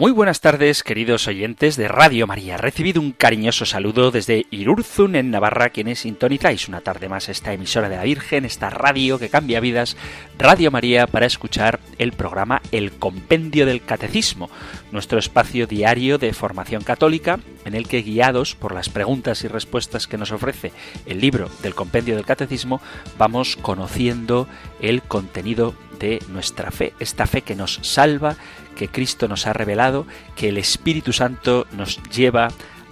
Muy 0.00 0.12
buenas 0.12 0.40
tardes, 0.40 0.82
queridos 0.82 1.28
oyentes 1.28 1.76
de 1.76 1.86
Radio 1.86 2.26
María. 2.26 2.56
Recibido 2.56 3.02
un 3.02 3.12
cariñoso 3.12 3.66
saludo 3.66 4.10
desde 4.10 4.46
Irurzun, 4.50 5.14
en 5.14 5.30
Navarra, 5.30 5.68
quienes 5.68 5.98
sintonizáis 5.98 6.68
una 6.68 6.80
tarde 6.80 7.10
más 7.10 7.28
esta 7.28 7.52
emisora 7.52 7.90
de 7.90 7.96
la 7.96 8.04
Virgen, 8.04 8.46
esta 8.46 8.70
radio 8.70 9.18
que 9.18 9.28
cambia 9.28 9.60
vidas, 9.60 9.98
Radio 10.38 10.70
María, 10.70 11.06
para 11.06 11.26
escuchar 11.26 11.80
el 11.98 12.12
programa 12.12 12.62
El 12.72 12.92
Compendio 12.92 13.66
del 13.66 13.82
Catecismo, 13.82 14.48
nuestro 14.90 15.18
espacio 15.18 15.66
diario 15.66 16.16
de 16.16 16.32
formación 16.32 16.82
católica, 16.82 17.38
en 17.66 17.74
el 17.74 17.86
que, 17.86 18.00
guiados 18.00 18.54
por 18.54 18.74
las 18.74 18.88
preguntas 18.88 19.44
y 19.44 19.48
respuestas 19.48 20.06
que 20.06 20.16
nos 20.16 20.32
ofrece 20.32 20.72
el 21.04 21.20
libro 21.20 21.50
del 21.62 21.74
Compendio 21.74 22.16
del 22.16 22.24
Catecismo, 22.24 22.80
vamos 23.18 23.58
conociendo 23.60 24.48
el 24.80 25.02
contenido 25.02 25.74
de 26.00 26.20
nuestra 26.28 26.72
fe, 26.72 26.94
esta 26.98 27.26
fe 27.26 27.42
que 27.42 27.54
nos 27.54 27.78
salva, 27.82 28.34
que 28.74 28.88
Cristo 28.88 29.28
nos 29.28 29.46
ha 29.46 29.52
revelado, 29.52 30.06
que 30.34 30.48
el 30.48 30.58
Espíritu 30.58 31.12
Santo 31.12 31.66
nos 31.72 32.02
lleva 32.04 32.48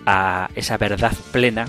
a 0.06 0.51
esa 0.55 0.77
verdad 0.77 1.12
plena 1.33 1.67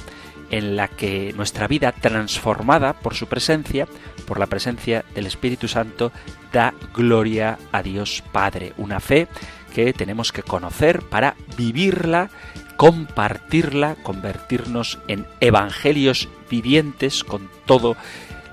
en 0.52 0.76
la 0.76 0.88
que 0.88 1.34
nuestra 1.36 1.68
vida 1.68 1.92
transformada 1.92 2.94
por 2.94 3.16
su 3.16 3.28
presencia, 3.28 3.88
por 4.28 4.40
la 4.40 4.48
presencia 4.48 5.06
del 5.16 5.26
Espíritu 5.26 5.68
Santo, 5.68 6.12
da 6.52 6.74
gloria 6.94 7.58
a 7.72 7.82
Dios 7.82 8.24
Padre. 8.32 8.74
Una 8.78 9.00
fe 9.00 9.28
que 9.74 9.94
tenemos 9.94 10.32
que 10.32 10.44
conocer 10.44 11.02
para 11.04 11.36
vivirla, 11.56 12.30
compartirla, 12.78 13.96
convertirnos 14.02 15.00
en 15.08 15.28
evangelios 15.40 16.30
vivientes 16.50 17.24
con 17.24 17.50
todo 17.66 17.96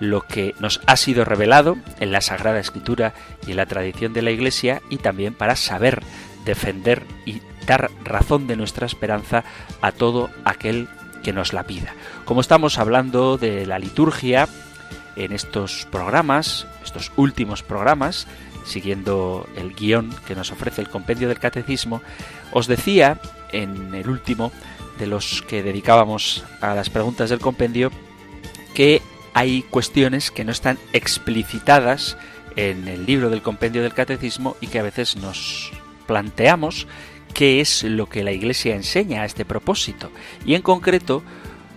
lo 0.01 0.23
que 0.23 0.55
nos 0.61 0.81
ha 0.87 0.97
sido 0.97 1.25
revelado 1.25 1.77
en 2.01 2.13
la 2.13 2.21
Sagrada 2.21 2.61
Escritura 2.61 3.15
y 3.47 3.53
en 3.53 3.57
la 3.57 3.67
tradición 3.67 4.13
de 4.13 4.23
la 4.23 4.31
Iglesia 4.31 4.83
y 4.91 4.99
también 4.99 5.35
para 5.35 5.57
saber 5.57 6.03
defender 6.45 7.03
y 7.25 7.41
dar 7.67 7.91
razón 8.05 8.47
de 8.47 8.57
nuestra 8.57 8.87
esperanza 8.87 9.45
a 9.81 9.93
todo 9.93 10.31
aquel 10.45 10.89
que 11.23 11.33
nos 11.33 11.53
la 11.53 11.65
pida. 11.65 11.95
Como 12.25 12.41
estamos 12.41 12.79
hablando 12.79 13.37
de 13.37 13.67
la 13.67 13.79
liturgia 13.79 14.49
en 15.17 15.33
estos 15.33 15.87
programas, 15.91 16.67
estos 16.85 17.11
últimos 17.17 17.63
programas, 17.63 18.29
siguiendo 18.65 19.49
el 19.57 19.75
guion 19.75 20.15
que 20.27 20.35
nos 20.35 20.53
ofrece 20.53 20.83
el 20.83 20.89
compendio 20.89 21.29
del 21.29 21.39
catecismo, 21.39 22.03
os 22.53 22.67
decía 22.67 23.19
en 23.51 23.95
el 23.95 24.09
último 24.09 24.53
de 24.99 25.07
los 25.07 25.43
que 25.43 25.63
dedicábamos 25.63 26.45
a 26.61 26.75
las 26.75 26.91
preguntas 26.91 27.31
del 27.31 27.41
compendio 27.41 27.91
que 28.75 29.03
hay 29.37 29.61
cuestiones 29.61 30.31
que 30.31 30.47
no 30.47 30.51
están 30.51 30.79
explicitadas 30.95 32.17
en 32.57 32.89
el 32.89 33.05
libro 33.05 33.29
del 33.29 33.43
compendio 33.43 33.83
del 33.83 33.93
catecismo 33.93 34.57
y 34.63 34.69
que 34.69 34.79
a 34.79 34.83
veces 34.83 35.15
nos 35.17 35.73
planteamos 36.07 36.87
qué 37.35 37.61
es 37.61 37.83
lo 37.83 38.09
que 38.09 38.25
la 38.25 38.33
Iglesia 38.33 38.75
enseña 38.75 39.21
a 39.21 39.25
este 39.27 39.45
propósito. 39.45 40.11
Y 40.47 40.55
en 40.55 40.63
concreto 40.63 41.23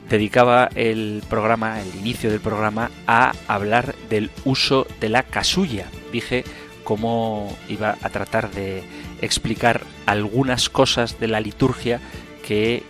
dedicaba 0.09 0.70
el 0.74 1.22
programa, 1.30 1.81
el 1.81 1.94
inicio 2.00 2.31
del 2.31 2.40
programa, 2.40 2.92
a 3.08 3.34
hablar 3.50 3.94
del 4.09 4.31
uso 4.46 4.88
de 5.02 5.09
la 5.09 5.24
casulla. 5.24 5.88
Dije 6.14 6.46
cómo 6.86 7.58
iba 7.68 7.97
a 8.02 8.09
tratar 8.09 8.52
de 8.52 8.84
explicar 9.22 9.81
algunas 10.06 10.70
cosas 10.70 11.20
de 11.20 11.28
la 11.28 11.41
liturgia 11.41 12.00
que 12.47 12.84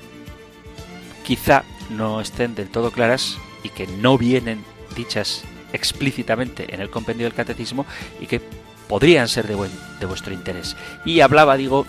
quizá 1.25 1.63
no 1.89 2.21
estén 2.21 2.53
del 2.53 2.69
todo 2.69 2.91
claras 2.91 3.39
y 3.63 3.69
que 3.69 3.87
no 3.87 4.17
vienen 4.17 4.63
dichas 4.95 5.43
explícitamente 5.73 6.73
en 6.73 6.81
el 6.81 6.89
compendio 6.89 7.25
del 7.25 7.33
catecismo 7.33 7.85
y 8.19 8.27
que 8.27 8.41
podrían 8.87 9.27
ser 9.27 9.47
de, 9.47 9.55
buen, 9.55 9.71
de 9.99 10.05
vuestro 10.05 10.33
interés. 10.33 10.75
Y 11.05 11.21
hablaba, 11.21 11.57
digo, 11.57 11.85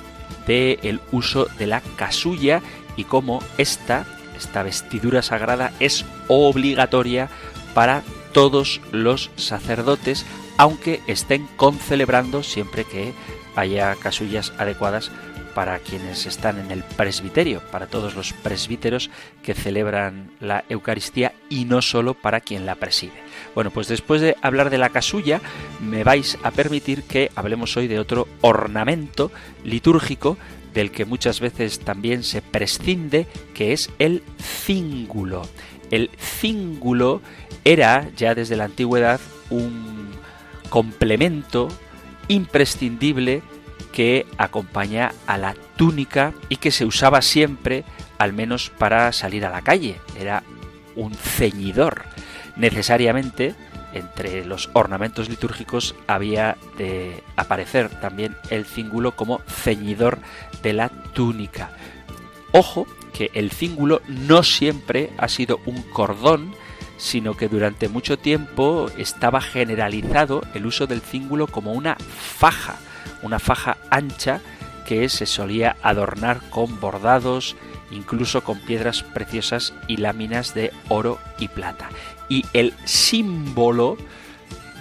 del 0.47 0.79
el 0.83 1.01
uso 1.13 1.47
de 1.59 1.67
la 1.67 1.81
casulla 1.97 2.63
y 2.97 3.05
cómo 3.05 3.43
esta, 3.59 4.05
esta 4.37 4.63
vestidura 4.63 5.23
sagrada 5.23 5.73
es 5.81 6.05
obligatoria 6.29 7.29
para 7.75 8.03
todos 8.33 8.81
los 8.93 9.31
sacerdotes, 9.37 10.27
aunque 10.57 11.01
estén 11.07 11.49
concelebrando 11.57 12.43
siempre 12.43 12.85
que 12.85 13.13
haya 13.57 13.95
casullas 13.97 14.53
adecuadas 14.59 15.11
para 15.55 15.79
quienes 15.79 16.27
están 16.27 16.59
en 16.59 16.71
el 16.71 16.83
presbiterio, 16.83 17.61
para 17.71 17.87
todos 17.87 18.15
los 18.15 18.33
presbíteros 18.33 19.11
que 19.43 19.55
celebran 19.55 20.31
la 20.41 20.65
Eucaristía 20.69 21.33
y 21.49 21.65
no 21.65 21.83
solo 21.83 22.15
para 22.15 22.41
quien 22.41 22.67
la 22.67 22.77
preside. 22.77 23.13
Bueno, 23.55 23.71
pues 23.71 23.89
después 23.89 24.21
de 24.21 24.37
hablar 24.43 24.71
de 24.71 24.79
la 24.79 24.91
casulla, 24.91 25.41
me 25.81 26.05
vais 26.05 26.39
a 26.43 26.51
permitir 26.51 27.03
que 27.03 27.31
hablemos 27.35 27.77
hoy 27.77 27.89
de 27.89 27.99
otro 27.99 28.29
ornamento 28.41 29.31
litúrgico 29.65 30.39
del 30.75 30.91
que 30.91 31.05
muchas 31.05 31.41
veces 31.41 31.81
también 31.81 32.23
se 32.23 32.43
prescinde, 32.43 33.27
que 33.55 33.73
es 33.73 33.91
el 33.99 34.23
cíngulo. 34.39 35.43
El 35.91 36.11
cíngulo 36.19 37.21
era 37.65 38.09
ya 38.17 38.35
desde 38.35 38.57
la 38.57 38.65
antigüedad 38.65 39.21
un 39.51 40.11
complemento 40.69 41.69
imprescindible 42.29 43.43
que 43.93 44.27
acompaña 44.39 45.13
a 45.27 45.39
la 45.39 45.55
túnica 45.77 46.33
y 46.49 46.57
que 46.57 46.71
se 46.71 46.85
usaba 46.85 47.23
siempre, 47.23 47.85
al 48.19 48.33
menos 48.33 48.71
para 48.71 49.13
salir 49.13 49.45
a 49.45 49.51
la 49.51 49.63
calle. 49.63 50.01
Era 50.19 50.43
un 50.97 51.15
ceñidor. 51.15 52.05
Necesariamente, 52.57 53.55
entre 53.93 54.45
los 54.45 54.71
ornamentos 54.73 55.29
litúrgicos 55.29 55.95
había 56.07 56.57
de 56.79 57.23
aparecer 57.37 57.89
también 57.89 58.37
el 58.51 58.65
cíngulo 58.65 59.17
como 59.17 59.41
ceñidor 59.49 60.19
de 60.63 60.73
la 60.73 60.89
túnica. 60.89 61.71
Ojo 62.53 62.87
que 63.13 63.31
el 63.35 63.51
cíngulo 63.51 64.03
no 64.07 64.43
siempre 64.43 65.11
ha 65.19 65.29
sido 65.29 65.61
un 65.67 65.83
cordón, 65.83 66.55
sino 66.97 67.37
que 67.37 67.49
durante 67.49 67.89
mucho 67.89 68.19
tiempo 68.19 68.91
estaba 68.99 69.41
generalizado 69.41 70.43
el 70.55 70.67
uso 70.67 70.87
del 70.87 71.01
cíngulo 71.01 71.47
como 71.47 71.73
una 71.73 71.97
faja 71.97 72.79
una 73.23 73.39
faja 73.39 73.77
ancha 73.91 74.41
que 74.87 75.09
se 75.09 75.27
solía 75.27 75.77
adornar 75.83 76.41
con 76.51 76.81
bordados, 76.81 77.57
incluso 77.91 78.43
con 78.43 78.59
piedras 78.61 79.03
preciosas 79.03 79.75
y 79.87 79.99
láminas 79.99 80.55
de 80.55 80.73
oro 80.89 81.19
y 81.39 81.49
plata. 81.49 81.89
Y 82.29 82.45
el 82.53 82.75
símbolo 82.85 83.97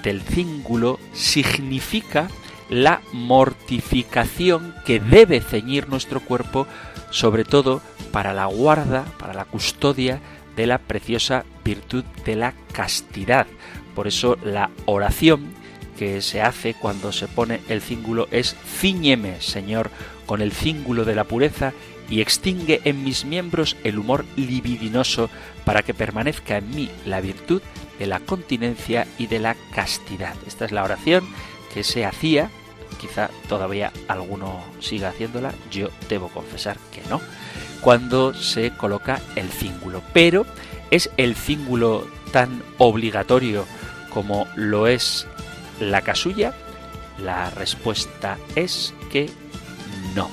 del 0.04 0.22
cíngulo 0.22 1.00
significa 1.14 2.28
la 2.70 3.02
mortificación 3.12 4.76
que 4.86 5.00
debe 5.00 5.42
ceñir 5.42 5.90
nuestro 5.90 6.22
cuerpo, 6.22 6.68
sobre 7.10 7.44
todo 7.44 7.82
para 8.12 8.34
la 8.34 8.46
guarda, 8.46 9.06
para 9.18 9.34
la 9.34 9.46
custodia 9.46 10.22
de 10.56 10.68
la 10.68 10.78
preciosa 10.78 11.46
virtud 11.64 12.04
de 12.26 12.36
la 12.36 12.54
castidad. 12.72 13.48
Por 13.96 14.08
eso 14.08 14.38
la 14.44 14.70
oración 14.86 15.54
que 16.00 16.22
se 16.22 16.42
hace 16.42 16.76
cuando 16.76 17.12
se 17.12 17.28
pone 17.28 17.60
el 17.68 17.82
cíngulo 17.82 18.30
es 18.32 18.56
Ciñeme, 18.80 19.42
Señor, 19.42 19.92
con 20.26 20.42
el 20.42 20.54
cíngulo 20.54 21.04
de 21.04 21.14
la 21.14 21.26
pureza 21.26 21.74
y 22.10 22.22
extingue 22.22 22.80
en 22.86 23.04
mis 23.04 23.26
miembros 23.26 23.76
el 23.84 24.00
humor 24.00 24.24
libidinoso 24.38 25.30
para 25.66 25.84
que 25.84 25.94
permanezca 25.94 26.56
en 26.56 26.74
mí 26.74 26.90
la 27.06 27.20
virtud 27.20 27.62
de 28.00 28.08
la 28.08 28.22
continencia 28.22 29.08
y 29.18 29.28
de 29.28 29.40
la 29.40 29.58
castidad. 29.76 30.36
Esta 30.48 30.64
es 30.64 30.72
la 30.72 30.86
oración 30.86 31.28
que 31.74 31.84
se 31.84 32.06
hacía, 32.06 32.50
quizá 32.98 33.30
todavía 33.50 33.92
alguno 34.08 34.64
siga 34.80 35.10
haciéndola, 35.10 35.54
yo 35.70 35.90
debo 36.08 36.30
confesar 36.30 36.78
que 36.94 37.02
no, 37.10 37.20
cuando 37.82 38.34
se 38.34 38.72
coloca 38.72 39.20
el 39.36 39.50
cíngulo. 39.50 40.02
Pero 40.14 40.46
es 40.92 41.10
el 41.18 41.36
cíngulo 41.36 42.08
tan 42.32 42.64
obligatorio 42.78 43.66
como 44.14 44.48
lo 44.56 44.88
es 44.88 45.28
la 45.80 46.02
casulla? 46.02 46.54
La 47.18 47.50
respuesta 47.50 48.38
es 48.56 48.94
que 49.12 49.30
no. 50.16 50.30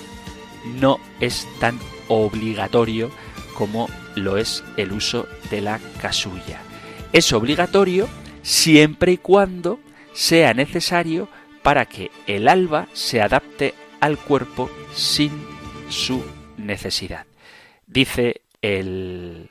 No 0.78 0.98
es 1.20 1.46
tan 1.60 1.78
obligatorio 2.08 3.10
como 3.54 3.88
lo 4.14 4.36
es 4.36 4.62
el 4.76 4.92
uso 4.92 5.26
de 5.50 5.60
la 5.60 5.80
casulla. 6.00 6.60
Es 7.12 7.32
obligatorio 7.32 8.08
siempre 8.42 9.12
y 9.12 9.16
cuando 9.18 9.80
sea 10.12 10.54
necesario 10.54 11.28
para 11.62 11.86
que 11.86 12.10
el 12.26 12.48
alba 12.48 12.86
se 12.92 13.20
adapte 13.20 13.74
al 14.00 14.18
cuerpo 14.18 14.70
sin 14.94 15.32
su 15.88 16.22
necesidad. 16.56 17.26
Dice 17.86 18.42
el 18.62 19.50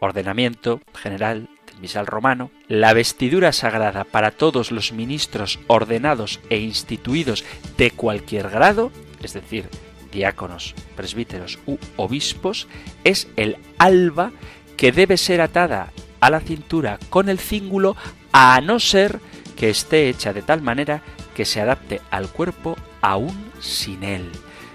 ordenamiento 0.00 0.80
general 0.94 1.48
misal 1.80 2.06
romano, 2.06 2.50
la 2.68 2.92
vestidura 2.92 3.52
sagrada 3.52 4.04
para 4.04 4.30
todos 4.30 4.70
los 4.70 4.92
ministros 4.92 5.58
ordenados 5.66 6.40
e 6.50 6.58
instituidos 6.58 7.44
de 7.76 7.90
cualquier 7.90 8.50
grado, 8.50 8.92
es 9.22 9.32
decir, 9.32 9.68
diáconos, 10.12 10.74
presbíteros 10.96 11.58
u 11.66 11.78
obispos, 11.96 12.68
es 13.04 13.28
el 13.36 13.56
alba 13.78 14.32
que 14.76 14.92
debe 14.92 15.16
ser 15.16 15.40
atada 15.40 15.92
a 16.20 16.30
la 16.30 16.40
cintura 16.40 16.98
con 17.08 17.28
el 17.28 17.38
cíngulo 17.38 17.96
a 18.32 18.60
no 18.60 18.78
ser 18.80 19.20
que 19.56 19.70
esté 19.70 20.08
hecha 20.08 20.32
de 20.32 20.42
tal 20.42 20.62
manera 20.62 21.02
que 21.34 21.44
se 21.44 21.60
adapte 21.60 22.00
al 22.10 22.28
cuerpo 22.28 22.76
aún 23.00 23.50
sin 23.60 24.04
él. 24.04 24.30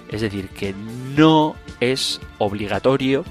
Es 0.09 0.21
decir, 0.21 0.49
que 0.49 0.73
no 1.15 1.55
es 1.79 2.21
obligatorio 2.37 3.25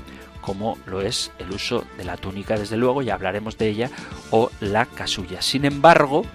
como 0.44 0.76
lo 0.84 1.00
es 1.00 1.32
el 1.38 1.50
uso 1.52 1.86
de 1.96 2.04
la 2.04 2.18
túnica, 2.18 2.58
desde 2.58 2.76
luego, 2.76 3.00
ya 3.00 3.14
hablaremos 3.14 3.56
de 3.56 3.68
ella, 3.68 3.90
o 4.30 4.50
la 4.60 4.84
casulla. 4.84 5.40
Sin 5.40 5.64
embargo, 5.64 6.26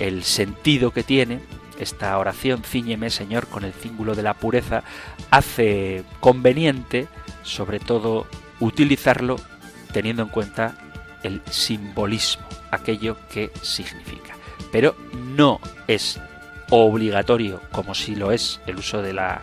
el 0.00 0.24
sentido 0.24 0.90
que 0.90 1.04
tiene 1.04 1.40
esta 1.78 2.18
oración, 2.18 2.64
ciñeme 2.64 3.08
Señor 3.08 3.46
con 3.46 3.62
el 3.62 3.72
cíngulo 3.72 4.16
de 4.16 4.24
la 4.24 4.34
pureza, 4.34 4.82
hace 5.30 6.02
conveniente, 6.18 7.06
sobre 7.44 7.78
todo, 7.78 8.26
utilizarlo 8.58 9.36
teniendo 9.92 10.24
en 10.24 10.28
cuenta 10.28 10.74
el 11.22 11.40
simbolismo, 11.48 12.44
aquello 12.72 13.16
que 13.32 13.52
significa. 13.62 14.34
Pero 14.72 14.96
no 15.12 15.60
es 15.86 16.18
obligatorio, 16.70 17.60
como 17.70 17.94
si 17.94 18.16
lo 18.16 18.32
es 18.32 18.60
el 18.66 18.76
uso 18.78 19.02
de 19.02 19.12
la 19.12 19.42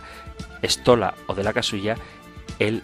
estola 0.60 1.14
o 1.26 1.34
de 1.34 1.42
la 1.42 1.54
casulla, 1.54 1.96
el 2.58 2.82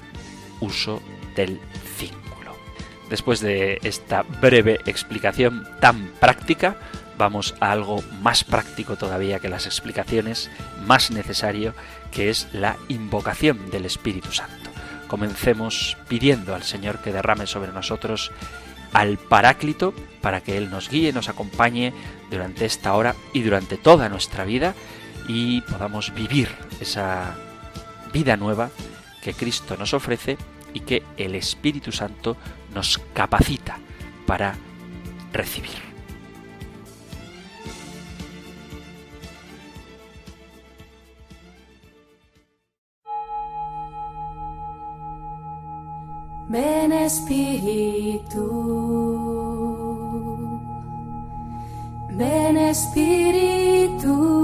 uso 0.61 1.03
del 1.37 1.61
cíngulo. 1.97 2.57
Después 3.09 3.41
de 3.41 3.79
esta 3.85 4.23
breve 4.23 4.81
explicación 4.87 5.69
tan 5.81 6.09
práctica, 6.19 6.77
vamos 7.17 7.55
a 7.61 7.71
algo 7.71 8.03
más 8.21 8.43
práctico 8.43 8.97
todavía 8.97 9.39
que 9.39 9.49
las 9.49 9.67
explicaciones, 9.67 10.51
más 10.87 11.11
necesario, 11.11 11.75
que 12.11 12.31
es 12.31 12.49
la 12.53 12.77
invocación 12.89 13.71
del 13.71 13.85
Espíritu 13.85 14.33
Santo. 14.33 14.71
Comencemos 15.07 15.97
pidiendo 16.09 16.55
al 16.55 16.65
Señor 16.65 16.99
que 16.99 17.13
derrame 17.13 17.47
sobre 17.47 17.73
nosotros 17.73 18.33
al 18.93 19.19
Paráclito 19.19 19.95
para 20.21 20.41
que 20.41 20.57
Él 20.57 20.71
nos 20.71 20.89
guíe, 20.89 21.13
nos 21.13 21.29
acompañe 21.29 21.93
durante 22.31 22.65
esta 22.65 22.95
hora 22.95 23.15
y 23.33 23.43
durante 23.43 23.77
toda 23.77 24.09
nuestra 24.09 24.45
vida 24.45 24.75
y 25.29 25.61
podamos 25.63 26.15
vivir 26.15 26.49
esa 26.81 27.37
vida 28.13 28.37
nueva 28.37 28.71
que 29.23 29.35
Cristo 29.35 29.77
nos 29.77 29.93
ofrece 29.95 30.39
y 30.77 30.81
que 30.81 31.03
el 31.17 31.35
Espíritu 31.35 31.91
Santo 31.91 32.37
nos 32.75 32.99
capacita 33.15 33.79
para 34.27 34.55
recibir. 35.33 35.87
Ven 46.51 46.93
Espíritu, 46.93 48.45
ven 52.11 52.57
Espíritu, 52.59 54.36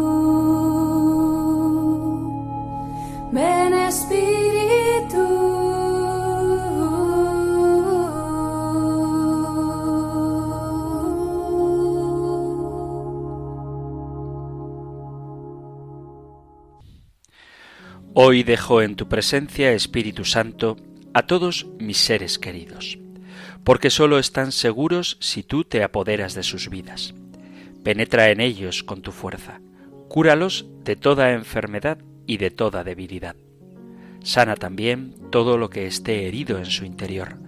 Hoy 18.24 18.44
dejo 18.44 18.82
en 18.82 18.94
tu 18.94 19.08
presencia, 19.08 19.72
Espíritu 19.72 20.24
Santo, 20.24 20.76
a 21.12 21.26
todos 21.26 21.66
mis 21.80 21.96
seres 21.96 22.38
queridos, 22.38 23.00
porque 23.64 23.90
sólo 23.90 24.20
están 24.20 24.52
seguros 24.52 25.16
si 25.18 25.42
tú 25.42 25.64
te 25.64 25.82
apoderas 25.82 26.34
de 26.34 26.44
sus 26.44 26.70
vidas. 26.70 27.14
Penetra 27.82 28.30
en 28.30 28.40
ellos 28.40 28.84
con 28.84 29.02
tu 29.02 29.10
fuerza, 29.10 29.60
cúralos 30.08 30.66
de 30.84 30.94
toda 30.94 31.32
enfermedad 31.32 31.98
y 32.24 32.36
de 32.36 32.52
toda 32.52 32.84
debilidad. 32.84 33.34
Sana 34.22 34.54
también 34.54 35.16
todo 35.32 35.58
lo 35.58 35.68
que 35.68 35.88
esté 35.88 36.28
herido 36.28 36.58
en 36.58 36.66
su 36.66 36.84
interior, 36.84 37.38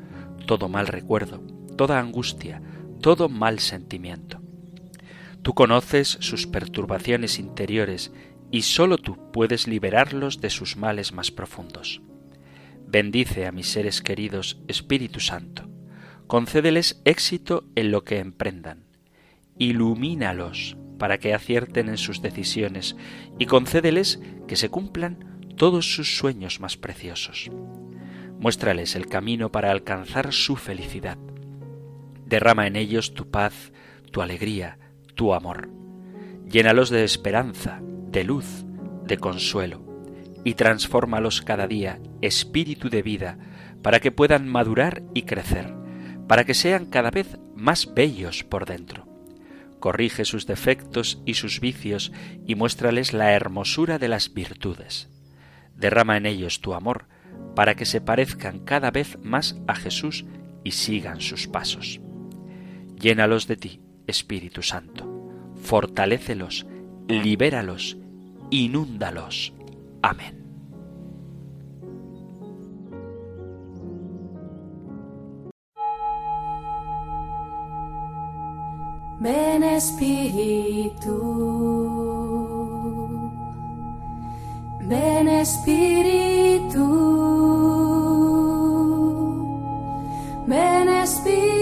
todo 0.44 0.68
mal 0.68 0.88
recuerdo, 0.88 1.40
toda 1.76 2.00
angustia, 2.00 2.60
todo 3.00 3.28
mal 3.28 3.60
sentimiento. 3.60 4.40
Tú 5.42 5.54
conoces 5.54 6.16
sus 6.18 6.48
perturbaciones 6.48 7.38
interiores 7.38 8.10
y 8.54 8.62
sólo 8.62 8.98
tú 8.98 9.18
puedes 9.32 9.66
liberarlos 9.66 10.40
de 10.40 10.48
sus 10.48 10.76
males 10.76 11.12
más 11.12 11.32
profundos. 11.32 12.00
Bendice 12.86 13.46
a 13.46 13.50
mis 13.50 13.66
seres 13.66 14.00
queridos, 14.00 14.60
Espíritu 14.68 15.18
Santo, 15.18 15.68
concédeles 16.28 17.02
éxito 17.04 17.64
en 17.74 17.90
lo 17.90 18.04
que 18.04 18.20
emprendan, 18.20 18.84
ilumínalos 19.58 20.76
para 21.00 21.18
que 21.18 21.34
acierten 21.34 21.88
en 21.88 21.98
sus 21.98 22.22
decisiones 22.22 22.94
y 23.40 23.46
concédeles 23.46 24.20
que 24.46 24.54
se 24.54 24.68
cumplan 24.68 25.48
todos 25.56 25.92
sus 25.92 26.16
sueños 26.16 26.60
más 26.60 26.76
preciosos. 26.76 27.50
Muéstrales 28.38 28.94
el 28.94 29.08
camino 29.08 29.50
para 29.50 29.72
alcanzar 29.72 30.32
su 30.32 30.54
felicidad. 30.54 31.18
Derrama 32.24 32.68
en 32.68 32.76
ellos 32.76 33.14
tu 33.14 33.28
paz, 33.28 33.72
tu 34.12 34.22
alegría, 34.22 34.78
tu 35.16 35.34
amor. 35.34 35.70
Llénalos 36.48 36.88
de 36.90 37.02
esperanza, 37.02 37.82
de 38.14 38.22
luz, 38.22 38.64
de 39.06 39.18
consuelo, 39.18 39.84
y 40.44 40.54
transfórmalos 40.54 41.42
cada 41.42 41.66
día, 41.66 41.98
espíritu 42.22 42.88
de 42.88 43.02
vida, 43.02 43.38
para 43.82 43.98
que 43.98 44.12
puedan 44.12 44.48
madurar 44.48 45.02
y 45.14 45.22
crecer, 45.22 45.74
para 46.28 46.44
que 46.44 46.54
sean 46.54 46.86
cada 46.86 47.10
vez 47.10 47.38
más 47.56 47.92
bellos 47.92 48.44
por 48.44 48.66
dentro. 48.66 49.08
Corrige 49.80 50.24
sus 50.24 50.46
defectos 50.46 51.20
y 51.26 51.34
sus 51.34 51.58
vicios 51.58 52.12
y 52.46 52.54
muéstrales 52.54 53.12
la 53.12 53.32
hermosura 53.32 53.98
de 53.98 54.06
las 54.06 54.32
virtudes. 54.32 55.10
Derrama 55.74 56.16
en 56.16 56.26
ellos 56.26 56.60
tu 56.60 56.74
amor, 56.74 57.08
para 57.56 57.74
que 57.74 57.84
se 57.84 58.00
parezcan 58.00 58.60
cada 58.60 58.92
vez 58.92 59.18
más 59.24 59.56
a 59.66 59.74
Jesús 59.74 60.24
y 60.62 60.70
sigan 60.70 61.20
sus 61.20 61.48
pasos. 61.48 62.00
Llénalos 62.96 63.48
de 63.48 63.56
ti, 63.56 63.80
Espíritu 64.06 64.62
Santo. 64.62 65.10
Fortalécelos, 65.60 66.64
libéralos 67.08 67.98
inúndalos. 68.50 69.52
Amén. 70.02 70.44
Ven 79.20 79.62
Espíritu, 79.62 81.16
ven 84.86 85.28
Espíritu, 85.28 86.84
ven 90.46 90.88
Espíritu. 90.90 91.53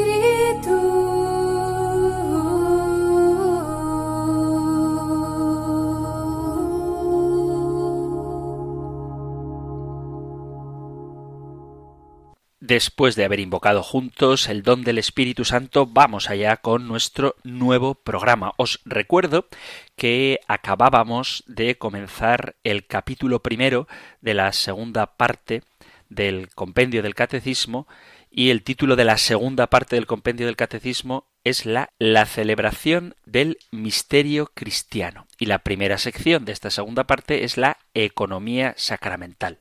Después 12.73 13.17
de 13.17 13.27
haber 13.27 13.39
invocado 13.39 13.83
juntos 13.83 14.49
el 14.49 14.63
don 14.63 14.83
del 14.83 14.97
Espíritu 14.97 15.45
Santo, 15.45 15.85
vamos 15.85 16.31
allá 16.31 16.57
con 16.57 16.89
nuestro 16.89 17.37
nuevo 17.45 17.97
programa. 17.97 18.55
Os 18.57 18.81
recuerdo 18.87 19.47
que 19.95 20.41
acabábamos 20.49 21.45
de 21.47 21.77
comenzar 21.77 22.57
el 22.65 22.87
capítulo 22.87 23.43
primero 23.43 23.89
de 24.23 24.33
la 24.33 24.55
segunda 24.55 25.05
parte 25.19 25.65
del 26.09 26.49
compendio 26.55 27.03
del 27.03 27.15
catecismo 27.15 27.87
y 28.31 28.49
el 28.49 28.63
título 28.63 28.97
de 28.97 29.05
la 29.05 29.19
segunda 29.19 29.67
parte 29.67 29.97
del 29.97 30.07
compendio 30.07 30.47
del 30.47 30.57
catecismo 30.57 31.27
es 31.45 31.67
la, 31.67 31.91
la 31.99 32.25
celebración 32.27 33.15
del 33.25 33.59
misterio 33.71 34.51
cristiano. 34.55 35.27
Y 35.39 35.47
la 35.47 35.59
primera 35.59 35.99
sección 35.99 36.45
de 36.45 36.53
esta 36.53 36.71
segunda 36.71 37.05
parte 37.05 37.45
es 37.45 37.57
la 37.57 37.79
economía 37.95 38.75
sacramental. 38.77 39.59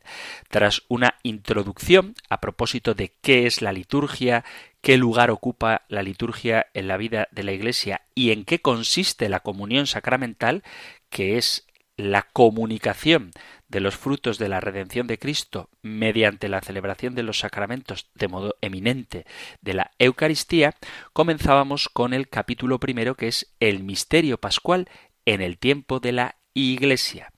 Tras 0.50 0.84
una 0.88 1.16
introducción 1.24 2.16
a 2.30 2.40
propósito 2.40 2.94
de 2.94 3.14
qué 3.22 3.48
es 3.48 3.62
la 3.62 3.74
liturgia, 3.74 4.46
qué 4.82 4.98
lugar 4.98 5.32
ocupa 5.32 5.84
la 5.88 6.04
liturgia 6.04 6.68
en 6.74 6.88
la 6.88 6.98
vida 6.98 7.28
de 7.32 7.44
la 7.44 7.52
Iglesia 7.52 8.02
y 8.14 8.32
en 8.32 8.46
qué 8.46 8.60
consiste 8.60 9.30
la 9.30 9.40
comunión 9.40 9.88
sacramental, 9.88 10.64
que 11.10 11.38
es 11.38 11.68
la 11.98 12.24
comunicación 12.34 13.32
de 13.72 13.80
los 13.80 13.96
frutos 13.96 14.38
de 14.38 14.50
la 14.50 14.60
redención 14.60 15.08
de 15.08 15.18
Cristo 15.18 15.70
mediante 15.82 16.50
la 16.50 16.62
celebración 16.62 17.16
de 17.16 17.24
los 17.24 17.40
sacramentos 17.40 18.10
de 18.14 18.28
modo 18.28 18.56
eminente 18.62 19.26
de 19.62 19.74
la 19.74 19.92
Eucaristía, 19.98 20.76
comenzábamos 21.14 21.88
con 21.88 22.14
el 22.14 22.28
capítulo 22.28 22.80
primero 22.80 23.16
que 23.16 23.30
es 23.30 23.56
el 23.62 23.82
misterio 23.82 24.38
pascual 24.38 24.90
en 25.26 25.42
el 25.42 25.58
tiempo 25.58 26.02
de 26.02 26.12
la 26.12 26.36
Iglesia. 26.54 27.32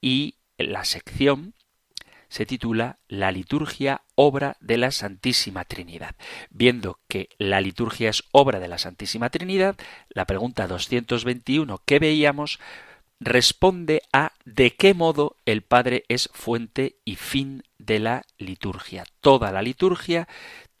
Y 0.00 0.34
la 0.58 0.84
sección 0.84 1.54
se 2.28 2.44
titula 2.44 2.98
La 3.06 3.30
liturgia 3.30 4.02
obra 4.16 4.56
de 4.60 4.78
la 4.78 4.90
Santísima 4.90 5.64
Trinidad. 5.64 6.16
Viendo 6.50 6.98
que 7.08 7.28
la 7.38 7.60
liturgia 7.60 8.10
es 8.10 8.24
obra 8.32 8.58
de 8.58 8.68
la 8.68 8.78
Santísima 8.78 9.30
Trinidad, 9.30 9.76
la 10.08 10.26
pregunta 10.26 10.66
221 10.66 11.80
que 11.86 12.00
veíamos 12.00 12.58
responde 13.20 14.02
a 14.12 14.32
de 14.44 14.74
qué 14.74 14.94
modo 14.94 15.36
el 15.44 15.62
Padre 15.62 16.04
es 16.08 16.30
fuente 16.32 16.96
y 17.04 17.16
fin 17.16 17.62
de 17.78 17.98
la 17.98 18.22
liturgia. 18.38 19.04
Toda 19.20 19.52
la 19.52 19.62
liturgia 19.62 20.28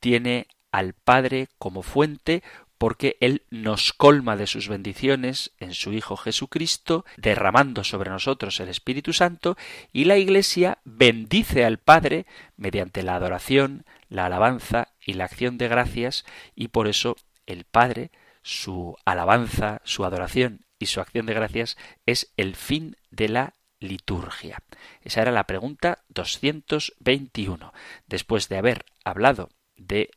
tiene 0.00 0.46
al 0.70 0.94
Padre 0.94 1.48
como 1.58 1.82
fuente 1.82 2.42
porque 2.78 3.16
Él 3.20 3.42
nos 3.50 3.92
colma 3.92 4.36
de 4.36 4.46
sus 4.46 4.68
bendiciones 4.68 5.50
en 5.58 5.74
su 5.74 5.92
Hijo 5.92 6.16
Jesucristo, 6.16 7.04
derramando 7.16 7.82
sobre 7.82 8.10
nosotros 8.10 8.60
el 8.60 8.68
Espíritu 8.68 9.12
Santo, 9.12 9.56
y 9.92 10.04
la 10.04 10.16
Iglesia 10.16 10.78
bendice 10.84 11.64
al 11.64 11.78
Padre 11.78 12.24
mediante 12.56 13.02
la 13.02 13.16
adoración, 13.16 13.84
la 14.08 14.26
alabanza 14.26 14.92
y 15.04 15.14
la 15.14 15.24
acción 15.24 15.58
de 15.58 15.66
gracias, 15.66 16.24
y 16.54 16.68
por 16.68 16.86
eso 16.86 17.16
el 17.46 17.64
Padre, 17.64 18.12
su 18.42 18.96
alabanza, 19.04 19.80
su 19.82 20.04
adoración 20.04 20.67
y 20.78 20.86
su 20.86 21.00
acción 21.00 21.26
de 21.26 21.34
gracias 21.34 21.76
es 22.06 22.32
el 22.36 22.56
fin 22.56 22.96
de 23.10 23.28
la 23.28 23.54
liturgia. 23.80 24.62
Esa 25.02 25.22
era 25.22 25.32
la 25.32 25.44
pregunta 25.44 26.04
221. 26.08 27.72
Después 28.06 28.48
de 28.48 28.58
haber 28.58 28.84
hablado 29.04 29.50
de 29.76 30.10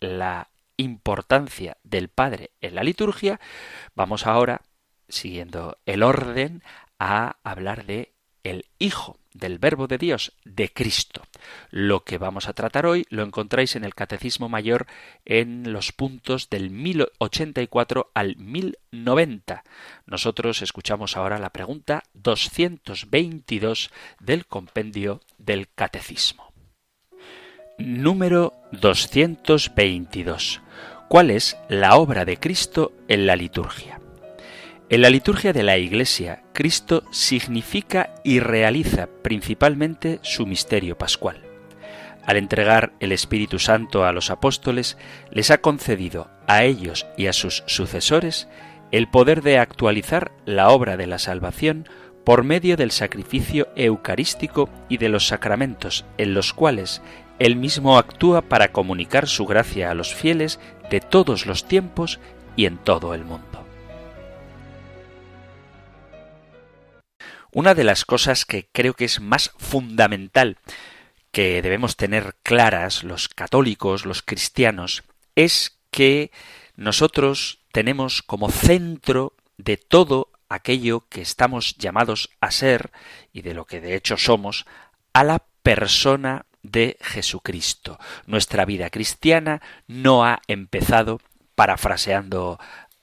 la 0.00 0.50
importancia 0.76 1.76
del 1.84 2.08
Padre 2.08 2.50
en 2.60 2.74
la 2.74 2.82
liturgia, 2.82 3.40
vamos 3.94 4.26
ahora, 4.26 4.62
siguiendo 5.08 5.78
el 5.86 6.02
orden, 6.02 6.62
a 6.98 7.36
hablar 7.42 7.84
de 7.86 8.14
el 8.42 8.66
Hijo 8.78 9.21
del 9.34 9.58
Verbo 9.58 9.86
de 9.86 9.98
Dios, 9.98 10.32
de 10.44 10.72
Cristo. 10.72 11.22
Lo 11.70 12.04
que 12.04 12.18
vamos 12.18 12.48
a 12.48 12.52
tratar 12.52 12.86
hoy 12.86 13.06
lo 13.10 13.22
encontráis 13.22 13.76
en 13.76 13.84
el 13.84 13.94
Catecismo 13.94 14.48
Mayor 14.48 14.86
en 15.24 15.72
los 15.72 15.92
puntos 15.92 16.50
del 16.50 16.70
1084 16.70 18.10
al 18.14 18.36
1090. 18.36 19.64
Nosotros 20.06 20.62
escuchamos 20.62 21.16
ahora 21.16 21.38
la 21.38 21.50
pregunta 21.50 22.02
222 22.14 23.90
del 24.20 24.46
compendio 24.46 25.20
del 25.38 25.68
Catecismo. 25.74 26.52
Número 27.78 28.52
222. 28.72 30.60
¿Cuál 31.08 31.30
es 31.30 31.56
la 31.68 31.96
obra 31.96 32.24
de 32.24 32.38
Cristo 32.38 32.92
en 33.08 33.26
la 33.26 33.36
liturgia? 33.36 34.01
En 34.92 35.00
la 35.00 35.08
liturgia 35.08 35.54
de 35.54 35.62
la 35.62 35.78
Iglesia, 35.78 36.42
Cristo 36.52 37.04
significa 37.12 38.10
y 38.24 38.40
realiza 38.40 39.08
principalmente 39.22 40.18
su 40.20 40.44
misterio 40.44 40.98
pascual. 40.98 41.40
Al 42.26 42.36
entregar 42.36 42.92
el 43.00 43.10
Espíritu 43.12 43.58
Santo 43.58 44.04
a 44.04 44.12
los 44.12 44.30
apóstoles, 44.30 44.98
les 45.30 45.50
ha 45.50 45.62
concedido 45.62 46.28
a 46.46 46.64
ellos 46.64 47.06
y 47.16 47.28
a 47.28 47.32
sus 47.32 47.64
sucesores 47.64 48.48
el 48.90 49.08
poder 49.08 49.40
de 49.40 49.56
actualizar 49.56 50.30
la 50.44 50.68
obra 50.68 50.98
de 50.98 51.06
la 51.06 51.18
salvación 51.18 51.88
por 52.22 52.44
medio 52.44 52.76
del 52.76 52.90
sacrificio 52.90 53.68
eucarístico 53.76 54.68
y 54.90 54.98
de 54.98 55.08
los 55.08 55.26
sacramentos 55.26 56.04
en 56.18 56.34
los 56.34 56.52
cuales 56.52 57.00
él 57.38 57.56
mismo 57.56 57.96
actúa 57.96 58.42
para 58.42 58.72
comunicar 58.72 59.26
su 59.26 59.46
gracia 59.46 59.90
a 59.90 59.94
los 59.94 60.14
fieles 60.14 60.60
de 60.90 61.00
todos 61.00 61.46
los 61.46 61.64
tiempos 61.66 62.20
y 62.56 62.66
en 62.66 62.76
todo 62.76 63.14
el 63.14 63.24
mundo. 63.24 63.71
Una 67.54 67.74
de 67.74 67.84
las 67.84 68.06
cosas 68.06 68.46
que 68.46 68.68
creo 68.72 68.94
que 68.94 69.04
es 69.04 69.20
más 69.20 69.52
fundamental 69.58 70.56
que 71.32 71.60
debemos 71.60 71.96
tener 71.96 72.34
claras 72.42 73.04
los 73.04 73.28
católicos, 73.28 74.06
los 74.06 74.22
cristianos, 74.22 75.02
es 75.34 75.78
que 75.90 76.30
nosotros 76.76 77.60
tenemos 77.70 78.22
como 78.22 78.50
centro 78.50 79.34
de 79.58 79.76
todo 79.76 80.30
aquello 80.48 81.06
que 81.08 81.20
estamos 81.20 81.76
llamados 81.76 82.30
a 82.40 82.50
ser 82.50 82.90
y 83.32 83.42
de 83.42 83.52
lo 83.52 83.66
que 83.66 83.80
de 83.80 83.96
hecho 83.96 84.16
somos, 84.16 84.64
a 85.12 85.22
la 85.22 85.44
persona 85.62 86.46
de 86.62 86.96
Jesucristo. 87.00 87.98
Nuestra 88.26 88.64
vida 88.64 88.88
cristiana 88.88 89.60
no 89.86 90.24
ha 90.24 90.40
empezado, 90.46 91.20
parafraseando 91.54 92.58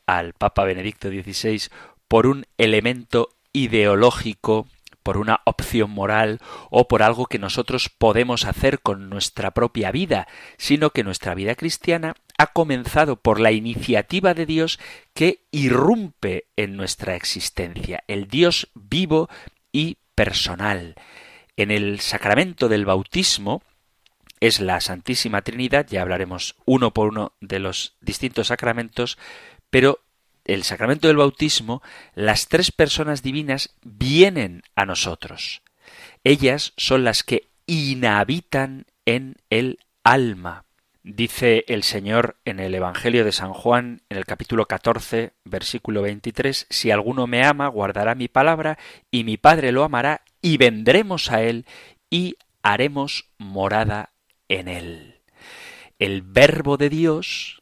al 0.07 0.33
Papa 0.33 0.63
Benedicto 0.63 1.09
XVI, 1.09 1.69
por 2.07 2.25
un 2.25 2.45
elemento 2.57 3.35
ideológico, 3.53 4.67
por 5.03 5.17
una 5.17 5.41
opción 5.45 5.89
moral 5.89 6.39
o 6.69 6.87
por 6.87 7.01
algo 7.01 7.25
que 7.25 7.39
nosotros 7.39 7.89
podemos 7.89 8.45
hacer 8.45 8.79
con 8.79 9.09
nuestra 9.09 9.51
propia 9.51 9.91
vida, 9.91 10.27
sino 10.57 10.91
que 10.91 11.03
nuestra 11.03 11.33
vida 11.33 11.55
cristiana 11.55 12.15
ha 12.37 12.47
comenzado 12.47 13.15
por 13.15 13.39
la 13.39 13.51
iniciativa 13.51 14.33
de 14.33 14.45
Dios 14.45 14.79
que 15.13 15.45
irrumpe 15.51 16.45
en 16.55 16.75
nuestra 16.75 17.15
existencia, 17.15 18.03
el 18.07 18.27
Dios 18.27 18.69
vivo 18.75 19.29
y 19.71 19.97
personal. 20.15 20.95
En 21.57 21.71
el 21.71 21.99
sacramento 22.01 22.69
del 22.69 22.85
bautismo 22.85 23.63
es 24.39 24.59
la 24.59 24.79
Santísima 24.79 25.41
Trinidad, 25.41 25.87
ya 25.89 26.01
hablaremos 26.01 26.55
uno 26.65 26.93
por 26.93 27.09
uno 27.09 27.33
de 27.41 27.59
los 27.59 27.97
distintos 27.99 28.47
sacramentos, 28.47 29.17
pero 29.69 30.01
el 30.53 30.63
sacramento 30.63 31.07
del 31.07 31.17
bautismo, 31.17 31.81
las 32.15 32.47
tres 32.47 32.71
personas 32.71 33.21
divinas 33.21 33.75
vienen 33.83 34.63
a 34.75 34.85
nosotros. 34.85 35.61
Ellas 36.23 36.73
son 36.75 37.03
las 37.03 37.23
que 37.23 37.47
inhabitan 37.65 38.85
en 39.05 39.35
el 39.49 39.79
alma. 40.03 40.65
Dice 41.03 41.65
el 41.67 41.83
Señor 41.83 42.35
en 42.45 42.59
el 42.59 42.75
Evangelio 42.75 43.23
de 43.23 43.31
San 43.31 43.53
Juan, 43.53 44.01
en 44.09 44.17
el 44.17 44.25
capítulo 44.25 44.65
14, 44.65 45.31
versículo 45.45 46.01
23, 46.01 46.67
Si 46.69 46.91
alguno 46.91 47.25
me 47.25 47.45
ama, 47.45 47.67
guardará 47.67 48.15
mi 48.15 48.27
palabra, 48.27 48.77
y 49.09 49.23
mi 49.23 49.37
Padre 49.37 49.71
lo 49.71 49.83
amará, 49.83 50.21
y 50.41 50.57
vendremos 50.57 51.31
a 51.31 51.41
él, 51.41 51.65
y 52.09 52.35
haremos 52.63 53.29
morada 53.37 54.09
en 54.49 54.67
él. 54.67 55.19
El 55.99 56.21
Verbo 56.21 56.77
de 56.77 56.89
Dios, 56.89 57.58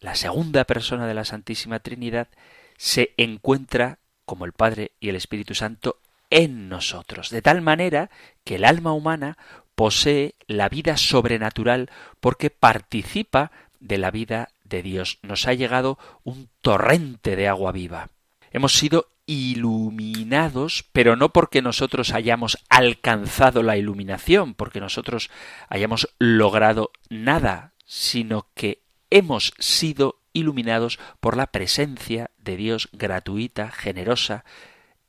la 0.00 0.14
segunda 0.14 0.64
persona 0.64 1.06
de 1.06 1.14
la 1.14 1.24
Santísima 1.24 1.80
Trinidad, 1.80 2.28
se 2.76 3.12
encuentra, 3.16 3.98
como 4.24 4.44
el 4.44 4.52
Padre 4.52 4.92
y 5.00 5.08
el 5.08 5.16
Espíritu 5.16 5.54
Santo, 5.54 5.96
en 6.30 6.68
nosotros, 6.68 7.30
de 7.30 7.42
tal 7.42 7.62
manera 7.62 8.10
que 8.44 8.56
el 8.56 8.64
alma 8.64 8.92
humana 8.92 9.38
posee 9.74 10.34
la 10.46 10.68
vida 10.68 10.96
sobrenatural 10.96 11.90
porque 12.20 12.50
participa 12.50 13.50
de 13.80 13.98
la 13.98 14.10
vida 14.10 14.50
de 14.64 14.82
Dios. 14.82 15.18
Nos 15.22 15.46
ha 15.46 15.54
llegado 15.54 15.98
un 16.24 16.48
torrente 16.60 17.36
de 17.36 17.48
agua 17.48 17.72
viva. 17.72 18.08
Hemos 18.50 18.72
sido 18.72 19.08
iluminados, 19.26 20.84
pero 20.92 21.14
no 21.14 21.28
porque 21.28 21.62
nosotros 21.62 22.12
hayamos 22.12 22.58
alcanzado 22.68 23.62
la 23.62 23.76
iluminación, 23.76 24.54
porque 24.54 24.80
nosotros 24.80 25.30
hayamos 25.68 26.08
logrado 26.18 26.90
nada, 27.08 27.72
sino 27.84 28.46
que 28.54 28.80
hemos 29.10 29.54
sido 29.58 30.20
iluminados 30.32 30.98
por 31.20 31.36
la 31.36 31.48
presencia 31.48 32.30
de 32.38 32.56
Dios 32.56 32.88
gratuita, 32.92 33.70
generosa, 33.70 34.44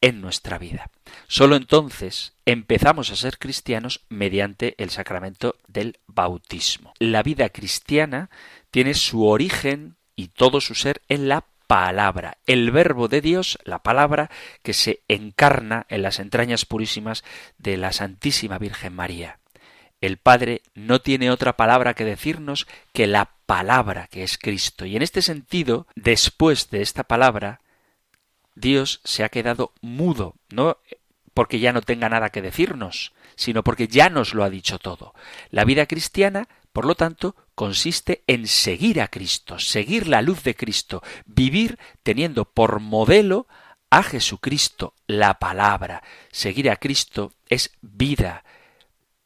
en 0.02 0.22
nuestra 0.22 0.58
vida. 0.58 0.90
Solo 1.28 1.56
entonces 1.56 2.34
empezamos 2.46 3.12
a 3.12 3.16
ser 3.16 3.38
cristianos 3.38 4.02
mediante 4.10 4.76
el 4.78 4.90
sacramento 4.90 5.56
del 5.68 6.00
bautismo. 6.08 6.94
La 7.00 7.22
vida 7.22 7.50
cristiana 7.50 8.30
tiene 8.72 8.94
su 8.94 9.26
origen 9.26 9.98
y 10.16 10.30
todo 10.30 10.62
su 10.62 10.76
ser 10.76 11.02
en 11.10 11.28
la 11.28 11.46
palabra, 11.68 12.38
el 12.48 12.72
verbo 12.72 13.08
de 13.08 13.22
Dios, 13.22 13.60
la 13.64 13.84
palabra 13.84 14.32
que 14.64 14.74
se 14.74 15.04
encarna 15.08 15.86
en 15.90 16.02
las 16.02 16.20
entrañas 16.20 16.66
purísimas 16.66 17.24
de 17.58 17.78
la 17.78 17.92
Santísima 17.92 18.58
Virgen 18.58 18.96
María. 18.96 19.39
El 20.02 20.18
Padre 20.18 20.62
no 20.76 21.02
tiene 21.02 21.32
otra 21.32 21.58
palabra 21.58 21.94
que 21.94 22.06
decirnos 22.06 22.68
que 22.94 23.08
la 23.08 23.32
palabra 23.46 24.08
que 24.08 24.24
es 24.24 24.38
Cristo. 24.38 24.86
Y 24.86 24.96
en 24.96 25.02
este 25.02 25.22
sentido, 25.22 25.88
después 25.96 26.70
de 26.70 26.82
esta 26.82 27.04
palabra, 27.04 27.62
Dios 28.56 29.02
se 29.04 29.24
ha 29.24 29.30
quedado 29.30 29.74
mudo, 29.82 30.36
no 30.50 30.78
porque 31.34 31.60
ya 31.60 31.72
no 31.72 31.82
tenga 31.82 32.10
nada 32.10 32.30
que 32.30 32.42
decirnos, 32.42 33.14
sino 33.36 33.64
porque 33.64 33.88
ya 33.88 34.10
nos 34.10 34.34
lo 34.34 34.44
ha 34.44 34.50
dicho 34.50 34.80
todo. 34.80 35.14
La 35.50 35.64
vida 35.64 35.86
cristiana, 35.86 36.50
por 36.74 36.86
lo 36.86 36.96
tanto, 36.96 37.36
consiste 37.56 38.24
en 38.28 38.48
seguir 38.48 39.02
a 39.02 39.08
Cristo, 39.08 39.60
seguir 39.60 40.08
la 40.08 40.22
luz 40.22 40.44
de 40.44 40.56
Cristo, 40.56 41.02
vivir 41.26 41.80
teniendo 42.04 42.46
por 42.46 42.82
modelo 42.82 43.48
a 43.90 44.04
Jesucristo, 44.04 44.94
la 45.08 45.40
palabra. 45.40 46.04
Seguir 46.32 46.70
a 46.70 46.76
Cristo 46.76 47.32
es 47.48 47.72
vida, 47.82 48.44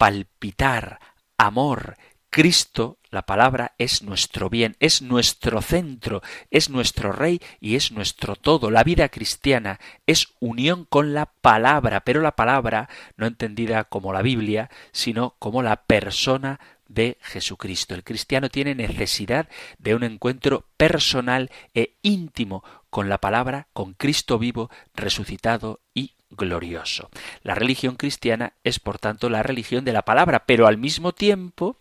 palpitar, 0.03 0.99
amor. 1.37 1.95
Cristo, 2.29 2.97
la 3.09 3.21
palabra, 3.21 3.73
es 3.77 4.03
nuestro 4.03 4.49
bien, 4.49 4.75
es 4.81 5.01
nuestro 5.01 5.61
centro, 5.61 6.21
es 6.51 6.69
nuestro 6.69 7.13
rey 7.13 7.39
y 7.61 7.77
es 7.77 7.93
nuestro 7.93 8.35
todo. 8.35 8.69
La 8.69 8.83
vida 8.83 9.07
cristiana 9.07 9.79
es 10.05 10.33
unión 10.41 10.83
con 10.83 11.13
la 11.13 11.27
palabra, 11.27 12.01
pero 12.01 12.19
la 12.19 12.35
palabra 12.35 12.89
no 13.15 13.27
entendida 13.27 13.85
como 13.85 14.11
la 14.11 14.21
Biblia, 14.21 14.69
sino 14.91 15.35
como 15.39 15.63
la 15.63 15.85
persona 15.85 16.59
de 16.89 17.17
Jesucristo. 17.21 17.95
El 17.95 18.03
cristiano 18.03 18.49
tiene 18.49 18.75
necesidad 18.75 19.47
de 19.77 19.95
un 19.95 20.03
encuentro 20.03 20.65
personal 20.75 21.49
e 21.73 21.95
íntimo 22.01 22.61
con 22.89 23.07
la 23.07 23.19
palabra, 23.19 23.69
con 23.71 23.93
Cristo 23.93 24.37
vivo, 24.37 24.69
resucitado 24.95 25.79
y 25.93 26.11
glorioso. 26.35 27.09
La 27.41 27.55
religión 27.55 27.95
cristiana 27.95 28.53
es, 28.63 28.79
por 28.79 28.99
tanto, 28.99 29.29
la 29.29 29.43
religión 29.43 29.85
de 29.85 29.93
la 29.93 30.03
palabra, 30.03 30.45
pero 30.45 30.67
al 30.67 30.77
mismo 30.77 31.13
tiempo 31.13 31.77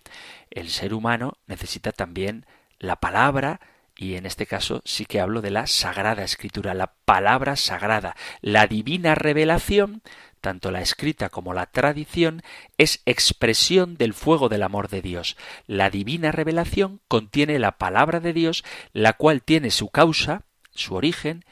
el 0.50 0.68
ser 0.68 0.94
humano 0.94 1.38
necesita 1.47 1.92
también 1.92 2.47
la 2.78 2.97
palabra, 2.97 3.61
y 3.97 4.16
en 4.16 4.26
este 4.26 4.47
caso 4.47 4.82
sí 4.85 5.04
que 5.04 5.21
hablo 5.21 5.40
de 5.40 5.50
la 5.50 5.66
Sagrada 5.66 6.25
Escritura, 6.25 6.75
la 6.75 6.94
palabra 7.04 7.56
sagrada, 7.56 8.16
la 8.40 8.66
divina 8.66 9.14
revelación, 9.14 10.02
tanto 10.40 10.71
la 10.71 10.80
escrita 10.80 11.28
como 11.28 11.54
la 11.54 11.66
tradición, 11.66 12.42
es 12.76 13.00
expresión 13.06 13.97
del 13.97 14.12
fuego 14.12 14.49
del 14.49 14.64
amor 14.64 14.88
de 14.88 15.00
Dios. 15.00 15.37
La 15.66 15.88
divina 15.88 16.32
revelación 16.32 17.00
contiene 17.09 17.59
la 17.59 17.78
palabra 17.78 18.18
de 18.18 18.32
Dios, 18.32 18.64
la 18.92 19.12
cual 19.12 19.42
tiene 19.42 19.71
su 19.71 19.88
causa, 19.88 20.42
su 20.75 20.94
origen, 20.94 21.44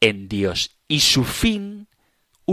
en 0.00 0.28
Dios, 0.28 0.76
y 0.88 1.00
su 1.00 1.22
fin 1.24 1.86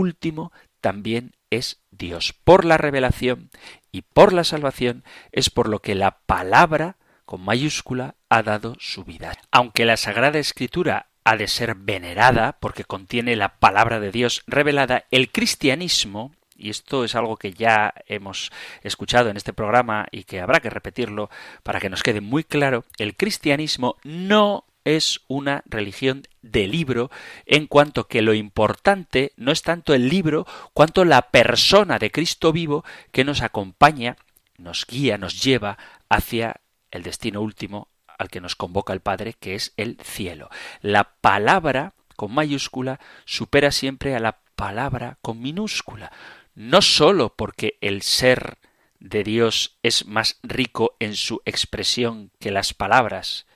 último 0.00 0.52
también 0.80 1.32
es 1.50 1.82
Dios. 1.90 2.32
Por 2.32 2.64
la 2.64 2.78
revelación 2.78 3.50
y 3.92 4.02
por 4.02 4.32
la 4.32 4.44
salvación 4.44 5.04
es 5.32 5.50
por 5.50 5.68
lo 5.68 5.80
que 5.80 5.94
la 5.94 6.20
palabra 6.26 6.96
con 7.24 7.42
mayúscula 7.42 8.16
ha 8.28 8.42
dado 8.42 8.74
su 8.78 9.04
vida. 9.04 9.32
Aunque 9.50 9.84
la 9.84 9.96
Sagrada 9.96 10.38
Escritura 10.38 11.10
ha 11.24 11.36
de 11.36 11.48
ser 11.48 11.74
venerada 11.74 12.58
porque 12.60 12.84
contiene 12.84 13.36
la 13.36 13.58
palabra 13.58 14.00
de 14.00 14.10
Dios 14.10 14.42
revelada, 14.46 15.04
el 15.10 15.30
cristianismo 15.30 16.32
y 16.60 16.68
esto 16.68 17.04
es 17.04 17.14
algo 17.14 17.36
que 17.36 17.54
ya 17.54 17.94
hemos 18.06 18.52
escuchado 18.82 19.30
en 19.30 19.38
este 19.38 19.54
programa 19.54 20.06
y 20.10 20.24
que 20.24 20.40
habrá 20.40 20.60
que 20.60 20.68
repetirlo 20.68 21.30
para 21.62 21.80
que 21.80 21.88
nos 21.88 22.02
quede 22.02 22.20
muy 22.20 22.44
claro, 22.44 22.84
el 22.98 23.16
cristianismo 23.16 23.96
no 24.04 24.64
es 24.84 25.20
una 25.28 25.62
religión 25.66 26.22
de 26.42 26.66
libro, 26.66 27.10
en 27.46 27.66
cuanto 27.66 28.08
que 28.08 28.22
lo 28.22 28.34
importante 28.34 29.32
no 29.36 29.52
es 29.52 29.62
tanto 29.62 29.94
el 29.94 30.08
libro, 30.08 30.46
cuanto 30.72 31.04
la 31.04 31.30
persona 31.30 31.98
de 31.98 32.10
Cristo 32.10 32.52
vivo 32.52 32.84
que 33.12 33.24
nos 33.24 33.42
acompaña, 33.42 34.16
nos 34.56 34.86
guía, 34.86 35.18
nos 35.18 35.42
lleva 35.42 35.78
hacia 36.08 36.60
el 36.90 37.02
destino 37.02 37.40
último 37.40 37.88
al 38.18 38.28
que 38.28 38.40
nos 38.40 38.56
convoca 38.56 38.92
el 38.92 39.00
Padre, 39.00 39.34
que 39.34 39.54
es 39.54 39.72
el 39.76 39.98
cielo. 40.02 40.50
La 40.82 41.14
palabra 41.20 41.94
con 42.16 42.32
mayúscula 42.34 43.00
supera 43.24 43.72
siempre 43.72 44.14
a 44.14 44.20
la 44.20 44.40
palabra 44.54 45.18
con 45.22 45.40
minúscula, 45.40 46.12
no 46.54 46.82
sólo 46.82 47.34
porque 47.34 47.78
el 47.80 48.02
ser 48.02 48.58
de 48.98 49.24
Dios 49.24 49.78
es 49.82 50.06
más 50.06 50.38
rico 50.42 50.96
en 51.00 51.16
su 51.16 51.40
expresión 51.46 52.30
que 52.38 52.50
las 52.50 52.74
palabras, 52.74 53.46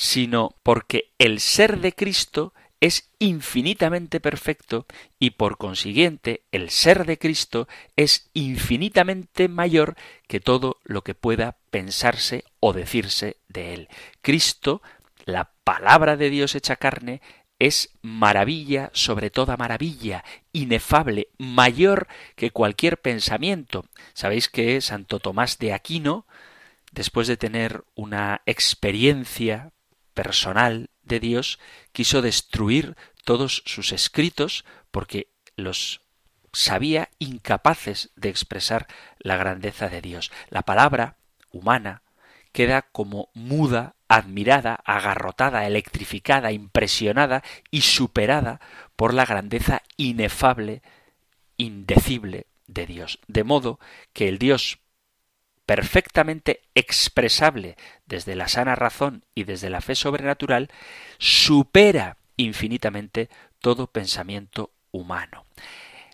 sino 0.00 0.56
porque 0.62 1.12
el 1.18 1.40
ser 1.40 1.78
de 1.80 1.92
Cristo 1.92 2.54
es 2.80 3.10
infinitamente 3.18 4.18
perfecto 4.18 4.86
y 5.18 5.32
por 5.32 5.58
consiguiente 5.58 6.44
el 6.52 6.70
ser 6.70 7.04
de 7.04 7.18
Cristo 7.18 7.68
es 7.96 8.30
infinitamente 8.32 9.48
mayor 9.48 9.96
que 10.26 10.40
todo 10.40 10.78
lo 10.84 11.04
que 11.04 11.14
pueda 11.14 11.58
pensarse 11.70 12.44
o 12.60 12.72
decirse 12.72 13.36
de 13.48 13.74
él. 13.74 13.88
Cristo, 14.22 14.80
la 15.26 15.52
palabra 15.64 16.16
de 16.16 16.30
Dios 16.30 16.54
hecha 16.54 16.76
carne, 16.76 17.20
es 17.58 17.90
maravilla 18.00 18.88
sobre 18.94 19.28
toda 19.28 19.58
maravilla, 19.58 20.24
inefable, 20.54 21.28
mayor 21.36 22.08
que 22.36 22.52
cualquier 22.52 23.02
pensamiento. 23.02 23.84
Sabéis 24.14 24.48
que 24.48 24.80
Santo 24.80 25.18
Tomás 25.18 25.58
de 25.58 25.74
Aquino, 25.74 26.26
después 26.90 27.28
de 27.28 27.36
tener 27.36 27.84
una 27.94 28.40
experiencia 28.46 29.74
personal 30.20 30.90
de 31.02 31.18
Dios, 31.18 31.58
quiso 31.92 32.20
destruir 32.20 32.94
todos 33.24 33.62
sus 33.64 33.90
escritos 33.90 34.66
porque 34.90 35.28
los 35.56 36.02
sabía 36.52 37.08
incapaces 37.18 38.10
de 38.16 38.28
expresar 38.28 38.86
la 39.18 39.38
grandeza 39.38 39.88
de 39.88 40.02
Dios. 40.02 40.30
La 40.50 40.60
palabra 40.60 41.16
humana 41.50 42.02
queda 42.52 42.82
como 42.82 43.30
muda, 43.32 43.94
admirada, 44.08 44.74
agarrotada, 44.84 45.66
electrificada, 45.66 46.52
impresionada 46.52 47.42
y 47.70 47.80
superada 47.80 48.60
por 48.96 49.14
la 49.14 49.24
grandeza 49.24 49.80
inefable, 49.96 50.82
indecible 51.56 52.46
de 52.66 52.84
Dios. 52.84 53.20
De 53.26 53.42
modo 53.42 53.80
que 54.12 54.28
el 54.28 54.36
Dios 54.38 54.80
perfectamente 55.70 56.62
expresable 56.74 57.76
desde 58.04 58.34
la 58.34 58.48
sana 58.48 58.74
razón 58.74 59.22
y 59.36 59.44
desde 59.44 59.70
la 59.70 59.80
fe 59.80 59.94
sobrenatural, 59.94 60.68
supera 61.18 62.16
infinitamente 62.36 63.28
todo 63.60 63.86
pensamiento 63.86 64.72
humano. 64.90 65.44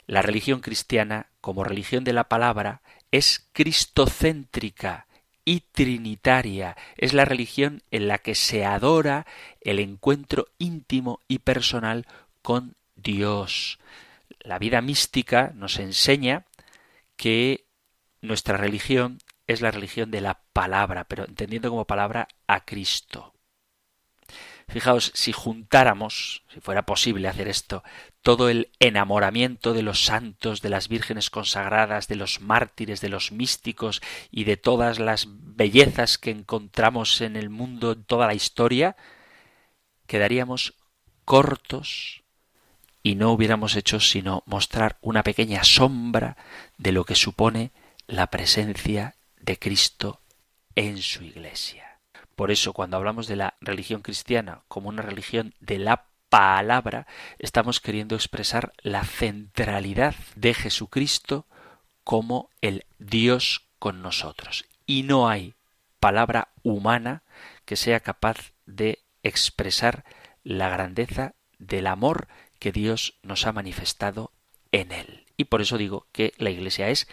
La 0.07 0.21
religión 0.21 0.61
cristiana, 0.61 1.29
como 1.40 1.64
religión 1.64 2.05
de 2.05 2.12
la 2.12 2.25
palabra, 2.25 2.83
es 3.11 3.49
cristocéntrica 3.55 5.07
y 5.47 5.61
trinitaria. 5.73 6.77
Es 6.99 7.14
la 7.14 7.25
religión 7.25 7.83
en 7.90 8.09
la 8.09 8.19
que 8.19 8.35
se 8.35 8.66
adora 8.66 9.27
el 9.62 9.79
encuentro 9.79 10.49
íntimo 10.59 11.21
y 11.29 11.38
personal 11.38 12.07
con 12.42 12.77
Dios. 12.95 13.79
La 14.40 14.59
vida 14.59 14.83
mística 14.83 15.53
nos 15.55 15.79
enseña 15.79 16.45
que 17.16 17.64
nuestra 18.21 18.59
religión 18.59 19.16
es 19.47 19.61
la 19.61 19.71
religión 19.71 20.11
de 20.11 20.21
la 20.21 20.41
palabra, 20.53 21.05
pero 21.05 21.25
entendiendo 21.25 21.71
como 21.71 21.87
palabra 21.87 22.29
a 22.47 22.65
Cristo. 22.65 23.33
Fijaos, 24.69 25.13
si 25.15 25.31
juntáramos, 25.33 26.43
si 26.53 26.61
fuera 26.61 26.87
posible 26.87 27.29
hacer 27.29 27.47
esto, 27.47 27.85
todo 28.23 28.49
el 28.49 28.71
enamoramiento 28.81 29.73
de 29.73 29.85
los 29.85 30.05
santos, 30.05 30.61
de 30.61 30.71
las 30.71 30.89
vírgenes 30.89 31.31
consagradas, 31.31 32.09
de 32.09 32.17
los 32.17 32.41
mártires, 32.41 33.01
de 33.01 33.09
los 33.09 33.31
místicos 33.31 34.03
y 34.33 34.43
de 34.43 34.57
todas 34.57 34.99
las 34.99 35.29
bellezas 35.29 36.19
que 36.19 36.31
encontramos 36.33 37.21
en 37.21 37.37
el 37.37 37.49
mundo, 37.49 37.93
en 37.93 38.03
toda 38.03 38.27
la 38.27 38.35
historia, 38.35 38.97
quedaríamos 40.09 40.75
cortos 41.25 42.23
y 43.05 43.15
no 43.15 43.31
hubiéramos 43.31 43.77
hecho 43.77 44.01
sino 44.01 44.43
mostrar 44.47 44.99
una 45.01 45.23
pequeña 45.23 45.63
sombra 45.63 46.37
de 46.77 46.91
lo 46.91 47.05
que 47.05 47.15
supone 47.15 47.71
la 48.09 48.27
presencia 48.29 49.16
de 49.47 49.59
Cristo 49.59 50.21
en 50.75 50.99
su 50.99 51.25
Iglesia. 51.25 52.01
Por 52.35 52.51
eso, 52.51 52.75
cuando 52.75 52.99
hablamos 52.99 53.29
de 53.29 53.37
la 53.37 53.55
religión 53.61 54.03
cristiana 54.03 54.63
como 54.69 54.91
una 54.91 55.03
religión 55.03 55.55
de 55.61 55.79
la 55.79 56.05
palabra, 56.29 57.07
estamos 57.39 57.81
queriendo 57.81 58.15
expresar 58.15 58.73
la 58.83 59.05
centralidad 59.05 60.15
de 60.35 60.53
Jesucristo 60.53 61.47
como 62.05 62.51
el 62.61 62.85
Dios 62.99 63.69
con 63.79 64.03
nosotros. 64.03 64.67
Y 64.85 65.05
no 65.05 65.29
hay 65.29 65.55
palabra 66.01 66.49
humana 66.63 67.23
que 67.65 67.77
sea 67.77 68.01
capaz 68.01 68.53
de 68.67 68.99
expresar 69.23 70.05
la 70.45 70.69
grandeza 70.69 71.35
del 71.59 71.87
amor 71.87 72.29
que 72.59 72.73
Dios 72.73 73.15
nos 73.23 73.47
ha 73.47 73.53
manifestado 73.53 74.33
en 74.73 74.93
él. 74.93 75.27
Y 75.37 75.45
por 75.45 75.63
eso 75.63 75.79
digo 75.79 76.07
que 76.13 76.33
la 76.37 76.51
Iglesia 76.51 76.91
es 76.91 77.09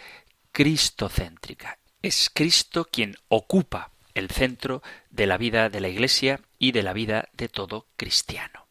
cristocéntrica. 0.52 1.80
Es 2.04 2.30
Cristo 2.30 2.84
quien 2.84 3.16
ocupa 3.30 3.92
el 4.13 4.30
centro 4.30 4.84
de 5.10 5.26
la 5.26 5.38
vida 5.38 5.70
de 5.70 5.80
la 5.80 5.88
Iglesia 5.88 6.42
y 6.60 6.74
de 6.74 6.84
la 6.84 6.92
vida 6.92 7.30
de 7.32 7.48
todo 7.48 7.88
cristiano. 7.96 8.68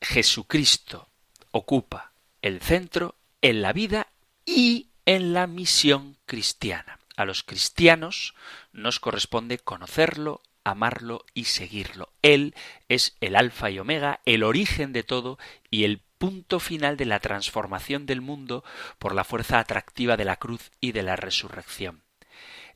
Jesucristo 0.00 1.08
ocupa 1.50 2.12
el 2.40 2.60
centro 2.60 3.16
en 3.42 3.60
la 3.60 3.72
vida 3.72 4.06
y 4.46 4.86
en 5.04 5.32
la 5.32 5.48
misión 5.48 6.16
cristiana. 6.26 7.00
A 7.16 7.24
los 7.24 7.42
cristianos 7.42 8.36
nos 8.70 9.00
corresponde 9.00 9.58
conocerlo, 9.58 10.40
amarlo 10.62 11.24
y 11.34 11.46
seguirlo. 11.46 12.12
Él 12.22 12.54
es 12.88 13.16
el 13.20 13.34
alfa 13.34 13.68
y 13.70 13.80
omega, 13.80 14.20
el 14.26 14.44
origen 14.44 14.92
de 14.92 15.02
todo 15.02 15.40
y 15.72 15.82
el 15.82 15.98
punto 16.18 16.60
final 16.60 16.96
de 16.96 17.06
la 17.06 17.18
transformación 17.18 18.06
del 18.06 18.20
mundo 18.20 18.62
por 19.00 19.12
la 19.12 19.24
fuerza 19.24 19.58
atractiva 19.58 20.16
de 20.16 20.24
la 20.24 20.36
cruz 20.36 20.70
y 20.80 20.92
de 20.92 21.02
la 21.02 21.16
resurrección. 21.16 22.04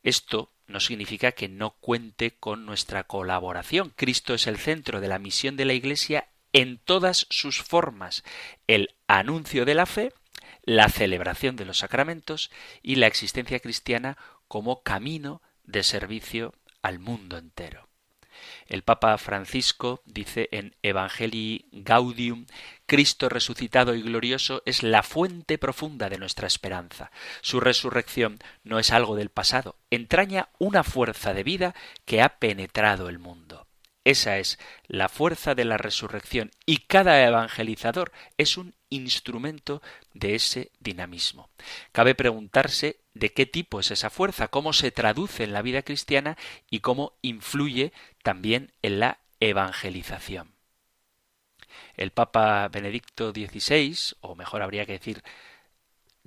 Esto 0.02 0.50
no 0.66 0.80
significa 0.80 1.32
que 1.32 1.48
no 1.48 1.70
cuente 1.80 2.32
con 2.32 2.66
nuestra 2.66 3.04
colaboración. 3.04 3.92
Cristo 3.94 4.34
es 4.34 4.46
el 4.46 4.58
centro 4.58 5.00
de 5.00 5.08
la 5.08 5.18
misión 5.18 5.56
de 5.56 5.64
la 5.64 5.74
Iglesia 5.74 6.28
en 6.52 6.78
todas 6.78 7.26
sus 7.30 7.62
formas, 7.62 8.24
el 8.66 8.94
anuncio 9.06 9.64
de 9.64 9.74
la 9.74 9.86
fe, 9.86 10.12
la 10.64 10.88
celebración 10.88 11.56
de 11.56 11.64
los 11.64 11.78
sacramentos 11.78 12.50
y 12.82 12.96
la 12.96 13.06
existencia 13.06 13.60
cristiana 13.60 14.18
como 14.48 14.82
camino 14.82 15.40
de 15.64 15.82
servicio 15.82 16.54
al 16.82 16.98
mundo 16.98 17.38
entero. 17.38 17.88
El 18.66 18.82
Papa 18.82 19.16
Francisco 19.18 20.02
dice 20.04 20.48
en 20.52 20.76
Evangelii 20.82 21.66
Gaudium, 21.72 22.46
Cristo 22.86 23.28
resucitado 23.28 23.94
y 23.94 24.02
glorioso 24.02 24.62
es 24.66 24.82
la 24.82 25.02
fuente 25.02 25.58
profunda 25.58 26.08
de 26.08 26.18
nuestra 26.18 26.46
esperanza. 26.46 27.10
Su 27.40 27.60
resurrección 27.60 28.38
no 28.64 28.78
es 28.78 28.90
algo 28.92 29.16
del 29.16 29.30
pasado, 29.30 29.76
entraña 29.90 30.48
una 30.58 30.84
fuerza 30.84 31.34
de 31.34 31.42
vida 31.42 31.74
que 32.04 32.22
ha 32.22 32.38
penetrado 32.38 33.08
el 33.08 33.18
mundo. 33.18 33.66
Esa 34.04 34.38
es 34.38 34.58
la 34.86 35.08
fuerza 35.08 35.54
de 35.54 35.64
la 35.64 35.78
resurrección 35.78 36.50
y 36.66 36.78
cada 36.78 37.24
evangelizador 37.24 38.12
es 38.36 38.56
un 38.56 38.74
instrumento 38.92 39.82
de 40.14 40.34
ese 40.34 40.70
dinamismo. 40.80 41.48
Cabe 41.92 42.14
preguntarse 42.14 42.98
de 43.14 43.32
qué 43.32 43.46
tipo 43.46 43.80
es 43.80 43.90
esa 43.90 44.10
fuerza, 44.10 44.48
cómo 44.48 44.72
se 44.72 44.90
traduce 44.90 45.44
en 45.44 45.52
la 45.52 45.62
vida 45.62 45.82
cristiana 45.82 46.36
y 46.70 46.80
cómo 46.80 47.14
influye 47.22 47.92
también 48.22 48.72
en 48.82 49.00
la 49.00 49.18
evangelización. 49.40 50.52
El 51.96 52.10
Papa 52.10 52.68
Benedicto 52.68 53.32
XVI, 53.32 54.16
o 54.20 54.34
mejor 54.34 54.62
habría 54.62 54.86
que 54.86 54.92
decir 54.92 55.22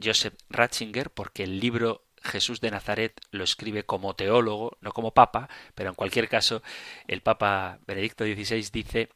Joseph 0.01 0.36
Ratzinger, 0.49 1.10
porque 1.10 1.43
el 1.43 1.60
libro 1.60 2.06
Jesús 2.25 2.60
de 2.60 2.71
Nazaret 2.71 3.21
lo 3.32 3.43
escribe 3.43 3.84
como 3.84 4.15
teólogo, 4.15 4.78
no 4.82 4.91
como 4.91 5.13
papa, 5.13 5.49
pero 5.75 5.89
en 5.89 5.95
cualquier 5.95 6.28
caso 6.28 6.62
el 7.08 7.21
Papa 7.21 7.80
Benedicto 7.88 8.25
XVI 8.25 8.69
dice 8.71 9.10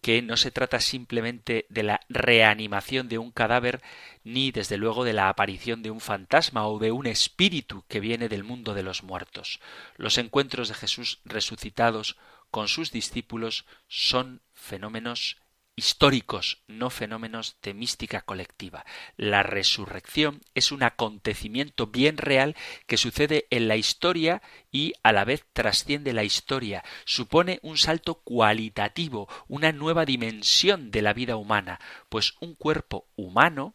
que 0.00 0.22
no 0.22 0.36
se 0.36 0.50
trata 0.50 0.80
simplemente 0.80 1.66
de 1.68 1.82
la 1.82 2.00
reanimación 2.08 3.08
de 3.08 3.18
un 3.18 3.30
cadáver, 3.30 3.82
ni 4.24 4.50
desde 4.50 4.76
luego 4.76 5.04
de 5.04 5.12
la 5.12 5.28
aparición 5.28 5.82
de 5.82 5.90
un 5.90 6.00
fantasma 6.00 6.66
o 6.66 6.78
de 6.78 6.92
un 6.92 7.06
espíritu 7.06 7.84
que 7.88 8.00
viene 8.00 8.28
del 8.28 8.44
mundo 8.44 8.74
de 8.74 8.82
los 8.82 9.02
muertos. 9.02 9.60
Los 9.96 10.18
encuentros 10.18 10.68
de 10.68 10.74
Jesús 10.74 11.20
resucitados 11.24 12.16
con 12.50 12.68
sus 12.68 12.90
discípulos 12.90 13.66
son 13.88 14.42
fenómenos 14.52 15.38
históricos, 15.80 16.62
no 16.68 16.90
fenómenos 16.90 17.56
de 17.62 17.72
mística 17.72 18.20
colectiva. 18.20 18.84
La 19.16 19.42
resurrección 19.42 20.42
es 20.54 20.72
un 20.72 20.82
acontecimiento 20.82 21.86
bien 21.86 22.18
real 22.18 22.54
que 22.86 22.98
sucede 22.98 23.46
en 23.48 23.66
la 23.66 23.76
historia 23.76 24.42
y 24.70 24.92
a 25.02 25.12
la 25.12 25.24
vez 25.24 25.46
trasciende 25.54 26.12
la 26.12 26.22
historia. 26.22 26.84
Supone 27.06 27.60
un 27.62 27.78
salto 27.78 28.16
cualitativo, 28.16 29.26
una 29.48 29.72
nueva 29.72 30.04
dimensión 30.04 30.90
de 30.90 31.00
la 31.00 31.14
vida 31.14 31.36
humana, 31.36 31.80
pues 32.10 32.34
un 32.40 32.54
cuerpo 32.54 33.06
humano 33.16 33.72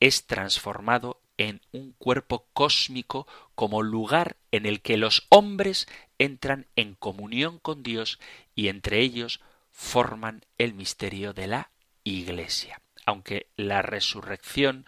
es 0.00 0.26
transformado 0.26 1.22
en 1.38 1.62
un 1.72 1.92
cuerpo 1.92 2.48
cósmico 2.52 3.26
como 3.54 3.82
lugar 3.82 4.36
en 4.52 4.66
el 4.66 4.82
que 4.82 4.98
los 4.98 5.26
hombres 5.30 5.88
entran 6.18 6.66
en 6.76 6.94
comunión 6.94 7.58
con 7.60 7.82
Dios 7.82 8.18
y 8.54 8.68
entre 8.68 9.00
ellos 9.00 9.40
forman 9.78 10.44
el 10.58 10.74
misterio 10.74 11.32
de 11.32 11.46
la 11.46 11.70
Iglesia. 12.02 12.82
Aunque 13.06 13.46
la 13.56 13.80
resurrección, 13.80 14.86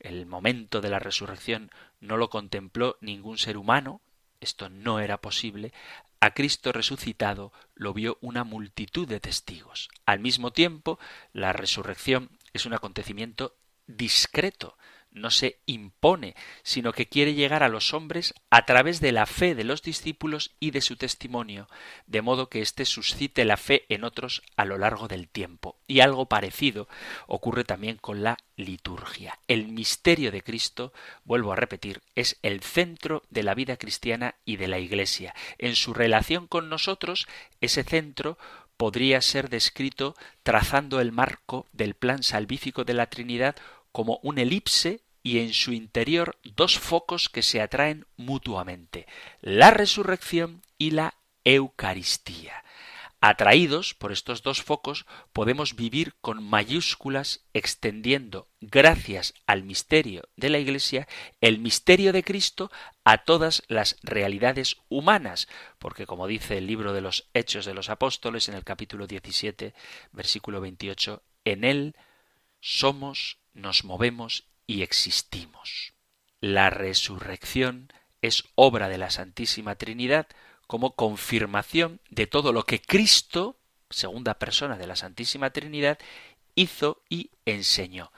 el 0.00 0.26
momento 0.26 0.80
de 0.80 0.90
la 0.90 0.98
resurrección, 0.98 1.70
no 2.00 2.16
lo 2.16 2.28
contempló 2.28 2.98
ningún 3.00 3.38
ser 3.38 3.56
humano, 3.56 4.02
esto 4.40 4.68
no 4.68 4.98
era 4.98 5.18
posible, 5.20 5.72
a 6.18 6.34
Cristo 6.34 6.72
resucitado 6.72 7.52
lo 7.76 7.94
vio 7.94 8.18
una 8.20 8.42
multitud 8.42 9.06
de 9.06 9.20
testigos. 9.20 9.88
Al 10.06 10.18
mismo 10.18 10.52
tiempo, 10.52 10.98
la 11.32 11.52
resurrección 11.52 12.36
es 12.52 12.66
un 12.66 12.74
acontecimiento 12.74 13.56
discreto, 13.86 14.76
no 15.12 15.30
se 15.30 15.60
impone, 15.66 16.34
sino 16.62 16.92
que 16.92 17.06
quiere 17.06 17.34
llegar 17.34 17.62
a 17.62 17.68
los 17.68 17.94
hombres 17.94 18.34
a 18.50 18.64
través 18.64 19.00
de 19.00 19.12
la 19.12 19.26
fe 19.26 19.54
de 19.54 19.64
los 19.64 19.82
discípulos 19.82 20.52
y 20.58 20.70
de 20.70 20.80
su 20.80 20.96
testimonio, 20.96 21.68
de 22.06 22.22
modo 22.22 22.48
que 22.48 22.60
éste 22.60 22.84
suscite 22.84 23.44
la 23.44 23.56
fe 23.56 23.84
en 23.88 24.04
otros 24.04 24.42
a 24.56 24.64
lo 24.64 24.78
largo 24.78 25.08
del 25.08 25.28
tiempo. 25.28 25.76
Y 25.86 26.00
algo 26.00 26.26
parecido 26.26 26.88
ocurre 27.26 27.64
también 27.64 27.96
con 27.96 28.22
la 28.22 28.36
liturgia. 28.56 29.38
El 29.48 29.68
misterio 29.68 30.30
de 30.32 30.42
Cristo, 30.42 30.92
vuelvo 31.24 31.52
a 31.52 31.56
repetir, 31.56 32.02
es 32.14 32.38
el 32.42 32.62
centro 32.62 33.22
de 33.30 33.42
la 33.42 33.54
vida 33.54 33.76
cristiana 33.76 34.36
y 34.44 34.56
de 34.56 34.68
la 34.68 34.78
Iglesia. 34.78 35.34
En 35.58 35.76
su 35.76 35.94
relación 35.94 36.46
con 36.46 36.68
nosotros, 36.68 37.26
ese 37.60 37.84
centro 37.84 38.38
podría 38.76 39.20
ser 39.20 39.48
descrito 39.48 40.16
trazando 40.42 41.00
el 41.00 41.12
marco 41.12 41.66
del 41.72 41.94
plan 41.94 42.22
salvífico 42.22 42.84
de 42.84 42.94
la 42.94 43.06
Trinidad 43.06 43.54
como 43.92 44.18
un 44.22 44.38
elipse 44.38 45.02
y 45.22 45.38
en 45.38 45.52
su 45.52 45.72
interior 45.72 46.38
dos 46.42 46.78
focos 46.78 47.28
que 47.28 47.42
se 47.42 47.60
atraen 47.60 48.06
mutuamente, 48.16 49.06
la 49.40 49.70
resurrección 49.70 50.62
y 50.78 50.90
la 50.90 51.14
Eucaristía. 51.44 52.62
Atraídos 53.24 53.94
por 53.94 54.10
estos 54.10 54.42
dos 54.42 54.62
focos 54.62 55.06
podemos 55.32 55.76
vivir 55.76 56.14
con 56.20 56.42
mayúsculas 56.42 57.44
extendiendo, 57.52 58.48
gracias 58.60 59.34
al 59.46 59.62
misterio 59.62 60.28
de 60.34 60.50
la 60.50 60.58
Iglesia, 60.58 61.06
el 61.40 61.60
misterio 61.60 62.12
de 62.12 62.24
Cristo 62.24 62.72
a 63.04 63.18
todas 63.18 63.62
las 63.68 63.96
realidades 64.02 64.78
humanas, 64.88 65.46
porque 65.78 66.04
como 66.04 66.26
dice 66.26 66.58
el 66.58 66.66
libro 66.66 66.92
de 66.92 67.00
los 67.00 67.28
Hechos 67.32 67.64
de 67.64 67.74
los 67.74 67.90
Apóstoles 67.90 68.48
en 68.48 68.56
el 68.56 68.64
capítulo 68.64 69.06
17, 69.06 69.72
versículo 70.10 70.60
28, 70.60 71.22
en 71.44 71.62
él 71.62 71.94
somos 72.62 73.38
nos 73.52 73.84
movemos 73.84 74.44
y 74.66 74.82
existimos. 74.82 75.92
La 76.40 76.70
resurrección 76.70 77.92
es 78.22 78.44
obra 78.54 78.88
de 78.88 78.98
la 78.98 79.10
Santísima 79.10 79.74
Trinidad 79.74 80.28
como 80.66 80.94
confirmación 80.94 82.00
de 82.08 82.26
todo 82.26 82.52
lo 82.52 82.64
que 82.64 82.80
Cristo, 82.80 83.58
segunda 83.90 84.38
persona 84.38 84.78
de 84.78 84.86
la 84.86 84.96
Santísima 84.96 85.50
Trinidad, 85.50 85.98
hizo 86.54 87.02
y 87.10 87.30
enseñó. 87.44 88.12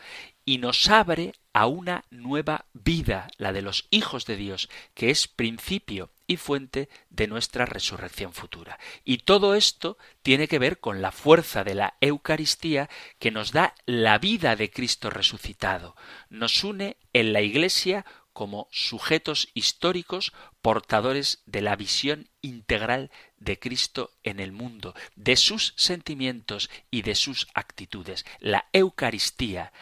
Y 0.44 0.59
nos 0.59 0.88
abre 0.90 1.33
a 1.54 1.66
una 1.66 2.04
nueva 2.11 2.66
vida, 2.74 3.28
la 3.38 3.52
de 3.52 3.62
los 3.62 3.87
hijos 3.90 4.26
de 4.26 4.37
Dios, 4.37 4.68
que 4.92 5.09
es 5.11 5.26
principio 5.26 6.11
y 6.26 6.37
fuente 6.37 6.88
de 7.10 7.26
nuestra 7.26 7.66
resurrección 7.66 8.32
futura. 8.32 8.78
Y 9.04 9.18
todo 9.18 9.54
esto 9.54 9.98
tiene 10.22 10.48
que 10.48 10.58
ver 10.58 10.80
con 10.80 11.02
la 11.02 11.12
fuerza 11.12 11.64
de 11.64 11.74
la 11.74 11.96
Eucaristía 12.00 12.88
que 13.18 13.30
nos 13.30 13.52
da 13.52 13.74
la 13.87 14.18
vida 14.18 14.56
de 14.56 14.70
Cristo 14.70 15.10
resucitado. 15.10 15.96
Nos 16.30 16.64
une 16.64 16.96
en 17.12 17.32
la 17.32 17.40
Iglesia 17.40 18.04
como 18.32 18.68
sujetos 18.72 19.48
históricos 19.54 20.32
portadores 20.60 21.42
de 21.46 21.62
la 21.62 21.76
visión 21.76 22.28
integral 22.42 23.10
de 23.38 23.58
Cristo 23.58 24.10
en 24.24 24.40
el 24.40 24.50
mundo, 24.50 24.94
de 25.14 25.37
sus 25.37 25.72
sentimientos 25.76 26.68
y 26.90 27.02
de 27.02 27.14
sus 27.14 27.46
actitudes. 27.54 28.26
La 28.40 28.66
Eucaristía 28.72 29.72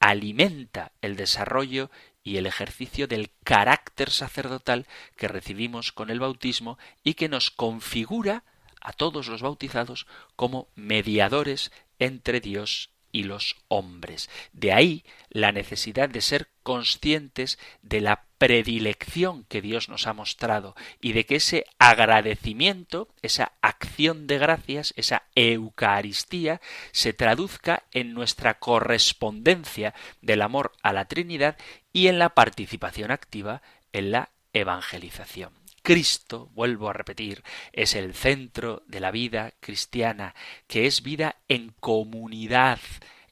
alimenta 0.00 0.92
el 1.02 1.14
desarrollo 1.14 1.90
y 2.22 2.36
el 2.36 2.46
ejercicio 2.46 3.06
del 3.06 3.30
carácter 3.44 4.10
sacerdotal 4.10 4.86
que 5.16 5.28
recibimos 5.28 5.92
con 5.92 6.10
el 6.10 6.20
bautismo 6.20 6.78
y 7.02 7.14
que 7.14 7.28
nos 7.28 7.50
configura 7.50 8.44
a 8.80 8.92
todos 8.92 9.28
los 9.28 9.42
bautizados 9.42 10.06
como 10.36 10.68
mediadores 10.74 11.70
entre 11.98 12.40
Dios 12.40 12.90
y 13.12 13.24
los 13.24 13.56
hombres. 13.68 14.30
De 14.52 14.72
ahí 14.72 15.04
la 15.30 15.52
necesidad 15.52 16.08
de 16.08 16.20
ser 16.20 16.48
conscientes 16.62 17.58
de 17.82 18.00
la 18.00 18.24
predilección 18.38 19.44
que 19.44 19.60
Dios 19.60 19.88
nos 19.88 20.06
ha 20.06 20.12
mostrado 20.12 20.74
y 21.00 21.12
de 21.12 21.26
que 21.26 21.36
ese 21.36 21.66
agradecimiento, 21.78 23.08
esa 23.22 23.52
acción 23.60 24.26
de 24.26 24.38
gracias, 24.38 24.94
esa 24.96 25.24
Eucaristía, 25.34 26.60
se 26.92 27.12
traduzca 27.12 27.84
en 27.92 28.14
nuestra 28.14 28.58
correspondencia 28.58 29.94
del 30.22 30.42
amor 30.42 30.72
a 30.82 30.92
la 30.92 31.06
Trinidad 31.06 31.58
y 31.92 32.08
en 32.08 32.18
la 32.18 32.30
participación 32.30 33.10
activa 33.10 33.62
en 33.92 34.10
la 34.10 34.30
evangelización. 34.52 35.52
Cristo, 35.82 36.50
vuelvo 36.52 36.90
a 36.90 36.92
repetir, 36.92 37.42
es 37.72 37.94
el 37.94 38.14
centro 38.14 38.82
de 38.86 39.00
la 39.00 39.10
vida 39.10 39.54
cristiana, 39.60 40.34
que 40.66 40.86
es 40.86 41.02
vida 41.02 41.36
en 41.48 41.74
comunidad, 41.80 42.80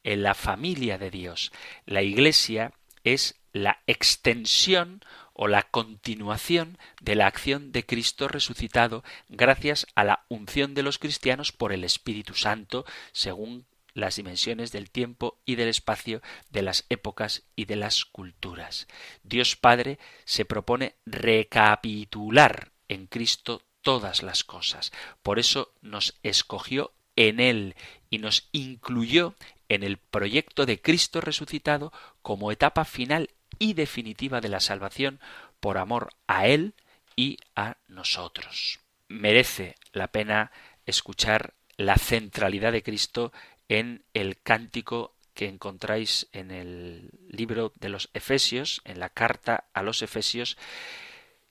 en 0.03 0.23
la 0.23 0.35
familia 0.35 0.97
de 0.97 1.11
Dios. 1.11 1.53
La 1.85 2.03
Iglesia 2.03 2.73
es 3.05 3.39
la 3.53 3.81
extensión 3.87 5.03
o 5.35 5.47
la 5.47 5.63
continuación 5.63 6.79
de 7.01 7.15
la 7.15 7.27
acción 7.27 7.71
de 7.71 7.87
Cristo 7.87 8.27
resucitado 8.27 9.05
gracias 9.29 9.87
a 9.95 10.03
la 10.05 10.25
unción 10.29 10.75
de 10.75 10.83
los 10.83 10.99
cristianos 10.99 11.53
por 11.53 11.73
el 11.73 11.85
Espíritu 11.85 12.35
Santo, 12.35 12.85
según 13.13 13.68
las 13.95 14.17
dimensiones 14.17 14.73
del 14.73 14.91
tiempo 14.91 15.39
y 15.45 15.57
del 15.57 15.69
espacio, 15.69 16.23
de 16.51 16.63
las 16.63 16.87
épocas 16.89 17.45
y 17.57 17.65
de 17.65 17.77
las 17.77 18.05
culturas. 18.05 18.87
Dios 19.23 19.57
Padre 19.57 19.99
se 20.25 20.45
propone 20.45 20.95
recapitular 21.07 22.73
en 22.89 23.07
Cristo 23.07 23.63
todas 23.83 24.23
las 24.23 24.45
cosas. 24.45 24.93
Por 25.23 25.39
eso 25.39 25.73
nos 25.81 26.19
escogió 26.23 26.93
en 27.17 27.41
Él 27.41 27.75
y 28.11 28.19
nos 28.19 28.49
incluyó 28.53 29.35
en 29.69 29.83
el 29.83 29.99
proyecto 29.99 30.67
de 30.67 30.81
Cristo 30.81 31.21
resucitado 31.21 31.93
como 32.23 32.53
etapa 32.53 32.85
final 32.85 33.31
y 33.59 33.75
definitiva 33.75 34.41
de 34.41 34.49
la 34.49 34.61
salvación 34.61 35.21
por 35.61 35.79
amor 35.79 36.11
a 36.27 36.47
Él 36.47 36.75
y 37.17 37.39
a 37.57 37.77
nosotros. 37.89 38.81
Merece 39.09 39.77
la 39.93 40.09
pena 40.09 40.53
escuchar 40.87 41.55
la 41.77 41.97
centralidad 41.97 42.73
de 42.73 42.83
Cristo 42.83 43.33
en 43.69 44.05
el 44.15 44.41
cántico 44.41 45.15
que 45.35 45.47
encontráis 45.47 46.29
en 46.33 46.51
el 46.51 47.11
libro 47.29 47.73
de 47.79 47.89
los 47.89 48.11
Efesios, 48.13 48.81
en 48.85 48.99
la 48.99 49.11
carta 49.11 49.69
a 49.73 49.83
los 49.83 50.03
Efesios, 50.03 50.57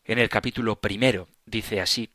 en 0.03 0.19
el 0.19 0.27
capítulo 0.27 0.82
primero. 0.82 1.30
Dice 1.45 1.80
así, 1.80 2.10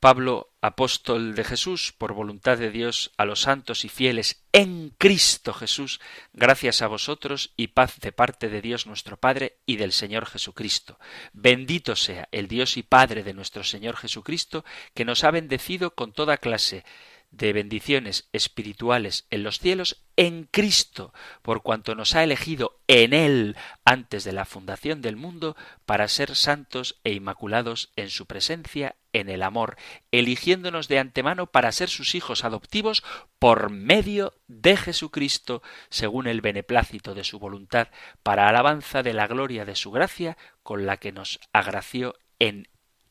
Pablo, 0.00 0.52
apóstol 0.60 1.34
de 1.34 1.42
Jesús, 1.42 1.92
por 1.92 2.12
voluntad 2.12 2.56
de 2.56 2.70
Dios, 2.70 3.10
a 3.16 3.24
los 3.24 3.40
santos 3.40 3.84
y 3.84 3.88
fieles 3.88 4.44
en 4.52 4.90
Cristo 4.96 5.52
Jesús, 5.52 6.00
gracias 6.32 6.82
a 6.82 6.86
vosotros 6.86 7.52
y 7.56 7.68
paz 7.68 7.98
de 7.98 8.12
parte 8.12 8.48
de 8.48 8.62
Dios 8.62 8.86
nuestro 8.86 9.16
Padre 9.16 9.56
y 9.66 9.74
del 9.74 9.90
Señor 9.90 10.26
Jesucristo. 10.26 11.00
Bendito 11.32 11.96
sea 11.96 12.28
el 12.30 12.46
Dios 12.46 12.76
y 12.76 12.84
Padre 12.84 13.24
de 13.24 13.34
nuestro 13.34 13.64
Señor 13.64 13.96
Jesucristo, 13.96 14.64
que 14.94 15.04
nos 15.04 15.24
ha 15.24 15.32
bendecido 15.32 15.96
con 15.96 16.12
toda 16.12 16.36
clase 16.36 16.84
de 17.30 17.52
bendiciones 17.52 18.28
espirituales 18.32 19.26
en 19.30 19.42
los 19.42 19.58
cielos 19.58 20.02
en 20.16 20.48
Cristo, 20.50 21.12
por 21.42 21.62
cuanto 21.62 21.94
nos 21.94 22.16
ha 22.16 22.24
elegido 22.24 22.80
en 22.88 23.12
Él 23.12 23.56
antes 23.84 24.24
de 24.24 24.32
la 24.32 24.44
fundación 24.44 25.02
del 25.02 25.16
mundo 25.16 25.56
para 25.86 26.08
ser 26.08 26.34
santos 26.34 26.98
e 27.04 27.12
inmaculados 27.12 27.92
en 27.96 28.10
su 28.10 28.26
presencia 28.26 28.96
en 29.12 29.28
el 29.28 29.42
amor, 29.42 29.76
eligiéndonos 30.10 30.88
de 30.88 30.98
antemano 30.98 31.46
para 31.46 31.70
ser 31.70 31.88
sus 31.88 32.14
hijos 32.14 32.44
adoptivos 32.44 33.04
por 33.38 33.70
medio 33.70 34.34
de 34.48 34.76
Jesucristo, 34.76 35.62
según 35.90 36.26
el 36.26 36.40
beneplácito 36.40 37.14
de 37.14 37.24
su 37.24 37.38
voluntad, 37.38 37.88
para 38.22 38.48
alabanza 38.48 39.02
de 39.02 39.12
la 39.12 39.26
gloria 39.26 39.64
de 39.64 39.76
su 39.76 39.90
gracia, 39.90 40.36
con 40.62 40.86
la 40.86 40.96
que 40.96 41.12
nos 41.12 41.38
agració 41.52 42.16
en 42.38 42.68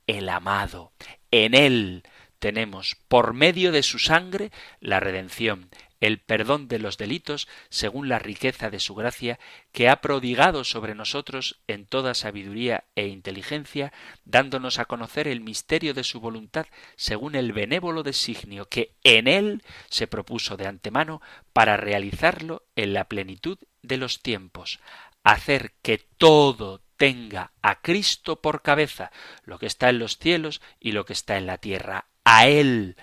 el 0.07 0.29
amado, 0.29 0.93
en 1.31 1.53
Él 1.53 2.03
tenemos 2.39 2.95
por 3.07 3.33
medio 3.33 3.71
de 3.71 3.83
su 3.83 3.99
sangre 3.99 4.51
la 4.79 4.99
redención, 4.99 5.69
el 5.99 6.19
perdón 6.19 6.67
de 6.67 6.79
los 6.79 6.97
delitos 6.97 7.47
según 7.69 8.09
la 8.09 8.19
riqueza 8.19 8.69
de 8.69 8.79
su 8.79 8.95
gracia, 8.95 9.39
que 9.71 9.89
ha 9.89 10.01
prodigado 10.01 10.63
sobre 10.63 10.95
nosotros 10.95 11.59
en 11.67 11.85
toda 11.85 12.13
sabiduría 12.13 12.85
e 12.95 13.07
inteligencia, 13.07 13.91
dándonos 14.25 14.79
a 14.79 14.85
conocer 14.85 15.27
el 15.27 15.41
misterio 15.41 15.93
de 15.93 16.03
su 16.03 16.19
voluntad 16.19 16.67
según 16.95 17.35
el 17.35 17.51
benévolo 17.51 18.03
designio 18.03 18.67
que 18.69 18.95
en 19.03 19.27
él 19.27 19.63
se 19.89 20.07
propuso 20.07 20.57
de 20.57 20.67
antemano 20.67 21.21
para 21.53 21.77
realizarlo 21.77 22.63
en 22.75 22.93
la 22.93 23.05
plenitud 23.05 23.57
de 23.81 23.97
los 23.97 24.21
tiempos, 24.21 24.79
hacer 25.23 25.73
que 25.81 25.97
todo 25.97 26.81
tenga 26.97 27.51
a 27.61 27.81
Cristo 27.81 28.41
por 28.41 28.61
cabeza, 28.61 29.11
lo 29.43 29.59
que 29.59 29.67
está 29.67 29.89
en 29.89 29.99
los 29.99 30.17
cielos 30.17 30.61
y 30.79 30.91
lo 30.91 31.05
que 31.05 31.13
está 31.13 31.37
en 31.37 31.45
la 31.45 31.59
tierra, 31.59 32.07
a 32.29 32.45
Él, 32.45 32.97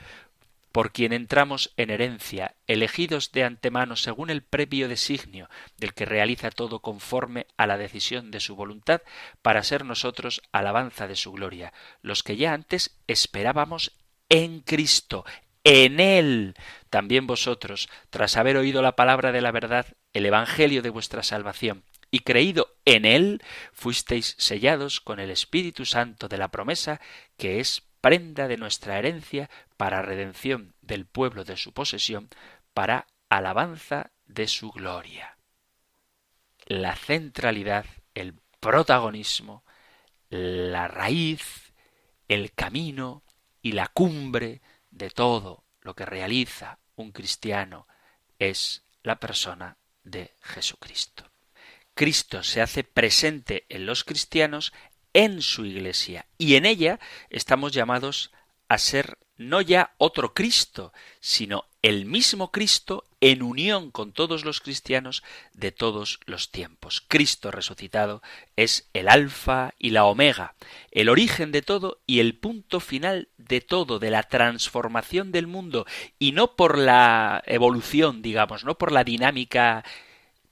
por 0.71 0.93
quien 0.93 1.15
entramos 1.15 1.73
en 1.79 1.89
herencia, 1.89 2.57
elegidos 2.67 3.33
de 3.33 3.45
antemano 3.45 3.97
según 3.97 4.29
el 4.29 4.43
previo 4.43 4.87
designio 4.87 5.49
del 5.79 5.95
que 5.95 6.05
realiza 6.05 6.51
todo 6.51 6.81
conforme 6.81 7.47
a 7.57 7.67
la 7.67 7.79
decisión 7.79 8.31
de 8.31 8.41
su 8.41 8.55
voluntad, 8.55 9.01
para 9.41 9.63
ser 9.63 9.87
nosotros 9.87 10.43
alabanza 10.53 11.09
de 11.09 11.17
su 11.17 11.33
gloria, 11.33 11.73
los 12.03 12.23
que 12.23 12.37
ya 12.37 12.53
antes 12.53 12.99
esperábamos 13.07 13.93
en 14.29 14.61
Cristo, 14.61 15.25
en 15.65 16.01
Él. 16.01 16.55
También 16.91 17.27
vosotros, 17.27 17.89
tras 18.11 18.37
haber 18.37 18.59
oído 18.59 18.83
la 18.83 18.95
palabra 18.95 19.33
de 19.33 19.41
la 19.41 19.53
verdad, 19.53 19.87
el 20.13 20.27
Evangelio 20.27 20.83
de 20.83 20.91
vuestra 20.91 21.23
salvación, 21.23 21.83
y 22.11 22.21
creído 22.21 22.77
en 22.85 23.07
Él, 23.07 23.43
fuisteis 23.73 24.35
sellados 24.37 25.01
con 25.01 25.19
el 25.19 25.31
Espíritu 25.31 25.87
Santo 25.87 26.29
de 26.29 26.37
la 26.37 26.49
promesa, 26.49 27.01
que 27.39 27.61
es 27.61 27.85
prenda 28.05 28.49
de 28.49 28.59
nuestra 28.59 28.99
herencia 28.99 29.49
para 29.79 30.03
redención 30.03 30.75
del 30.83 31.07
pueblo 31.07 31.43
de 31.43 31.57
su 31.57 31.73
posesión, 31.73 32.29
para 32.75 33.07
alabanza 33.31 34.11
de 34.27 34.47
su 34.47 34.71
gloria. 34.73 35.39
La 36.67 36.97
centralidad, 36.97 37.87
el 38.13 38.35
protagonismo, 38.61 39.65
la 40.29 40.87
raíz, 40.87 41.73
el 42.29 42.53
camino 42.53 43.23
y 43.63 43.73
la 43.73 43.89
cumbre 43.89 44.61
de 44.91 45.09
todo 45.09 45.65
lo 45.81 45.97
que 45.97 46.05
realiza 46.05 46.81
un 46.97 47.11
cristiano 47.11 47.89
es 48.39 48.85
la 49.03 49.19
persona 49.19 49.79
de 50.03 50.35
Jesucristo. 50.43 51.25
Cristo 51.95 52.43
se 52.43 52.61
hace 52.61 52.85
presente 52.85 53.65
en 53.71 53.87
los 53.87 54.05
cristianos 54.05 54.75
en 55.15 55.41
su 55.41 55.65
iglesia 55.65 56.27
y 56.37 56.57
en 56.57 56.67
ella 56.67 57.01
estamos 57.31 57.73
llamados 57.73 58.31
a 58.69 58.79
ser 58.79 59.17
no 59.37 59.61
ya 59.61 59.95
otro 59.99 60.33
Cristo, 60.33 60.93
sino 61.21 61.65
el 61.83 62.07
mismo 62.07 62.51
Cristo 62.51 63.05
en 63.21 63.43
unión 63.43 63.91
con 63.91 64.13
todos 64.13 64.45
los 64.45 64.61
cristianos 64.61 65.23
de 65.53 65.73
todos 65.73 66.21
los 66.25 66.51
tiempos. 66.51 67.05
Cristo 67.09 67.51
resucitado 67.51 68.23
es 68.57 68.89
el 68.95 69.09
alfa 69.09 69.75
y 69.79 69.91
la 69.91 70.05
omega, 70.05 70.55
el 70.93 71.09
origen 71.09 71.53
de 71.53 71.63
todo 71.63 71.99
y 72.07 72.21
el 72.21 72.37
punto 72.37 72.81
final 72.81 73.29
de 73.37 73.61
todo, 73.61 73.99
de 73.99 74.11
la 74.11 74.23
transformación 74.23 75.33
del 75.33 75.47
mundo, 75.47 75.85
y 76.19 76.33
no 76.33 76.57
por 76.57 76.79
la 76.79 77.43
evolución, 77.47 78.23
digamos, 78.23 78.65
no 78.65 78.79
por 78.79 78.93
la 78.93 79.05
dinámica 79.05 79.85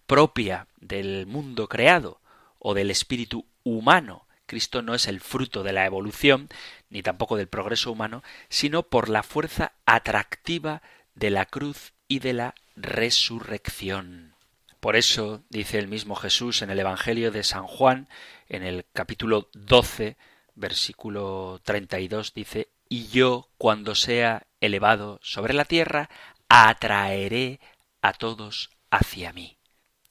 propia 0.06 0.66
del 0.80 1.26
mundo 1.26 1.68
creado 1.68 2.20
o 2.58 2.74
del 2.74 2.90
espíritu 2.90 3.46
humano, 3.64 4.26
Cristo 4.52 4.82
no 4.82 4.94
es 4.94 5.08
el 5.08 5.20
fruto 5.22 5.62
de 5.62 5.72
la 5.72 5.86
evolución, 5.86 6.50
ni 6.90 7.02
tampoco 7.02 7.38
del 7.38 7.48
progreso 7.48 7.90
humano, 7.90 8.22
sino 8.50 8.82
por 8.82 9.08
la 9.08 9.22
fuerza 9.22 9.72
atractiva 9.86 10.82
de 11.14 11.30
la 11.30 11.46
cruz 11.46 11.94
y 12.06 12.18
de 12.18 12.34
la 12.34 12.54
resurrección. 12.76 14.34
Por 14.78 14.94
eso, 14.94 15.42
dice 15.48 15.78
el 15.78 15.88
mismo 15.88 16.16
Jesús 16.16 16.60
en 16.60 16.68
el 16.68 16.78
Evangelio 16.78 17.30
de 17.30 17.44
San 17.44 17.66
Juan, 17.66 18.10
en 18.46 18.62
el 18.62 18.84
capítulo 18.92 19.48
12, 19.54 20.18
versículo 20.54 21.58
32, 21.64 22.34
dice, 22.34 22.68
Y 22.90 23.08
yo, 23.08 23.48
cuando 23.56 23.94
sea 23.94 24.48
elevado 24.60 25.18
sobre 25.22 25.54
la 25.54 25.64
tierra, 25.64 26.10
atraeré 26.50 27.58
a 28.02 28.12
todos 28.12 28.68
hacia 28.90 29.32
mí. 29.32 29.56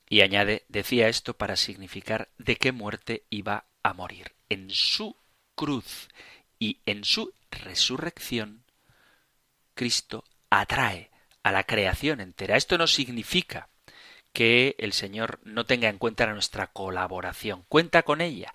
Y 0.09 0.21
añade, 0.21 0.65
decía 0.67 1.09
esto 1.09 1.37
para 1.37 1.55
significar 1.55 2.29
de 2.39 2.55
qué 2.55 2.71
muerte 2.71 3.27
iba 3.29 3.67
a 3.83 3.93
morir. 3.93 4.33
En 4.49 4.69
su 4.69 5.15
cruz 5.55 6.09
y 6.59 6.79
en 6.85 7.03
su 7.03 7.33
resurrección, 7.49 8.63
Cristo 9.73 10.23
atrae 10.49 11.11
a 11.43 11.51
la 11.51 11.63
creación 11.63 12.21
entera. 12.21 12.57
Esto 12.57 12.77
no 12.77 12.87
significa 12.87 13.69
que 14.33 14.75
el 14.77 14.93
Señor 14.93 15.39
no 15.43 15.65
tenga 15.65 15.89
en 15.89 15.97
cuenta 15.97 16.25
nuestra 16.27 16.67
colaboración. 16.67 17.65
Cuenta 17.67 18.03
con 18.03 18.21
ella. 18.21 18.53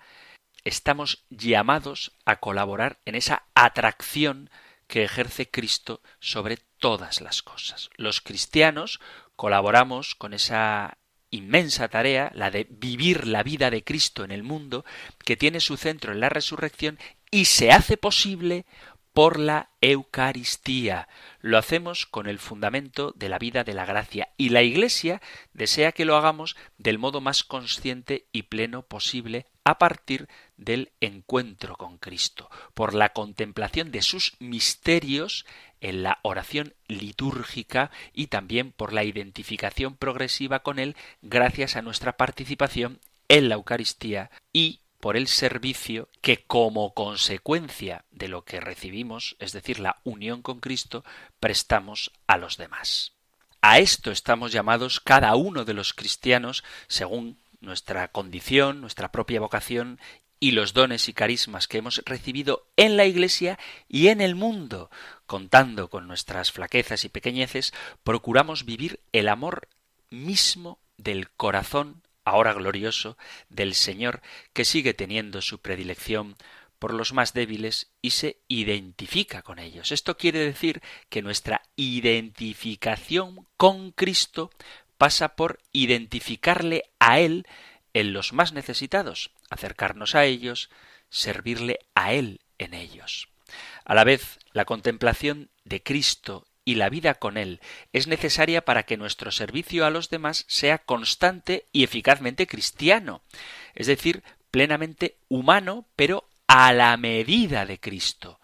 Estamos 0.63 1.25
llamados 1.29 2.13
a 2.25 2.37
colaborar 2.37 2.99
en 3.05 3.15
esa 3.15 3.43
atracción 3.55 4.49
que 4.87 5.03
ejerce 5.03 5.49
Cristo 5.49 6.01
sobre 6.19 6.57
todas 6.79 7.21
las 7.21 7.41
cosas. 7.41 7.89
Los 7.95 8.21
cristianos 8.21 8.99
colaboramos 9.35 10.15
con 10.15 10.33
esa 10.33 10.97
inmensa 11.29 11.87
tarea, 11.87 12.31
la 12.33 12.51
de 12.51 12.67
vivir 12.69 13.27
la 13.27 13.43
vida 13.43 13.69
de 13.69 13.83
Cristo 13.83 14.23
en 14.23 14.31
el 14.31 14.43
mundo, 14.43 14.85
que 15.25 15.37
tiene 15.37 15.59
su 15.59 15.77
centro 15.77 16.11
en 16.13 16.19
la 16.19 16.29
resurrección 16.29 16.97
y 17.31 17.45
se 17.45 17.71
hace 17.71 17.97
posible 17.97 18.65
por 19.17 19.39
la 19.39 19.71
Eucaristía. 19.81 21.07
Lo 21.41 21.57
hacemos 21.57 22.05
con 22.05 22.27
el 22.27 22.37
fundamento 22.37 23.13
de 23.15 23.29
la 23.29 23.39
vida 23.39 23.63
de 23.63 23.73
la 23.73 23.83
gracia 23.83 24.29
y 24.37 24.49
la 24.49 24.61
Iglesia 24.61 25.23
desea 25.53 25.91
que 25.91 26.05
lo 26.05 26.15
hagamos 26.15 26.55
del 26.77 26.99
modo 26.99 27.19
más 27.19 27.43
consciente 27.43 28.27
y 28.31 28.43
pleno 28.43 28.83
posible 28.83 29.47
a 29.63 29.79
partir 29.79 30.27
del 30.55 30.91
encuentro 31.01 31.77
con 31.77 31.97
Cristo, 31.97 32.49
por 32.75 32.93
la 32.93 33.09
contemplación 33.09 33.91
de 33.91 34.03
sus 34.03 34.37
misterios 34.39 35.47
en 35.81 36.03
la 36.03 36.19
oración 36.23 36.73
litúrgica 36.87 37.91
y 38.13 38.27
también 38.27 38.71
por 38.71 38.93
la 38.93 39.03
identificación 39.03 39.95
progresiva 39.95 40.59
con 40.59 40.79
Él 40.79 40.95
gracias 41.21 41.75
a 41.75 41.81
nuestra 41.81 42.17
participación 42.17 42.99
en 43.27 43.49
la 43.49 43.55
Eucaristía 43.55 44.31
y 44.53 44.81
por 44.99 45.15
el 45.15 45.27
servicio 45.27 46.09
que 46.21 46.43
como 46.45 46.93
consecuencia 46.93 48.05
de 48.11 48.27
lo 48.27 48.43
que 48.43 48.59
recibimos, 48.59 49.35
es 49.39 49.51
decir, 49.51 49.79
la 49.79 50.01
unión 50.03 50.41
con 50.41 50.59
Cristo, 50.59 51.03
prestamos 51.39 52.11
a 52.25 52.37
los 52.37 52.57
demás. 52.57 53.13
A 53.61 53.79
esto 53.79 54.11
estamos 54.11 54.51
llamados 54.51 54.99
cada 54.99 55.35
uno 55.35 55.65
de 55.65 55.73
los 55.73 55.93
cristianos 55.93 56.63
según 56.87 57.39
nuestra 57.59 58.07
condición, 58.09 58.81
nuestra 58.81 59.11
propia 59.11 59.39
vocación 59.39 59.99
y 60.39 60.51
los 60.51 60.73
dones 60.73 61.09
y 61.09 61.13
carismas 61.13 61.67
que 61.67 61.79
hemos 61.79 62.01
recibido 62.05 62.67
en 62.75 62.97
la 62.97 63.05
Iglesia 63.05 63.57
y 63.87 64.07
en 64.07 64.21
el 64.21 64.35
mundo. 64.35 64.89
Contando 65.25 65.89
con 65.89 66.07
nuestras 66.07 66.51
flaquezas 66.51 67.05
y 67.05 67.09
pequeñeces, 67.09 67.73
procuramos 68.03 68.65
vivir 68.65 68.99
el 69.11 69.29
amor 69.29 69.67
mismo 70.09 70.79
del 70.97 71.29
corazón, 71.29 72.01
ahora 72.23 72.53
glorioso, 72.53 73.17
del 73.49 73.73
Señor, 73.73 74.21
que 74.53 74.65
sigue 74.65 74.93
teniendo 74.93 75.41
su 75.41 75.59
predilección 75.59 76.35
por 76.79 76.93
los 76.93 77.13
más 77.13 77.33
débiles 77.33 77.91
y 78.01 78.11
se 78.11 78.37
identifica 78.47 79.41
con 79.41 79.59
ellos. 79.59 79.91
Esto 79.91 80.17
quiere 80.17 80.39
decir 80.39 80.81
que 81.09 81.21
nuestra 81.21 81.63
identificación 81.75 83.47
con 83.57 83.91
Cristo 83.91 84.51
pasa 84.97 85.35
por 85.35 85.59
identificarle 85.71 86.83
a 86.99 87.19
Él 87.19 87.47
en 87.93 88.13
los 88.13 88.33
más 88.33 88.53
necesitados, 88.53 89.31
acercarnos 89.49 90.15
a 90.15 90.25
ellos, 90.25 90.69
servirle 91.09 91.79
a 91.95 92.13
Él 92.13 92.41
en 92.57 92.73
ellos. 92.73 93.29
A 93.85 93.95
la 93.95 94.03
vez, 94.03 94.39
la 94.51 94.65
contemplación 94.65 95.49
de 95.63 95.81
Cristo 95.81 96.47
y 96.65 96.75
la 96.75 96.89
vida 96.89 97.15
con 97.15 97.37
Él 97.37 97.61
es 97.93 98.07
necesaria 98.07 98.65
para 98.65 98.83
que 98.83 98.97
nuestro 98.97 99.31
servicio 99.31 99.85
a 99.85 99.89
los 99.89 100.09
demás 100.09 100.45
sea 100.49 100.79
constante 100.79 101.65
y 101.71 101.83
eficazmente 101.83 102.45
cristiano, 102.45 103.21
es 103.73 103.87
decir, 103.87 104.23
plenamente 104.51 105.17
humano, 105.29 105.87
pero 105.95 106.27
a 106.47 106.73
la 106.73 106.95
medida 106.97 107.65
de 107.65 107.79
Cristo. 107.79 108.39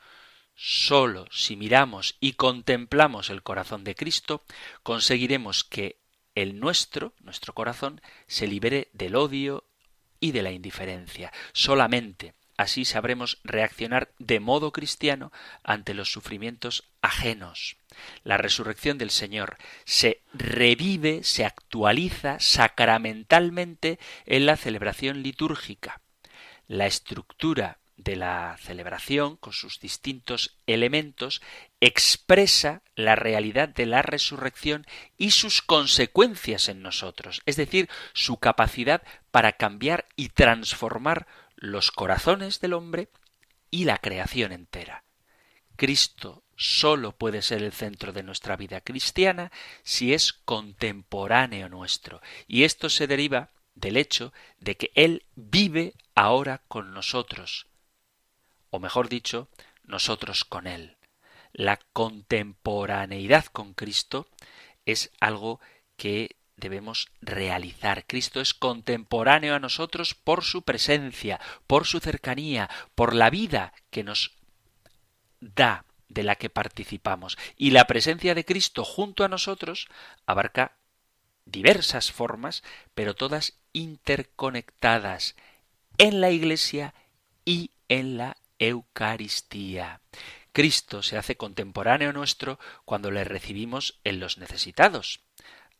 Solo 0.55 1.25
si 1.31 1.55
miramos 1.55 2.15
y 2.19 2.33
contemplamos 2.33 3.29
el 3.29 3.43
corazón 3.43 3.83
de 3.83 3.95
Cristo, 3.95 4.43
conseguiremos 4.83 5.63
que 5.63 5.97
el 6.35 6.59
nuestro, 6.59 7.13
nuestro 7.19 7.53
corazón, 7.53 8.01
se 8.27 8.47
libere 8.47 8.89
del 8.93 9.15
odio 9.15 9.65
y 10.23 10.31
de 10.31 10.41
la 10.41 10.51
indiferencia. 10.51 11.33
Solamente 11.51 12.33
así 12.55 12.85
sabremos 12.85 13.41
reaccionar 13.43 14.13
de 14.19 14.39
modo 14.39 14.71
cristiano 14.71 15.33
ante 15.63 15.93
los 15.93 16.13
sufrimientos 16.13 16.85
ajenos. 17.01 17.75
La 18.23 18.37
resurrección 18.37 18.97
del 18.97 19.09
Señor 19.09 19.57
se 19.83 20.23
revive, 20.33 21.23
se 21.23 21.43
actualiza 21.43 22.39
sacramentalmente 22.39 23.99
en 24.25 24.45
la 24.45 24.55
celebración 24.55 25.23
litúrgica. 25.23 25.99
La 26.67 26.85
estructura 26.87 27.79
de 28.03 28.15
la 28.15 28.57
celebración, 28.59 29.37
con 29.37 29.53
sus 29.53 29.79
distintos 29.79 30.57
elementos, 30.67 31.41
expresa 31.79 32.81
la 32.95 33.15
realidad 33.15 33.69
de 33.69 33.85
la 33.85 34.01
resurrección 34.01 34.85
y 35.17 35.31
sus 35.31 35.61
consecuencias 35.61 36.69
en 36.69 36.81
nosotros, 36.81 37.41
es 37.45 37.55
decir, 37.55 37.89
su 38.13 38.37
capacidad 38.37 39.03
para 39.31 39.53
cambiar 39.53 40.05
y 40.15 40.29
transformar 40.29 41.27
los 41.55 41.91
corazones 41.91 42.59
del 42.59 42.73
hombre 42.73 43.09
y 43.71 43.85
la 43.85 43.97
creación 43.97 44.51
entera. 44.51 45.03
Cristo 45.75 46.43
sólo 46.55 47.13
puede 47.13 47.41
ser 47.41 47.63
el 47.63 47.73
centro 47.73 48.13
de 48.13 48.23
nuestra 48.23 48.55
vida 48.55 48.81
cristiana 48.81 49.51
si 49.83 50.13
es 50.13 50.33
contemporáneo 50.33 51.69
nuestro, 51.69 52.21
y 52.47 52.63
esto 52.63 52.89
se 52.89 53.07
deriva 53.07 53.49
del 53.75 53.97
hecho 53.97 54.33
de 54.59 54.77
que 54.77 54.91
Él 54.93 55.25
vive 55.35 55.95
ahora 56.15 56.61
con 56.67 56.93
nosotros, 56.93 57.67
o 58.73 58.79
mejor 58.79 59.07
dicho, 59.07 59.49
nosotros 59.83 60.45
con 60.45 60.65
Él. 60.65 60.97
La 61.51 61.77
contemporaneidad 61.93 63.45
con 63.45 63.75
Cristo 63.75 64.25
es 64.87 65.11
algo 65.19 65.59
que 65.95 66.37
debemos 66.55 67.11
realizar. 67.21 68.03
Cristo 68.07 68.41
es 68.41 68.55
contemporáneo 68.55 69.53
a 69.53 69.59
nosotros 69.59 70.15
por 70.15 70.43
su 70.43 70.63
presencia, 70.63 71.39
por 71.67 71.85
su 71.85 71.99
cercanía, 71.99 72.67
por 72.95 73.13
la 73.13 73.29
vida 73.29 73.73
que 73.91 74.03
nos 74.03 74.31
da 75.39 75.85
de 76.09 76.23
la 76.23 76.35
que 76.35 76.49
participamos. 76.49 77.37
Y 77.55 77.69
la 77.69 77.85
presencia 77.85 78.33
de 78.33 78.43
Cristo 78.43 78.83
junto 78.83 79.23
a 79.23 79.29
nosotros 79.29 79.87
abarca 80.25 80.77
diversas 81.45 82.11
formas, 82.11 82.63
pero 82.95 83.13
todas 83.13 83.53
interconectadas 83.71 85.35
en 85.99 86.21
la 86.21 86.31
Iglesia 86.31 86.95
y 87.45 87.69
en 87.87 88.17
la 88.17 88.35
Eucaristía. 88.67 90.01
Cristo 90.51 91.01
se 91.01 91.17
hace 91.17 91.35
contemporáneo 91.35 92.13
nuestro 92.13 92.59
cuando 92.85 93.11
le 93.11 93.23
recibimos 93.23 93.99
en 94.03 94.19
los 94.19 94.37
necesitados. 94.37 95.21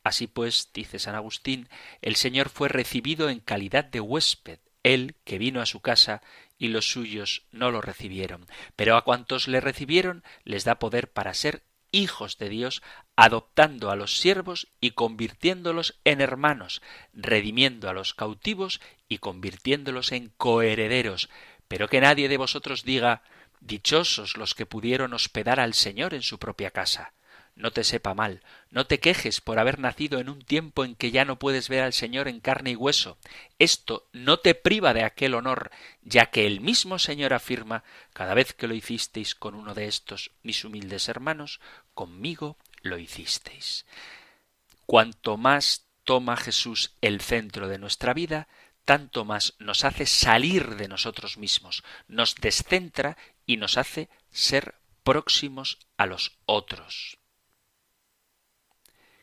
Así 0.04 0.28
pues, 0.28 0.72
dice 0.74 1.00
San 1.00 1.16
Agustín, 1.16 1.70
el 2.02 2.16
Señor 2.16 2.50
fue 2.50 2.68
recibido 2.68 3.30
en 3.30 3.40
calidad 3.40 3.86
de 3.86 4.02
huésped, 4.02 4.60
él 4.84 5.16
que 5.24 5.38
vino 5.38 5.62
a 5.62 5.66
su 5.66 5.80
casa 5.80 6.22
y 6.58 6.68
los 6.68 6.90
suyos 6.90 7.44
no 7.52 7.72
lo 7.72 7.82
recibieron. 7.82 8.48
Pero 8.76 8.98
a 8.98 9.04
cuantos 9.04 9.48
le 9.48 9.62
recibieron 9.62 10.24
les 10.44 10.66
da 10.66 10.80
poder 10.80 11.10
para 11.12 11.34
ser 11.34 11.64
hijos 11.94 12.38
de 12.38 12.50
Dios, 12.50 12.82
adoptando 13.16 13.92
a 13.92 13.96
los 13.96 14.18
siervos 14.18 14.68
y 14.82 14.92
convirtiéndolos 14.92 16.00
en 16.04 16.20
hermanos, 16.20 16.82
redimiendo 17.14 17.88
a 17.88 17.94
los 17.94 18.14
cautivos 18.14 18.82
y 19.08 19.20
convirtiéndolos 19.20 20.12
en 20.12 20.30
coherederos, 20.36 21.30
pero 21.74 21.90
que 21.90 22.02
nadie 22.02 22.30
de 22.30 22.38
vosotros 22.38 22.84
diga 22.84 23.24
Dichosos 23.60 24.38
los 24.38 24.54
que 24.54 24.68
pudieron 24.68 25.12
hospedar 25.12 25.60
al 25.60 25.74
Señor 25.74 26.14
en 26.14 26.22
su 26.22 26.38
propia 26.38 26.70
casa. 26.70 27.14
No 27.56 27.72
te 27.72 27.84
sepa 27.84 28.14
mal, 28.14 28.44
no 28.70 28.86
te 28.86 29.00
quejes 29.00 29.42
por 29.42 29.58
haber 29.58 29.80
nacido 29.80 30.20
en 30.20 30.30
un 30.30 30.44
tiempo 30.44 30.86
en 30.86 30.94
que 30.94 31.10
ya 31.10 31.26
no 31.26 31.40
puedes 31.40 31.70
ver 31.70 31.82
al 31.82 31.94
Señor 31.94 32.28
en 32.28 32.42
carne 32.42 32.70
y 32.70 32.76
hueso. 32.76 33.18
Esto 33.58 34.08
no 34.14 34.38
te 34.38 34.54
priva 34.54 34.94
de 34.94 35.04
aquel 35.04 35.34
honor, 35.34 35.72
ya 36.04 36.28
que 36.28 36.46
el 36.46 36.62
mismo 36.62 37.00
Señor 37.00 37.34
afirma 37.34 37.84
cada 38.14 38.36
vez 38.36 38.54
que 38.54 38.68
lo 38.68 38.76
hicisteis 38.76 39.34
con 39.34 39.56
uno 39.56 39.74
de 39.74 39.88
estos 39.88 40.30
mis 40.44 40.64
humildes 40.64 41.10
hermanos, 41.10 41.60
conmigo 41.96 42.56
lo 42.84 43.00
hicisteis. 43.00 43.88
Cuanto 44.86 45.38
más 45.38 45.88
toma 46.04 46.38
Jesús 46.38 46.92
el 47.02 47.20
centro 47.20 47.68
de 47.68 47.80
nuestra 47.80 48.14
vida, 48.14 48.48
tanto 48.86 49.26
más 49.26 49.56
nos 49.60 49.84
hace 49.86 50.06
salir 50.06 50.76
de 50.76 50.88
nosotros 50.88 51.38
mismos, 51.38 51.84
nos 52.08 52.36
descentra 52.36 53.18
y 53.46 53.58
nos 53.58 53.78
hace 53.78 54.10
ser 54.32 54.76
próximos 55.04 55.80
a 55.98 56.06
los 56.06 56.38
otros. 56.46 57.18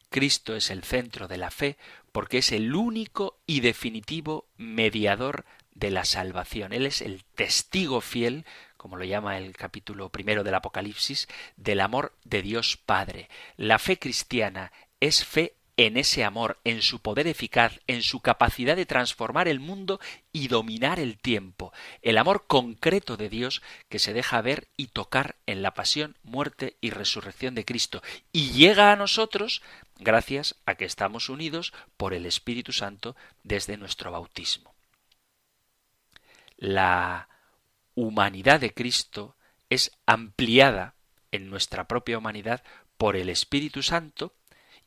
Cristo 0.08 0.56
es 0.56 0.70
el 0.70 0.82
centro 0.82 1.28
de 1.28 1.38
la 1.38 1.50
fe 1.50 1.78
porque 2.10 2.38
es 2.38 2.50
el 2.52 2.74
único 2.74 3.40
y 3.46 3.60
definitivo 3.60 4.48
mediador 4.56 5.44
de 5.72 5.90
la 5.90 6.04
salvación. 6.04 6.72
Él 6.72 6.84
es 6.84 7.00
el 7.00 7.24
testigo 7.24 8.00
fiel, 8.00 8.44
como 8.76 8.96
lo 8.96 9.04
llama 9.04 9.38
el 9.38 9.56
capítulo 9.56 10.10
primero 10.10 10.42
del 10.42 10.54
Apocalipsis, 10.54 11.28
del 11.56 11.80
amor 11.80 12.16
de 12.24 12.42
Dios 12.42 12.76
Padre. 12.76 13.28
La 13.56 13.78
fe 13.78 13.98
cristiana 13.98 14.72
es 14.98 15.24
fe 15.24 15.54
en 15.86 15.96
ese 15.96 16.24
amor, 16.24 16.58
en 16.64 16.82
su 16.82 17.00
poder 17.00 17.26
eficaz, 17.26 17.80
en 17.86 18.02
su 18.02 18.20
capacidad 18.20 18.76
de 18.76 18.84
transformar 18.84 19.48
el 19.48 19.60
mundo 19.60 19.98
y 20.30 20.48
dominar 20.48 21.00
el 21.00 21.16
tiempo, 21.16 21.72
el 22.02 22.18
amor 22.18 22.44
concreto 22.46 23.16
de 23.16 23.30
Dios 23.30 23.62
que 23.88 23.98
se 23.98 24.12
deja 24.12 24.42
ver 24.42 24.68
y 24.76 24.88
tocar 24.88 25.36
en 25.46 25.62
la 25.62 25.72
pasión, 25.72 26.18
muerte 26.22 26.76
y 26.82 26.90
resurrección 26.90 27.54
de 27.54 27.64
Cristo, 27.64 28.02
y 28.30 28.50
llega 28.50 28.92
a 28.92 28.96
nosotros 28.96 29.62
gracias 29.98 30.54
a 30.66 30.74
que 30.74 30.84
estamos 30.84 31.30
unidos 31.30 31.72
por 31.96 32.12
el 32.12 32.26
Espíritu 32.26 32.74
Santo 32.74 33.16
desde 33.42 33.78
nuestro 33.78 34.12
bautismo. 34.12 34.74
La 36.58 37.30
humanidad 37.94 38.60
de 38.60 38.74
Cristo 38.74 39.34
es 39.70 39.92
ampliada 40.04 40.94
en 41.32 41.48
nuestra 41.48 41.88
propia 41.88 42.18
humanidad 42.18 42.62
por 42.98 43.16
el 43.16 43.30
Espíritu 43.30 43.82
Santo, 43.82 44.34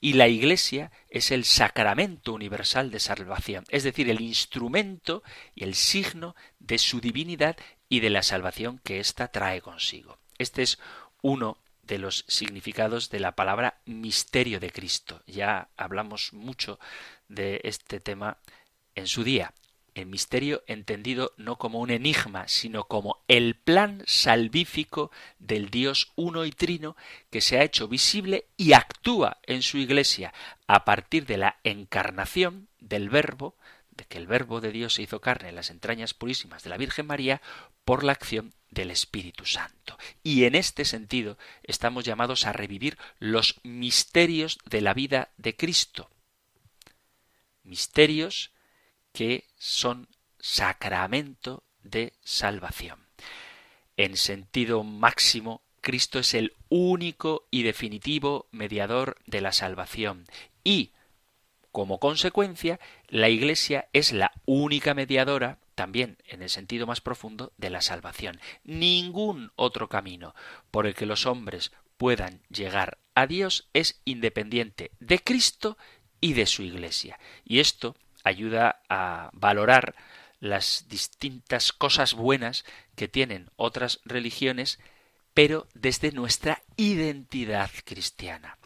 y 0.04 0.14
la 0.14 0.28
Iglesia 0.28 0.92
es 1.08 1.32
el 1.32 1.46
sacramento 1.46 2.34
universal 2.34 2.92
de 2.92 3.00
salvación, 3.00 3.64
es 3.70 3.84
decir, 3.84 4.10
el 4.10 4.20
instrumento 4.20 5.24
y 5.56 5.64
el 5.64 5.76
signo 5.76 6.36
de 6.60 6.78
su 6.78 7.00
divinidad 7.00 7.56
y 7.88 8.02
de 8.02 8.10
la 8.10 8.22
salvación 8.22 8.82
que 8.84 9.00
ésta 9.00 9.30
trae 9.30 9.62
consigo. 9.62 10.20
Este 10.38 10.62
es 10.62 10.78
uno 11.22 11.58
de 11.84 12.00
los 12.00 12.26
significados 12.28 13.12
de 13.12 13.22
la 13.22 13.38
palabra 13.38 13.80
misterio 13.86 14.60
de 14.60 14.72
Cristo. 14.72 15.24
Ya 15.26 15.70
hablamos 15.78 16.34
mucho 16.34 16.80
de 17.30 17.62
este 17.64 18.02
tema 18.02 18.40
en 18.96 19.08
su 19.08 19.24
día 19.24 19.54
el 19.96 20.08
misterio 20.08 20.64
entendido 20.68 21.34
no 21.38 21.58
como 21.58 21.80
un 21.80 21.92
enigma, 21.92 22.48
sino 22.48 22.86
como 22.86 23.24
el 23.28 23.56
plan 23.56 24.04
salvífico 24.06 25.12
del 25.40 25.70
Dios 25.70 26.12
uno 26.16 26.46
y 26.46 26.52
trino 26.52 26.96
que 27.30 27.42
se 27.42 27.58
ha 27.58 27.64
hecho 27.64 27.88
visible 27.88 28.46
y 28.58 28.74
actúa 28.74 29.38
en 29.44 29.62
su 29.62 29.78
iglesia 29.78 30.34
a 30.68 30.86
partir 30.86 31.26
de 31.26 31.38
la 31.38 31.60
encarnación 31.64 32.68
del 32.80 33.10
Verbo, 33.10 33.56
de 33.92 34.06
que 34.06 34.18
el 34.18 34.28
Verbo 34.28 34.62
de 34.62 34.72
Dios 34.72 34.96
se 34.96 35.04
hizo 35.04 35.22
carne 35.22 35.50
en 35.50 35.56
las 35.56 35.70
entrañas 35.70 36.14
purísimas 36.14 36.64
de 36.64 36.70
la 36.70 36.78
Virgen 36.78 37.06
María 37.06 37.42
por 37.86 38.04
la 38.04 38.14
acción 38.14 38.54
del 38.72 38.90
Espíritu 38.92 39.46
Santo. 39.46 39.98
Y 40.24 40.46
en 40.46 40.56
este 40.56 40.86
sentido 40.86 41.38
estamos 41.64 42.04
llamados 42.04 42.46
a 42.46 42.54
revivir 42.54 42.98
los 43.20 43.60
misterios 43.64 44.58
de 44.66 44.82
la 44.82 44.94
vida 44.94 45.30
de 45.38 45.56
Cristo. 45.56 46.10
Misterios 47.64 48.53
que 49.14 49.46
son 49.58 50.10
sacramento 50.40 51.64
de 51.82 52.14
salvación. 52.24 53.08
En 53.96 54.18
sentido 54.18 54.84
máximo, 54.84 55.62
Cristo 55.82 56.20
es 56.20 56.34
el 56.34 56.54
único 56.70 57.48
y 57.52 57.64
definitivo 57.64 58.48
mediador 58.52 59.18
de 59.26 59.42
la 59.42 59.52
salvación 59.52 60.26
y, 60.64 60.92
como 61.72 62.00
consecuencia, 62.00 62.80
la 63.08 63.30
Iglesia 63.30 63.90
es 63.94 64.12
la 64.12 64.32
única 64.46 64.94
mediadora 64.94 65.60
también 65.76 66.18
en 66.26 66.42
el 66.42 66.50
sentido 66.50 66.88
más 66.88 67.02
profundo 67.02 67.52
de 67.58 67.70
la 67.70 67.82
salvación. 67.82 68.40
Ningún 68.64 69.52
otro 69.56 69.90
camino 69.90 70.36
por 70.72 70.88
el 70.88 70.96
que 70.96 71.06
los 71.06 71.26
hombres 71.26 71.72
puedan 71.98 72.42
llegar 72.50 73.00
a 73.16 73.28
Dios 73.28 73.70
es 73.74 74.02
independiente 74.06 74.92
de 75.00 75.20
Cristo 75.20 75.78
y 76.22 76.34
de 76.34 76.46
su 76.46 76.64
Iglesia. 76.64 77.20
Y 77.44 77.60
esto 77.60 77.96
ayuda 78.24 78.82
a 78.90 79.30
valorar 79.34 79.96
las 80.40 80.88
distintas 80.90 81.72
cosas 81.72 82.14
buenas 82.14 82.66
que 82.96 83.08
tienen 83.08 83.50
otras 83.56 84.02
religiones, 84.04 84.80
pero 85.34 85.68
desde 85.74 86.12
nuestra 86.12 86.62
identidad 86.76 87.70
cristiana. 87.86 88.58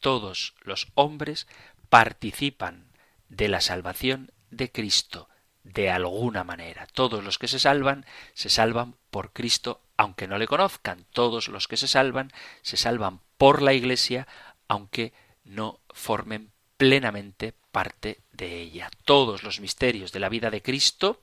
Todos 0.00 0.54
los 0.60 0.88
hombres 0.94 1.46
participan 1.88 2.88
de 3.28 3.48
la 3.48 3.60
salvación 3.60 4.32
de 4.50 4.70
Cristo 4.70 5.28
de 5.62 5.90
alguna 5.90 6.44
manera. 6.44 6.86
Todos 6.92 7.24
los 7.24 7.38
que 7.38 7.48
se 7.48 7.58
salvan 7.58 8.04
se 8.34 8.50
salvan 8.50 8.96
por 9.10 9.32
Cristo 9.32 9.80
aunque 9.96 10.28
no 10.28 10.38
le 10.38 10.46
conozcan. 10.46 11.06
Todos 11.12 11.48
los 11.48 11.68
que 11.68 11.76
se 11.76 11.88
salvan 11.88 12.32
se 12.62 12.76
salvan 12.76 13.20
por 13.38 13.62
la 13.62 13.72
Iglesia 13.72 14.28
aunque 14.68 15.12
no 15.44 15.80
formen 15.90 16.52
plenamente 16.76 17.54
parte 17.72 18.20
de 18.32 18.60
ella. 18.60 18.90
Todos 19.04 19.42
los 19.42 19.60
misterios 19.60 20.12
de 20.12 20.20
la 20.20 20.28
vida 20.28 20.50
de 20.50 20.62
Cristo, 20.62 21.22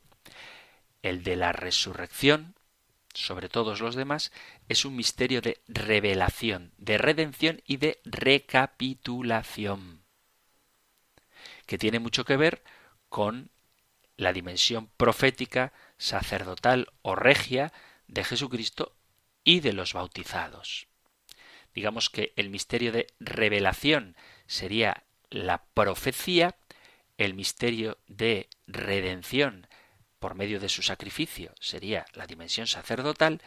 el 1.01 1.23
de 1.23 1.35
la 1.35 1.51
resurrección, 1.51 2.55
sobre 3.13 3.49
todos 3.49 3.81
los 3.81 3.95
demás, 3.95 4.31
es 4.69 4.85
un 4.85 4.95
misterio 4.95 5.41
de 5.41 5.59
revelación, 5.67 6.71
de 6.77 6.97
redención 6.97 7.61
y 7.65 7.77
de 7.77 7.99
recapitulación, 8.05 10.03
que 11.65 11.77
tiene 11.77 11.99
mucho 11.99 12.23
que 12.25 12.37
ver 12.37 12.63
con 13.09 13.51
la 14.17 14.33
dimensión 14.33 14.87
profética, 14.97 15.73
sacerdotal 15.97 16.87
o 17.01 17.15
regia 17.15 17.73
de 18.07 18.23
Jesucristo 18.23 18.95
y 19.43 19.59
de 19.59 19.73
los 19.73 19.93
bautizados. 19.93 20.87
Digamos 21.73 22.09
que 22.09 22.33
el 22.35 22.49
misterio 22.49 22.91
de 22.91 23.07
revelación 23.19 24.15
sería 24.45 25.03
la 25.31 25.63
profecía, 25.73 26.55
el 27.17 27.33
misterio 27.33 27.97
de 28.07 28.49
redención 28.67 29.67
por 30.19 30.35
medio 30.35 30.59
de 30.59 30.69
su 30.69 30.83
sacrificio 30.83 31.53
sería 31.59 32.05
la 32.13 32.27
dimensión 32.27 32.67
sacerdotal 32.67 33.41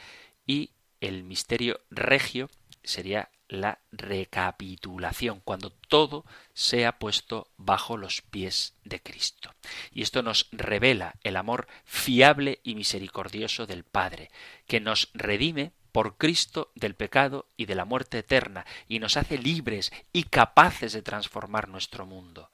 y 0.44 0.70
el 1.00 1.22
misterio 1.22 1.80
regio 1.90 2.50
sería 2.82 3.30
la 3.48 3.78
recapitulación, 3.92 5.40
cuando 5.40 5.70
todo 5.70 6.24
sea 6.54 6.98
puesto 6.98 7.48
bajo 7.56 7.96
los 7.96 8.22
pies 8.22 8.74
de 8.84 9.00
Cristo. 9.00 9.54
Y 9.92 10.02
esto 10.02 10.22
nos 10.22 10.48
revela 10.50 11.14
el 11.22 11.36
amor 11.36 11.68
fiable 11.84 12.60
y 12.64 12.74
misericordioso 12.74 13.66
del 13.66 13.84
Padre, 13.84 14.30
que 14.66 14.80
nos 14.80 15.10
redime 15.12 15.72
por 15.94 16.16
Cristo 16.16 16.72
del 16.74 16.96
pecado 16.96 17.46
y 17.56 17.66
de 17.66 17.76
la 17.76 17.84
muerte 17.84 18.18
eterna, 18.18 18.66
y 18.88 18.98
nos 18.98 19.16
hace 19.16 19.38
libres 19.38 19.92
y 20.12 20.24
capaces 20.24 20.92
de 20.92 21.02
transformar 21.02 21.68
nuestro 21.68 22.04
mundo. 22.04 22.50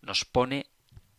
Nos 0.00 0.24
pone 0.24 0.64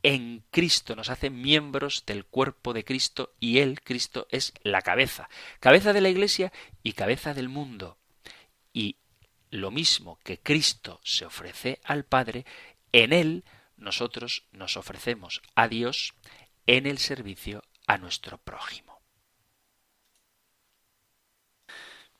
en 0.01 0.43
Cristo, 0.49 0.95
nos 0.95 1.11
hace 1.11 1.29
miembros 1.29 2.03
del 2.07 2.25
cuerpo 2.25 2.73
de 2.73 2.83
Cristo 2.83 3.35
y 3.39 3.59
Él, 3.59 3.79
Cristo, 3.83 4.25
es 4.31 4.53
la 4.63 4.81
cabeza, 4.81 5.29
cabeza 5.59 5.93
de 5.93 6.01
la 6.01 6.09
Iglesia 6.09 6.51
y 6.81 6.93
cabeza 6.93 7.35
del 7.35 7.47
mundo. 7.47 7.95
Y 8.73 8.95
lo 9.51 9.69
mismo 9.69 10.17
que 10.23 10.39
Cristo 10.39 10.99
se 11.03 11.27
ofrece 11.27 11.79
al 11.83 12.05
Padre, 12.05 12.43
en 12.91 13.13
Él 13.13 13.43
nosotros 13.77 14.45
nos 14.51 14.77
ofrecemos 14.77 15.43
a 15.53 15.67
Dios 15.67 16.15
en 16.65 16.87
el 16.87 16.97
servicio 16.97 17.63
a 17.85 17.99
nuestro 17.99 18.39
prójimo. 18.39 18.90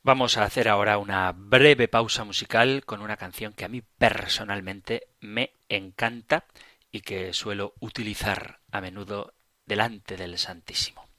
Vamos 0.04 0.38
a 0.38 0.45
hacer 0.45 0.68
ahora 0.68 0.97
una 0.97 1.32
breve 1.32 1.88
pausa 1.88 2.24
musical 2.24 2.84
con 2.86 3.02
una 3.02 3.18
canción 3.18 3.54
que 3.54 3.66
a 3.66 3.68
mí 3.68 3.84
personalmente 3.99 5.10
me 5.20 5.52
encanta 5.70 6.45
y 6.91 7.02
que 7.02 7.34
suelo 7.34 7.76
utilizar 7.80 8.62
a 8.72 8.82
menudo 8.82 9.36
delante 9.68 10.18
del 10.18 10.39
Santísimo. 10.39 11.11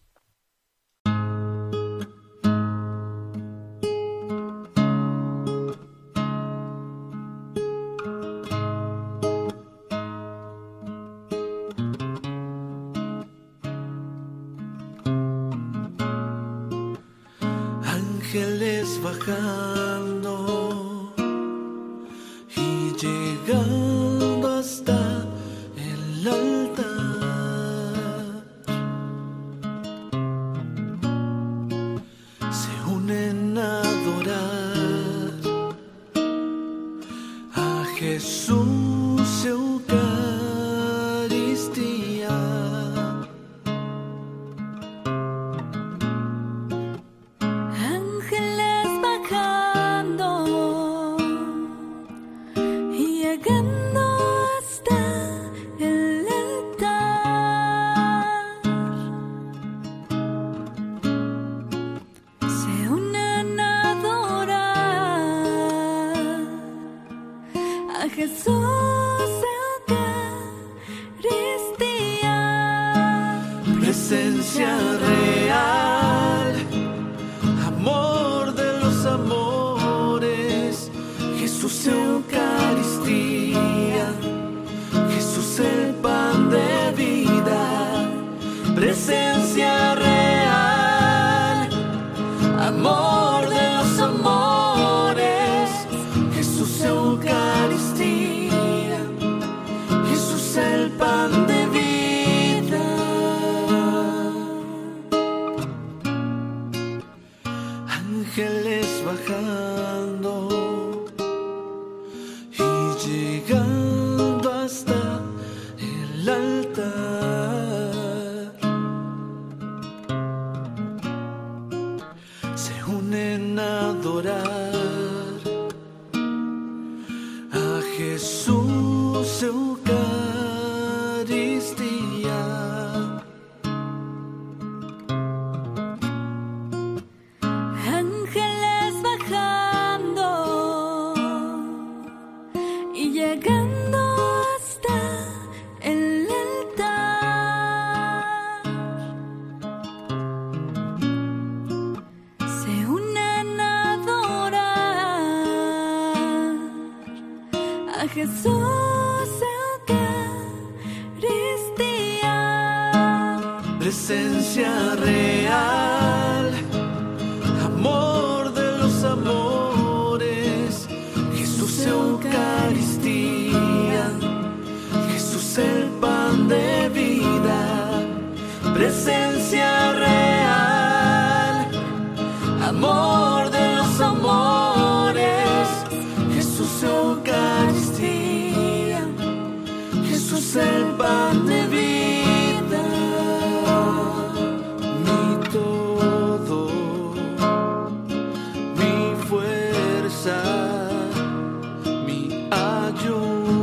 Ayuda, 203.01 203.62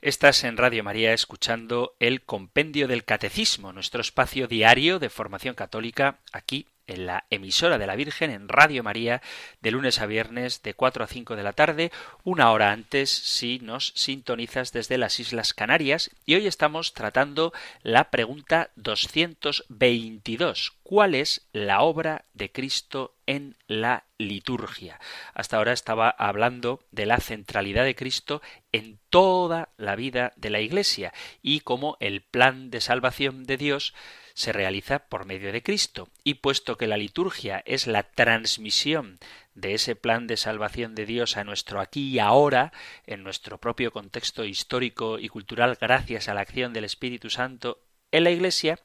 Estás 0.00 0.44
en 0.44 0.56
Radio 0.56 0.84
María 0.84 1.12
escuchando 1.12 1.96
el 1.98 2.22
Compendio 2.22 2.86
del 2.88 3.04
Catecismo, 3.04 3.72
nuestro 3.72 4.00
espacio 4.00 4.46
diario 4.46 4.98
de 5.00 5.10
formación 5.10 5.54
católica 5.54 6.20
aquí 6.32 6.66
en 6.88 7.06
la 7.06 7.24
emisora 7.30 7.78
de 7.78 7.86
la 7.86 7.94
Virgen 7.94 8.30
en 8.30 8.48
Radio 8.48 8.82
María 8.82 9.22
de 9.60 9.70
lunes 9.70 10.00
a 10.00 10.06
viernes 10.06 10.62
de 10.62 10.74
4 10.74 11.04
a 11.04 11.06
5 11.06 11.36
de 11.36 11.42
la 11.42 11.52
tarde, 11.52 11.92
una 12.24 12.50
hora 12.50 12.72
antes 12.72 13.10
si 13.10 13.60
nos 13.60 13.92
sintonizas 13.94 14.72
desde 14.72 14.98
las 14.98 15.20
Islas 15.20 15.54
Canarias 15.54 16.10
y 16.26 16.34
hoy 16.34 16.46
estamos 16.46 16.94
tratando 16.94 17.52
la 17.82 18.10
pregunta 18.10 18.70
222. 18.76 20.72
¿Cuál 20.82 21.14
es 21.14 21.46
la 21.52 21.82
obra 21.82 22.24
de 22.32 22.50
Cristo 22.50 23.14
en 23.26 23.56
la 23.66 24.04
liturgia? 24.16 24.98
Hasta 25.34 25.58
ahora 25.58 25.72
estaba 25.72 26.08
hablando 26.08 26.80
de 26.92 27.04
la 27.06 27.20
centralidad 27.20 27.84
de 27.84 27.94
Cristo 27.94 28.40
en 28.72 28.98
toda 29.10 29.68
la 29.76 29.96
vida 29.96 30.32
de 30.36 30.50
la 30.50 30.60
Iglesia 30.60 31.12
y 31.42 31.60
cómo 31.60 31.96
el 32.00 32.22
plan 32.22 32.70
de 32.70 32.80
salvación 32.80 33.44
de 33.44 33.58
Dios 33.58 33.94
se 34.38 34.52
realiza 34.52 35.00
por 35.00 35.24
medio 35.24 35.50
de 35.50 35.64
Cristo. 35.64 36.08
Y 36.22 36.34
puesto 36.34 36.76
que 36.76 36.86
la 36.86 36.96
liturgia 36.96 37.60
es 37.66 37.88
la 37.88 38.04
transmisión 38.04 39.18
de 39.54 39.74
ese 39.74 39.96
plan 39.96 40.28
de 40.28 40.36
salvación 40.36 40.94
de 40.94 41.06
Dios 41.06 41.36
a 41.36 41.42
nuestro 41.42 41.80
aquí 41.80 42.10
y 42.10 42.20
ahora, 42.20 42.72
en 43.04 43.24
nuestro 43.24 43.58
propio 43.58 43.90
contexto 43.90 44.44
histórico 44.44 45.18
y 45.18 45.28
cultural, 45.28 45.76
gracias 45.80 46.28
a 46.28 46.34
la 46.34 46.42
acción 46.42 46.72
del 46.72 46.84
Espíritu 46.84 47.30
Santo 47.30 47.82
en 48.12 48.22
la 48.22 48.30
Iglesia, 48.30 48.78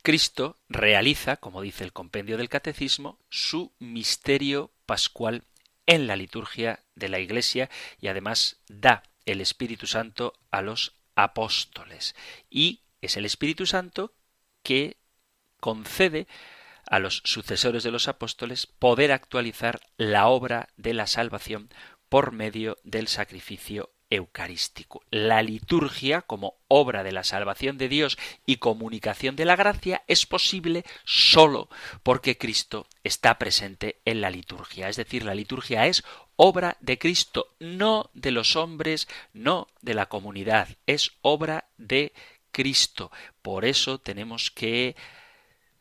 Cristo 0.00 0.56
realiza, 0.70 1.36
como 1.36 1.60
dice 1.60 1.84
el 1.84 1.92
compendio 1.92 2.38
del 2.38 2.48
Catecismo, 2.48 3.18
su 3.28 3.74
misterio 3.78 4.72
pascual 4.86 5.44
en 5.84 6.06
la 6.06 6.16
liturgia 6.16 6.80
de 6.94 7.10
la 7.10 7.18
Iglesia 7.18 7.68
y 8.00 8.08
además 8.08 8.62
da 8.66 9.02
el 9.26 9.42
Espíritu 9.42 9.86
Santo 9.86 10.32
a 10.50 10.62
los 10.62 10.94
apóstoles. 11.16 12.14
Y 12.48 12.80
es 13.00 13.16
el 13.16 13.24
Espíritu 13.24 13.66
Santo 13.66 14.14
que 14.62 14.96
concede 15.60 16.26
a 16.86 16.98
los 16.98 17.22
sucesores 17.24 17.82
de 17.82 17.90
los 17.90 18.08
apóstoles 18.08 18.66
poder 18.66 19.12
actualizar 19.12 19.80
la 19.96 20.28
obra 20.28 20.68
de 20.76 20.94
la 20.94 21.06
salvación 21.06 21.68
por 22.08 22.32
medio 22.32 22.78
del 22.84 23.08
sacrificio 23.08 23.90
eucarístico. 24.10 25.02
La 25.10 25.42
liturgia, 25.42 26.22
como 26.22 26.58
obra 26.68 27.02
de 27.02 27.10
la 27.10 27.24
salvación 27.24 27.76
de 27.76 27.88
Dios 27.88 28.18
y 28.44 28.56
comunicación 28.56 29.34
de 29.34 29.44
la 29.44 29.56
gracia, 29.56 30.04
es 30.06 30.26
posible 30.26 30.84
sólo 31.04 31.68
porque 32.02 32.38
Cristo 32.38 32.86
está 33.02 33.38
presente 33.38 34.00
en 34.04 34.20
la 34.20 34.30
liturgia. 34.30 34.88
Es 34.88 34.96
decir, 34.96 35.24
la 35.24 35.34
liturgia 35.34 35.86
es 35.86 36.04
obra 36.36 36.76
de 36.80 36.98
Cristo, 36.98 37.54
no 37.58 38.10
de 38.14 38.30
los 38.30 38.54
hombres, 38.54 39.08
no 39.32 39.66
de 39.82 39.94
la 39.94 40.06
comunidad, 40.06 40.68
es 40.86 41.12
obra 41.22 41.68
de 41.76 42.12
Cristo. 42.12 42.35
Por 43.42 43.64
eso 43.64 43.98
tenemos 43.98 44.50
que 44.50 44.96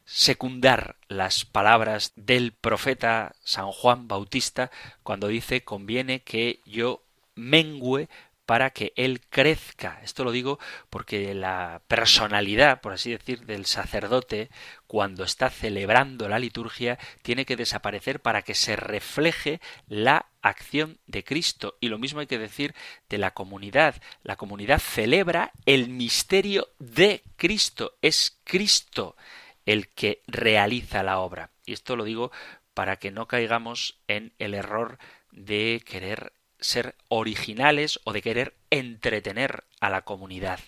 secundar 0.05 0.97
las 1.07 1.45
palabras 1.45 2.13
del 2.15 2.51
profeta 2.53 3.35
San 3.43 3.71
Juan 3.71 4.07
Bautista 4.07 4.71
cuando 5.01 5.27
dice 5.27 5.63
conviene 5.63 6.21
que 6.21 6.59
yo 6.65 7.01
mengüe 7.33 8.07
para 8.45 8.69
que 8.69 8.93
él 8.95 9.21
crezca. 9.29 9.99
Esto 10.03 10.23
lo 10.23 10.31
digo 10.31 10.59
porque 10.89 11.33
la 11.33 11.81
personalidad, 11.87 12.81
por 12.81 12.93
así 12.93 13.11
decir, 13.11 13.45
del 13.45 13.65
sacerdote, 13.65 14.49
cuando 14.87 15.23
está 15.23 15.49
celebrando 15.49 16.29
la 16.29 16.39
liturgia, 16.39 16.99
tiene 17.21 17.45
que 17.45 17.55
desaparecer 17.55 18.21
para 18.21 18.41
que 18.43 18.55
se 18.55 18.75
refleje 18.75 19.59
la 19.87 20.27
acción 20.41 20.99
de 21.07 21.23
Cristo. 21.23 21.77
Y 21.79 21.89
lo 21.89 21.97
mismo 21.97 22.19
hay 22.19 22.27
que 22.27 22.37
decir 22.37 22.75
de 23.09 23.17
la 23.17 23.31
comunidad. 23.31 23.95
La 24.23 24.35
comunidad 24.35 24.79
celebra 24.79 25.51
el 25.65 25.89
misterio 25.89 26.69
de 26.79 27.23
Cristo. 27.35 27.97
Es 28.01 28.39
Cristo 28.43 29.15
el 29.65 29.89
que 29.89 30.21
realiza 30.27 31.03
la 31.03 31.19
obra. 31.19 31.49
Y 31.65 31.73
esto 31.73 31.95
lo 31.95 32.03
digo 32.03 32.31
para 32.75 32.97
que 32.97 33.09
no 33.09 33.27
caigamos 33.27 33.99
en 34.07 34.33
el 34.37 34.53
error 34.53 34.99
de 35.31 35.81
querer 35.85 36.33
ser 36.65 36.95
originales 37.07 37.99
o 38.03 38.13
de 38.13 38.21
querer 38.21 38.55
entretener 38.69 39.63
a 39.79 39.89
la 39.89 40.01
comunidad. 40.01 40.59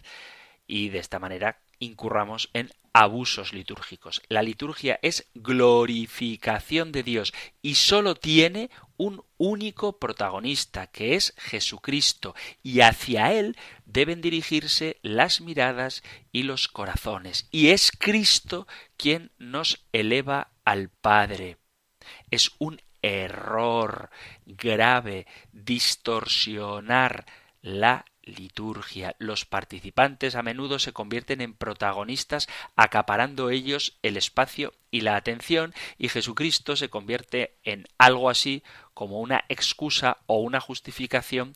Y 0.67 0.89
de 0.89 0.99
esta 0.99 1.19
manera 1.19 1.59
incurramos 1.79 2.49
en 2.53 2.71
abusos 2.93 3.53
litúrgicos. 3.53 4.21
La 4.27 4.41
liturgia 4.41 4.99
es 5.03 5.27
glorificación 5.35 6.91
de 6.91 7.03
Dios 7.03 7.33
y 7.61 7.75
sólo 7.75 8.15
tiene 8.15 8.71
un 8.97 9.23
único 9.37 9.99
protagonista, 9.99 10.87
que 10.87 11.13
es 11.13 11.35
Jesucristo, 11.37 12.33
y 12.63 12.81
hacia 12.81 13.33
Él 13.33 13.55
deben 13.85 14.21
dirigirse 14.21 14.97
las 15.03 15.41
miradas 15.41 16.01
y 16.31 16.43
los 16.43 16.67
corazones. 16.67 17.47
Y 17.51 17.69
es 17.69 17.91
Cristo 17.91 18.67
quien 18.97 19.31
nos 19.37 19.85
eleva 19.91 20.49
al 20.65 20.89
Padre. 20.89 21.57
Es 22.31 22.51
un 22.57 22.81
error 23.07 24.09
grave 24.45 25.27
distorsionar 25.51 27.25
la 27.61 28.05
liturgia. 28.23 29.15
Los 29.19 29.45
participantes 29.45 30.35
a 30.35 30.43
menudo 30.43 30.79
se 30.79 30.93
convierten 30.93 31.41
en 31.41 31.53
protagonistas 31.53 32.47
acaparando 32.75 33.49
ellos 33.49 33.97
el 34.03 34.17
espacio 34.17 34.73
y 34.91 35.01
la 35.01 35.15
atención 35.15 35.73
y 35.97 36.09
Jesucristo 36.09 36.75
se 36.75 36.89
convierte 36.89 37.55
en 37.63 37.87
algo 37.97 38.29
así 38.29 38.63
como 38.93 39.19
una 39.19 39.45
excusa 39.49 40.17
o 40.25 40.39
una 40.39 40.59
justificación 40.59 41.55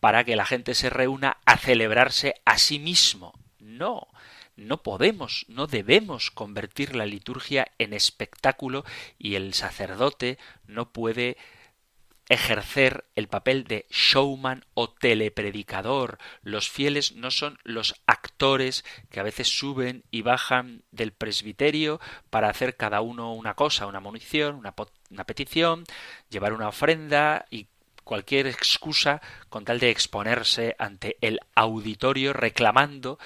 para 0.00 0.24
que 0.24 0.36
la 0.36 0.46
gente 0.46 0.74
se 0.74 0.90
reúna 0.90 1.38
a 1.44 1.56
celebrarse 1.56 2.34
a 2.44 2.58
sí 2.58 2.78
mismo. 2.78 3.34
No, 3.58 4.08
no 4.60 4.82
podemos, 4.82 5.46
no 5.48 5.66
debemos 5.66 6.30
convertir 6.30 6.94
la 6.94 7.06
liturgia 7.06 7.72
en 7.78 7.92
espectáculo 7.92 8.84
y 9.18 9.34
el 9.34 9.54
sacerdote 9.54 10.38
no 10.66 10.92
puede 10.92 11.36
ejercer 12.28 13.06
el 13.16 13.26
papel 13.26 13.64
de 13.64 13.86
showman 13.90 14.64
o 14.74 14.88
telepredicador. 14.88 16.18
Los 16.42 16.70
fieles 16.70 17.16
no 17.16 17.32
son 17.32 17.58
los 17.64 18.00
actores 18.06 18.84
que 19.10 19.18
a 19.18 19.24
veces 19.24 19.48
suben 19.48 20.04
y 20.12 20.22
bajan 20.22 20.84
del 20.92 21.12
presbiterio 21.12 22.00
para 22.30 22.48
hacer 22.48 22.76
cada 22.76 23.00
uno 23.00 23.34
una 23.34 23.54
cosa, 23.54 23.86
una 23.86 23.98
munición, 23.98 24.54
una, 24.54 24.74
una 25.10 25.24
petición, 25.24 25.84
llevar 26.28 26.52
una 26.52 26.68
ofrenda 26.68 27.46
y 27.50 27.66
cualquier 28.04 28.46
excusa 28.46 29.20
con 29.48 29.64
tal 29.64 29.80
de 29.80 29.90
exponerse 29.90 30.76
ante 30.78 31.16
el 31.20 31.40
auditorio 31.56 32.32
reclamando 32.32 33.18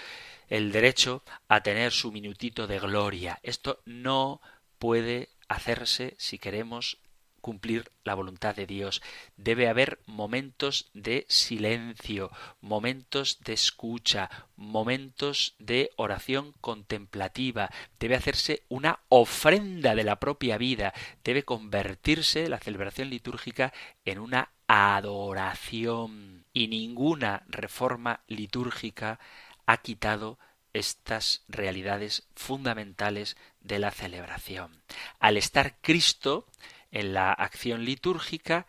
el 0.54 0.70
derecho 0.70 1.24
a 1.48 1.64
tener 1.64 1.90
su 1.90 2.12
minutito 2.12 2.68
de 2.68 2.78
gloria. 2.78 3.40
Esto 3.42 3.80
no 3.86 4.40
puede 4.78 5.30
hacerse 5.48 6.14
si 6.16 6.38
queremos 6.38 6.98
cumplir 7.40 7.90
la 8.04 8.14
voluntad 8.14 8.54
de 8.54 8.64
Dios. 8.64 9.02
Debe 9.36 9.68
haber 9.68 9.98
momentos 10.06 10.90
de 10.94 11.26
silencio, 11.28 12.30
momentos 12.60 13.40
de 13.40 13.52
escucha, 13.52 14.30
momentos 14.54 15.56
de 15.58 15.90
oración 15.96 16.54
contemplativa. 16.60 17.68
Debe 17.98 18.14
hacerse 18.14 18.62
una 18.68 19.00
ofrenda 19.08 19.96
de 19.96 20.04
la 20.04 20.20
propia 20.20 20.56
vida. 20.56 20.94
Debe 21.24 21.42
convertirse 21.42 22.48
la 22.48 22.60
celebración 22.60 23.10
litúrgica 23.10 23.72
en 24.04 24.20
una 24.20 24.50
adoración. 24.68 26.44
Y 26.52 26.68
ninguna 26.68 27.42
reforma 27.48 28.20
litúrgica 28.28 29.18
ha 29.66 29.78
quitado 29.78 30.38
estas 30.72 31.44
realidades 31.48 32.24
fundamentales 32.34 33.36
de 33.60 33.78
la 33.78 33.90
celebración. 33.90 34.82
Al 35.20 35.36
estar 35.36 35.78
Cristo 35.80 36.46
en 36.90 37.14
la 37.14 37.32
acción 37.32 37.84
litúrgica, 37.84 38.66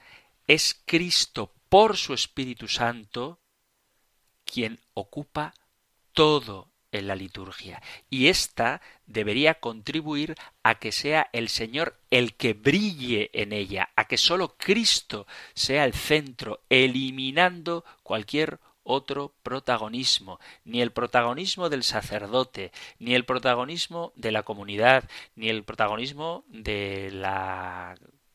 es 0.47 0.81
Cristo 0.85 1.53
por 1.69 1.97
su 1.97 2.13
Espíritu 2.13 2.67
Santo 2.67 3.39
quien 4.45 4.79
ocupa 4.93 5.53
todo 6.13 6.69
en 6.91 7.07
la 7.07 7.15
liturgia. 7.15 7.81
Y 8.09 8.27
ésta 8.27 8.81
debería 9.05 9.55
contribuir 9.55 10.35
a 10.63 10.75
que 10.75 10.91
sea 10.91 11.29
el 11.33 11.49
Señor 11.49 11.99
el 12.09 12.35
que 12.35 12.53
brille 12.53 13.29
en 13.33 13.51
ella, 13.51 13.89
a 13.95 14.05
que 14.05 14.17
sólo 14.17 14.55
Cristo 14.57 15.27
sea 15.53 15.83
el 15.83 15.93
centro, 15.93 16.61
eliminando 16.69 17.83
cualquier 18.03 18.59
otro 18.86 19.33
protagonismo, 19.43 20.39
ni 20.63 20.81
el 20.81 20.91
protagonismo 20.91 21.67
del 21.69 21.83
sacerdote, 21.83 22.71
ni 22.99 23.15
el 23.15 23.25
protagonismo 23.25 24.13
de 24.15 24.31
la 24.31 24.43
comunidad, 24.43 25.09
ni 25.36 25.49
el 25.49 25.63
protagonismo 25.63 26.45
del 26.47 27.19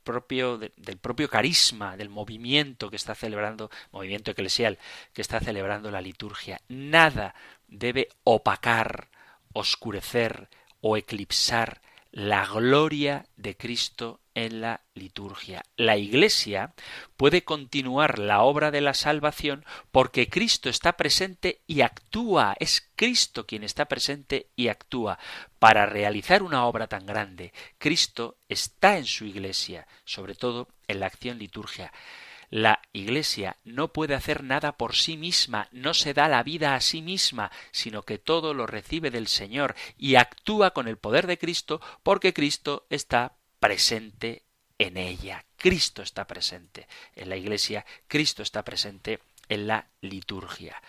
propio 0.02 1.30
carisma, 1.30 1.96
del 1.96 2.10
movimiento 2.10 2.90
que 2.90 2.96
está 2.96 3.14
celebrando, 3.14 3.70
movimiento 3.92 4.32
eclesial 4.32 4.78
que 5.14 5.22
está 5.22 5.40
celebrando 5.40 5.90
la 5.90 6.02
liturgia. 6.02 6.60
Nada 6.68 7.34
debe 7.68 8.08
opacar, 8.24 9.08
oscurecer 9.52 10.48
o 10.80 10.96
eclipsar 10.96 11.80
la 12.12 12.44
gloria 12.44 13.24
de 13.36 13.56
Cristo 13.56 14.20
en 14.34 14.60
la 14.60 14.82
liturgia. 14.94 15.64
La 15.76 15.96
Iglesia 15.96 16.74
puede 17.16 17.44
continuar 17.44 18.18
la 18.18 18.42
obra 18.42 18.70
de 18.70 18.80
la 18.80 18.94
salvación 18.94 19.64
porque 19.90 20.28
Cristo 20.28 20.68
está 20.68 20.96
presente 20.96 21.62
y 21.66 21.80
actúa. 21.80 22.54
Es 22.60 22.90
Cristo 22.96 23.46
quien 23.46 23.64
está 23.64 23.86
presente 23.86 24.50
y 24.56 24.68
actúa. 24.68 25.18
Para 25.58 25.86
realizar 25.86 26.42
una 26.42 26.66
obra 26.66 26.86
tan 26.86 27.06
grande, 27.06 27.52
Cristo 27.78 28.38
está 28.48 28.98
en 28.98 29.04
su 29.04 29.24
Iglesia, 29.24 29.86
sobre 30.04 30.34
todo 30.34 30.68
en 30.88 31.00
la 31.00 31.06
acción 31.06 31.38
liturgia. 31.38 31.92
La 32.50 32.82
Iglesia 32.92 33.58
no 33.62 33.92
puede 33.92 34.14
hacer 34.14 34.42
nada 34.42 34.76
por 34.76 34.96
sí 34.96 35.16
misma, 35.16 35.68
no 35.70 35.94
se 35.94 36.14
da 36.14 36.26
la 36.26 36.42
vida 36.42 36.74
a 36.74 36.80
sí 36.80 37.00
misma, 37.00 37.52
sino 37.70 38.02
que 38.02 38.18
todo 38.18 38.54
lo 38.54 38.66
recibe 38.66 39.12
del 39.12 39.28
Señor 39.28 39.76
y 39.96 40.16
actúa 40.16 40.72
con 40.72 40.88
el 40.88 40.98
poder 40.98 41.28
de 41.28 41.38
Cristo 41.38 41.80
porque 42.02 42.34
Cristo 42.34 42.86
está 42.90 43.36
presente 43.60 44.42
en 44.78 44.96
ella. 44.96 45.44
Cristo 45.56 46.02
está 46.02 46.26
presente 46.26 46.88
en 47.14 47.28
la 47.28 47.36
Iglesia, 47.36 47.84
Cristo 48.08 48.42
está 48.42 48.64
presente 48.64 49.20
en 49.48 49.66
la 49.66 49.86
liturgia. 50.00 50.82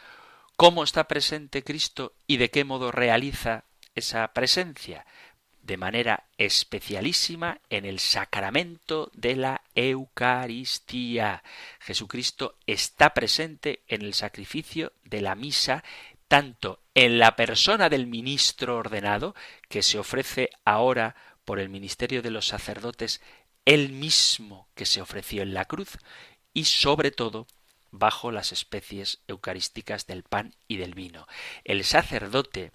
¿Cómo 0.55 0.83
está 0.83 1.07
presente 1.07 1.63
Cristo 1.63 2.13
y 2.25 2.37
de 2.37 2.49
qué 2.49 2.63
modo 2.63 2.91
realiza 2.91 3.65
esa 3.93 4.27
presencia? 4.33 5.05
de 5.63 5.77
manera 5.77 6.25
especialísima 6.37 7.59
en 7.69 7.85
el 7.85 7.99
sacramento 7.99 9.11
de 9.13 9.35
la 9.35 9.61
Eucaristía. 9.75 11.43
Jesucristo 11.79 12.55
está 12.65 13.13
presente 13.13 13.83
en 13.87 14.01
el 14.01 14.13
sacrificio 14.13 14.93
de 15.03 15.21
la 15.21 15.35
misa, 15.35 15.83
tanto 16.27 16.79
en 16.95 17.19
la 17.19 17.35
persona 17.35 17.89
del 17.89 18.07
ministro 18.07 18.77
ordenado, 18.77 19.35
que 19.69 19.83
se 19.83 19.99
ofrece 19.99 20.49
ahora 20.65 21.15
por 21.45 21.59
el 21.59 21.69
ministerio 21.69 22.21
de 22.21 22.31
los 22.31 22.47
sacerdotes, 22.47 23.21
él 23.65 23.89
mismo 23.89 24.67
que 24.75 24.85
se 24.85 25.01
ofreció 25.01 25.43
en 25.43 25.53
la 25.53 25.65
cruz, 25.65 25.97
y 26.53 26.65
sobre 26.65 27.11
todo 27.11 27.47
bajo 27.91 28.31
las 28.31 28.51
especies 28.51 29.19
eucarísticas 29.27 30.07
del 30.07 30.23
pan 30.23 30.55
y 30.67 30.77
del 30.77 30.93
vino. 30.93 31.27
El 31.63 31.83
sacerdote, 31.83 32.71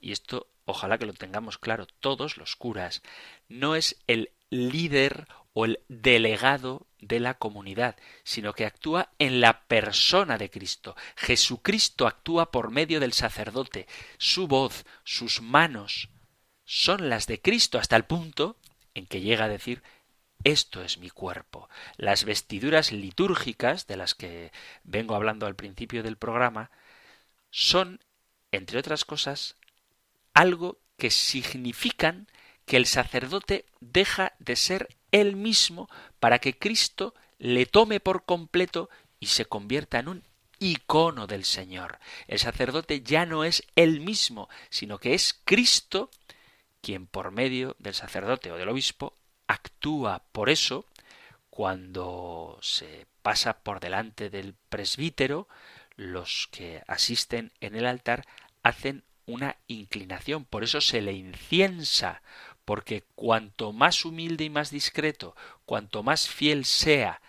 y 0.00 0.12
esto 0.12 0.48
ojalá 0.64 0.98
que 0.98 1.06
lo 1.06 1.14
tengamos 1.14 1.58
claro 1.58 1.86
todos 2.00 2.36
los 2.36 2.54
curas, 2.54 3.02
no 3.48 3.74
es 3.74 3.96
el 4.06 4.30
líder 4.50 5.26
o 5.54 5.64
el 5.64 5.80
delegado 5.88 6.86
de 7.00 7.20
la 7.20 7.34
comunidad, 7.34 7.96
sino 8.22 8.52
que 8.52 8.66
actúa 8.66 9.10
en 9.18 9.40
la 9.40 9.62
persona 9.62 10.38
de 10.38 10.50
Cristo. 10.50 10.94
Jesucristo 11.16 12.06
actúa 12.06 12.50
por 12.50 12.70
medio 12.70 13.00
del 13.00 13.12
sacerdote. 13.12 13.86
Su 14.18 14.46
voz, 14.46 14.84
sus 15.04 15.40
manos, 15.40 16.10
son 16.70 17.08
las 17.08 17.26
de 17.26 17.40
Cristo 17.40 17.78
hasta 17.78 17.96
el 17.96 18.04
punto 18.04 18.58
en 18.92 19.06
que 19.06 19.22
llega 19.22 19.46
a 19.46 19.48
decir 19.48 19.82
esto 20.44 20.84
es 20.84 20.98
mi 20.98 21.08
cuerpo. 21.08 21.70
Las 21.96 22.24
vestiduras 22.24 22.92
litúrgicas, 22.92 23.86
de 23.86 23.96
las 23.96 24.14
que 24.14 24.52
vengo 24.84 25.14
hablando 25.14 25.46
al 25.46 25.56
principio 25.56 26.02
del 26.02 26.18
programa, 26.18 26.70
son, 27.50 28.00
entre 28.52 28.78
otras 28.78 29.06
cosas, 29.06 29.56
algo 30.34 30.78
que 30.98 31.10
significan 31.10 32.28
que 32.66 32.76
el 32.76 32.84
sacerdote 32.84 33.64
deja 33.80 34.34
de 34.38 34.54
ser 34.54 34.88
él 35.10 35.36
mismo 35.36 35.88
para 36.20 36.38
que 36.38 36.58
Cristo 36.58 37.14
le 37.38 37.64
tome 37.64 37.98
por 37.98 38.26
completo 38.26 38.90
y 39.20 39.28
se 39.28 39.46
convierta 39.46 40.00
en 40.00 40.08
un 40.08 40.24
icono 40.58 41.26
del 41.26 41.46
Señor. 41.46 41.98
El 42.26 42.38
sacerdote 42.38 43.00
ya 43.00 43.24
no 43.24 43.44
es 43.44 43.62
él 43.74 44.00
mismo, 44.00 44.50
sino 44.68 44.98
que 44.98 45.14
es 45.14 45.40
Cristo 45.46 46.10
quien 46.88 47.06
por 47.06 47.32
medio 47.32 47.76
del 47.78 47.92
sacerdote 47.92 48.50
o 48.50 48.56
del 48.56 48.70
obispo 48.70 49.12
actúa. 49.46 50.22
Por 50.32 50.48
eso, 50.48 50.86
cuando 51.50 52.58
se 52.62 53.06
pasa 53.20 53.58
por 53.58 53.78
delante 53.78 54.30
del 54.30 54.54
presbítero, 54.70 55.48
los 55.96 56.48
que 56.50 56.82
asisten 56.86 57.52
en 57.60 57.74
el 57.76 57.84
altar 57.84 58.24
hacen 58.62 59.04
una 59.26 59.56
inclinación, 59.66 60.46
por 60.46 60.64
eso 60.64 60.80
se 60.80 61.02
le 61.02 61.12
inciensa, 61.12 62.22
porque 62.64 63.04
cuanto 63.14 63.74
más 63.74 64.06
humilde 64.06 64.44
y 64.44 64.48
más 64.48 64.70
discreto, 64.70 65.36
cuanto 65.66 66.02
más 66.02 66.26
fiel 66.26 66.64
sea 66.64 67.20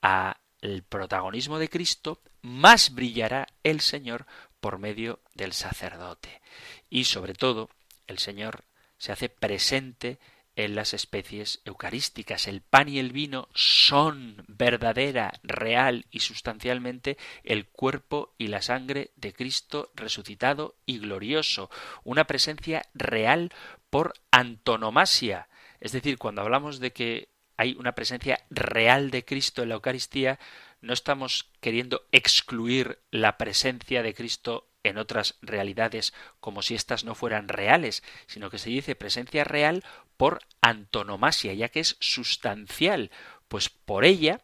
a 0.00 0.38
el 0.62 0.84
protagonismo 0.84 1.58
de 1.58 1.68
Cristo, 1.68 2.18
más 2.40 2.94
brillará 2.94 3.46
el 3.62 3.82
Señor 3.82 4.24
por 4.62 4.78
medio 4.78 5.20
del 5.34 5.52
sacerdote. 5.52 6.40
Y 6.88 7.04
sobre 7.04 7.34
todo, 7.34 7.68
el 8.06 8.18
Señor 8.18 8.64
se 9.02 9.10
hace 9.10 9.28
presente 9.28 10.20
en 10.54 10.76
las 10.76 10.94
especies 10.94 11.60
eucarísticas. 11.64 12.46
El 12.46 12.60
pan 12.60 12.88
y 12.88 13.00
el 13.00 13.10
vino 13.10 13.48
son 13.52 14.44
verdadera, 14.46 15.32
real 15.42 16.06
y 16.12 16.20
sustancialmente 16.20 17.18
el 17.42 17.66
cuerpo 17.66 18.32
y 18.38 18.46
la 18.46 18.62
sangre 18.62 19.10
de 19.16 19.32
Cristo 19.32 19.90
resucitado 19.96 20.76
y 20.86 21.00
glorioso, 21.00 21.68
una 22.04 22.28
presencia 22.28 22.82
real 22.94 23.50
por 23.90 24.14
antonomasia. 24.30 25.48
Es 25.80 25.90
decir, 25.90 26.16
cuando 26.16 26.42
hablamos 26.42 26.78
de 26.78 26.92
que 26.92 27.28
hay 27.56 27.74
una 27.76 27.96
presencia 27.96 28.38
real 28.50 29.10
de 29.10 29.24
Cristo 29.24 29.64
en 29.64 29.70
la 29.70 29.74
Eucaristía, 29.74 30.38
no 30.80 30.92
estamos 30.92 31.50
queriendo 31.60 32.06
excluir 32.12 33.00
la 33.10 33.36
presencia 33.36 34.04
de 34.04 34.14
Cristo 34.14 34.68
en 34.84 34.98
otras 34.98 35.36
realidades 35.42 36.12
como 36.40 36.62
si 36.62 36.74
éstas 36.74 37.04
no 37.04 37.14
fueran 37.14 37.48
reales, 37.48 38.02
sino 38.26 38.50
que 38.50 38.58
se 38.58 38.70
dice 38.70 38.94
presencia 38.94 39.44
real 39.44 39.84
por 40.16 40.40
antonomasia, 40.60 41.54
ya 41.54 41.68
que 41.68 41.80
es 41.80 41.96
sustancial, 42.00 43.10
pues 43.48 43.68
por 43.68 44.04
ella 44.04 44.40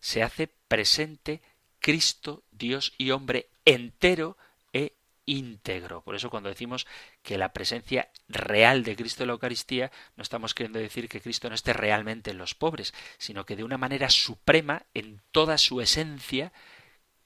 se 0.00 0.22
hace 0.22 0.48
presente 0.68 1.42
Cristo, 1.78 2.42
Dios 2.50 2.94
y 2.96 3.10
hombre 3.10 3.48
entero 3.64 4.36
e 4.72 4.94
íntegro. 5.26 6.02
Por 6.02 6.14
eso 6.14 6.30
cuando 6.30 6.48
decimos 6.48 6.86
que 7.22 7.38
la 7.38 7.52
presencia 7.52 8.10
real 8.28 8.84
de 8.84 8.96
Cristo 8.96 9.22
en 9.22 9.28
la 9.28 9.34
Eucaristía, 9.34 9.90
no 10.16 10.22
estamos 10.22 10.54
queriendo 10.54 10.78
decir 10.78 11.08
que 11.08 11.20
Cristo 11.20 11.48
no 11.48 11.54
esté 11.54 11.72
realmente 11.72 12.30
en 12.30 12.38
los 12.38 12.54
pobres, 12.54 12.94
sino 13.18 13.44
que 13.44 13.56
de 13.56 13.64
una 13.64 13.78
manera 13.78 14.10
suprema, 14.10 14.86
en 14.94 15.20
toda 15.30 15.58
su 15.58 15.80
esencia, 15.80 16.52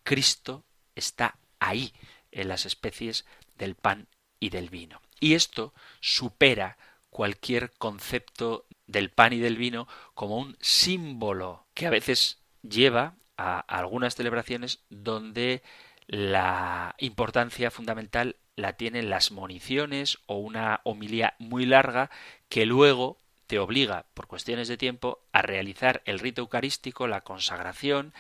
Cristo 0.03 0.65
está 0.95 1.37
ahí 1.59 1.93
en 2.37 2.49
las 2.49 2.67
especies 2.67 3.25
del 3.57 3.75
pan 3.75 4.07
y 4.39 4.51
del 4.51 4.69
vino. 4.69 5.01
Y 5.19 5.35
esto 5.35 5.73
supera 6.01 6.77
cualquier 7.11 7.73
concepto 7.79 8.67
del 8.87 9.11
pan 9.11 9.33
y 9.33 9.39
del 9.39 9.57
vino 9.57 9.89
como 10.15 10.39
un 10.39 10.57
símbolo 10.61 11.67
que 11.75 11.87
a 11.87 11.91
veces 11.91 12.39
lleva 12.63 13.15
a 13.37 13.59
algunas 13.61 14.15
celebraciones 14.15 14.85
donde 14.91 15.63
la 16.07 16.95
importancia 16.99 17.71
fundamental 17.71 18.37
la 18.55 18.75
tienen 18.75 19.11
las 19.11 19.33
municiones 19.33 20.19
o 20.27 20.37
una 20.37 20.81
homilía 20.85 21.35
muy 21.39 21.67
larga 21.67 22.11
que 22.49 22.67
luego 22.67 23.19
te 23.47 23.59
obliga, 23.59 24.07
por 24.15 24.27
cuestiones 24.27 24.69
de 24.69 24.77
tiempo, 24.77 25.21
a 25.33 25.43
realizar 25.43 26.03
el 26.05 26.19
rito 26.19 26.43
eucarístico, 26.43 27.07
la 27.07 27.21
consagración, 27.21 28.13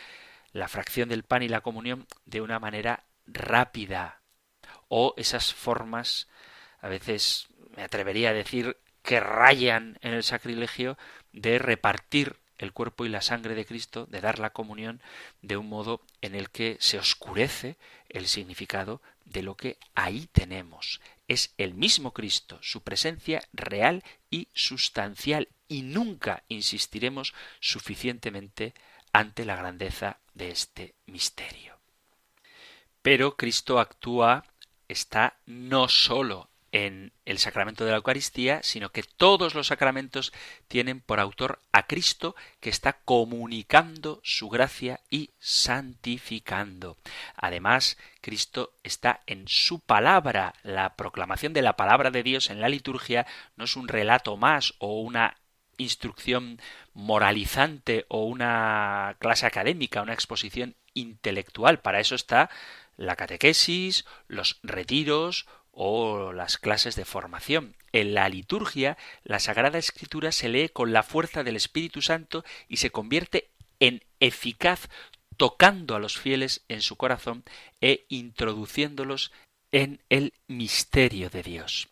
la 0.53 0.69
fracción 0.69 1.09
del 1.09 1.25
pan 1.25 1.43
y 1.43 1.49
la 1.49 1.62
comunión 1.62 2.07
de 2.25 2.41
una 2.41 2.59
manera 2.59 3.05
rápida 3.27 4.22
o 4.89 5.14
esas 5.16 5.53
formas, 5.53 6.29
a 6.81 6.89
veces 6.89 7.49
me 7.77 7.83
atrevería 7.83 8.31
a 8.31 8.35
decir, 8.35 8.77
que 9.03 9.20
rayan 9.20 9.99
en 10.03 10.14
el 10.14 10.24
sacrilegio 10.24 10.99
de 11.33 11.59
repartir 11.59 12.37
el 12.59 12.72
cuerpo 12.72 13.05
y 13.05 13.09
la 13.09 13.20
sangre 13.20 13.55
de 13.55 13.66
Cristo, 13.66 14.07
de 14.07 14.20
dar 14.20 14.39
la 14.39 14.51
comunión 14.51 15.01
de 15.43 15.57
un 15.57 15.68
modo 15.68 16.01
en 16.22 16.35
el 16.35 16.51
que 16.51 16.77
se 16.81 16.99
oscurece 16.99 17.77
el 18.09 18.27
significado 18.27 19.03
de 19.24 19.43
lo 19.43 19.57
que 19.57 19.79
ahí 19.95 20.29
tenemos. 20.33 21.01
Es 21.29 21.55
el 21.59 21.74
mismo 21.74 22.12
Cristo, 22.12 22.59
su 22.62 22.83
presencia 22.83 23.43
real 23.53 24.03
y 24.31 24.49
sustancial, 24.55 25.49
y 25.68 25.83
nunca 25.83 26.45
insistiremos 26.49 27.35
suficientemente 27.61 28.74
ante 29.12 29.45
la 29.45 29.57
grandeza 29.57 30.18
de 30.35 30.51
este 30.51 30.95
misterio. 31.07 31.76
Pero 33.07 33.37
Cristo 33.37 33.79
actúa, 33.79 34.43
está 34.89 35.37
no 35.47 35.89
sólo 35.89 36.51
en 36.73 37.13
el 37.25 37.39
sacramento 37.39 37.85
de 37.85 37.93
la 37.93 37.99
Eucaristía, 37.99 38.59
sino 38.65 38.91
que 38.91 39.05
todos 39.05 39.55
los 39.55 39.69
sacramentos 39.69 40.33
tienen 40.67 41.01
por 41.01 41.21
autor 41.21 41.61
a 41.71 41.87
Cristo 41.87 42.35
que 42.59 42.69
está 42.69 42.95
comunicando 42.95 44.21
su 44.25 44.49
gracia 44.49 45.03
y 45.09 45.31
santificando. 45.39 46.97
Además, 47.37 47.97
Cristo 48.21 48.73
está 48.83 49.23
en 49.27 49.47
su 49.47 49.79
palabra. 49.79 50.55
La 50.65 50.97
proclamación 50.97 51.53
de 51.53 51.63
la 51.63 51.77
palabra 51.77 52.11
de 52.11 52.25
Dios 52.25 52.51
en 52.51 52.61
la 52.61 52.69
liturgia 52.69 53.25
no 53.55 53.67
es 53.67 53.77
un 53.77 53.87
relato 53.87 54.37
más 54.37 54.75
o 54.79 55.01
una 55.01 55.37
instrucción 55.79 56.61
moralizante 56.93 58.05
o 58.09 58.25
una 58.25 59.15
clase 59.21 59.47
académica, 59.47 60.03
una 60.03 60.15
exposición 60.15 60.75
intelectual. 60.93 61.79
Para 61.79 62.01
eso 62.01 62.17
está 62.17 62.51
la 62.97 63.16
catequesis, 63.16 64.05
los 64.28 64.59
retiros 64.62 65.47
o 65.70 66.32
las 66.32 66.57
clases 66.57 66.97
de 66.97 67.05
formación. 67.05 67.76
En 67.92 68.14
la 68.14 68.28
liturgia, 68.28 68.97
la 69.24 69.38
Sagrada 69.38 69.78
Escritura 69.78 70.32
se 70.32 70.49
lee 70.49 70.68
con 70.68 70.92
la 70.92 71.03
fuerza 71.03 71.44
del 71.44 71.57
Espíritu 71.57 72.03
Santo 72.03 72.44
y 72.68 72.78
se 72.78 72.90
convierte 72.90 73.51
en 73.78 74.03
eficaz 74.20 74.88
tocando 75.36 75.94
a 75.94 75.99
los 75.99 76.16
fieles 76.16 76.64
en 76.68 76.80
su 76.80 76.97
corazón 76.97 77.44
e 77.80 78.07
introduciéndolos 78.09 79.32
en 79.70 80.03
el 80.09 80.32
misterio 80.47 81.28
de 81.28 81.42
Dios. 81.42 81.88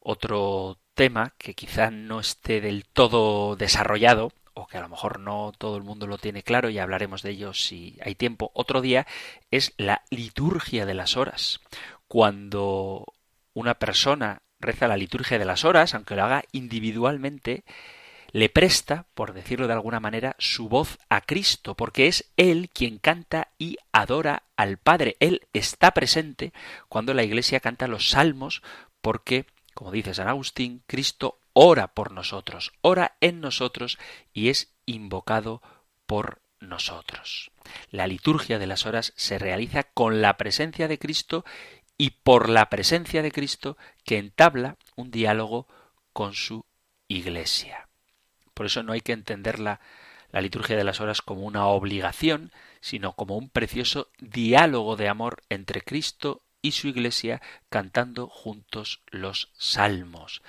Otro 0.00 0.78
tema 0.94 1.32
que 1.38 1.54
quizá 1.54 1.90
no 1.90 2.20
esté 2.20 2.60
del 2.60 2.84
todo 2.84 3.56
desarrollado 3.56 4.32
o 4.54 4.66
que 4.66 4.78
a 4.78 4.80
lo 4.80 4.88
mejor 4.88 5.20
no 5.20 5.52
todo 5.56 5.76
el 5.76 5.82
mundo 5.82 6.06
lo 6.06 6.18
tiene 6.18 6.42
claro 6.42 6.70
y 6.70 6.78
hablaremos 6.78 7.22
de 7.22 7.30
ello 7.30 7.52
si 7.52 7.98
hay 8.02 8.14
tiempo 8.14 8.50
otro 8.54 8.80
día, 8.80 9.06
es 9.50 9.74
la 9.76 10.02
liturgia 10.10 10.86
de 10.86 10.94
las 10.94 11.16
horas. 11.16 11.60
Cuando 12.08 13.04
una 13.52 13.74
persona 13.74 14.42
reza 14.60 14.88
la 14.88 14.96
liturgia 14.96 15.38
de 15.38 15.44
las 15.44 15.64
horas, 15.64 15.94
aunque 15.94 16.16
lo 16.16 16.24
haga 16.24 16.44
individualmente, 16.52 17.64
le 18.34 18.48
presta, 18.48 19.06
por 19.14 19.32
decirlo 19.32 19.68
de 19.68 19.74
alguna 19.74 20.00
manera, 20.00 20.34
su 20.38 20.68
voz 20.68 20.98
a 21.08 21.20
Cristo, 21.20 21.76
porque 21.76 22.08
es 22.08 22.32
Él 22.36 22.68
quien 22.72 22.98
canta 22.98 23.48
y 23.58 23.76
adora 23.92 24.42
al 24.56 24.76
Padre. 24.76 25.16
Él 25.20 25.42
está 25.52 25.92
presente 25.92 26.52
cuando 26.88 27.14
la 27.14 27.22
Iglesia 27.22 27.60
canta 27.60 27.86
los 27.86 28.10
salmos, 28.10 28.62
porque, 29.00 29.46
como 29.74 29.92
dice 29.92 30.14
San 30.14 30.26
Agustín, 30.26 30.82
Cristo 30.88 31.38
ora 31.54 31.88
por 31.88 32.12
nosotros, 32.12 32.72
ora 32.82 33.16
en 33.20 33.40
nosotros 33.40 33.98
y 34.34 34.50
es 34.50 34.74
invocado 34.84 35.62
por 36.06 36.42
nosotros. 36.60 37.50
La 37.90 38.06
liturgia 38.06 38.58
de 38.58 38.66
las 38.66 38.84
horas 38.84 39.14
se 39.16 39.38
realiza 39.38 39.84
con 39.84 40.20
la 40.20 40.36
presencia 40.36 40.88
de 40.88 40.98
Cristo 40.98 41.44
y 41.96 42.10
por 42.10 42.48
la 42.48 42.68
presencia 42.68 43.22
de 43.22 43.32
Cristo 43.32 43.78
que 44.04 44.18
entabla 44.18 44.76
un 44.96 45.10
diálogo 45.10 45.68
con 46.12 46.34
su 46.34 46.66
Iglesia. 47.08 47.88
Por 48.52 48.66
eso 48.66 48.82
no 48.82 48.92
hay 48.92 49.00
que 49.00 49.12
entenderla 49.12 49.80
la 50.30 50.40
liturgia 50.40 50.76
de 50.76 50.84
las 50.84 51.00
horas 51.00 51.22
como 51.22 51.42
una 51.42 51.66
obligación, 51.66 52.52
sino 52.80 53.14
como 53.14 53.36
un 53.36 53.48
precioso 53.48 54.10
diálogo 54.18 54.96
de 54.96 55.08
amor 55.08 55.42
entre 55.48 55.80
Cristo 55.80 56.42
y 56.60 56.72
su 56.72 56.88
Iglesia 56.88 57.40
cantando 57.68 58.26
juntos 58.26 59.02
los 59.10 59.52
salmos. 59.56 60.42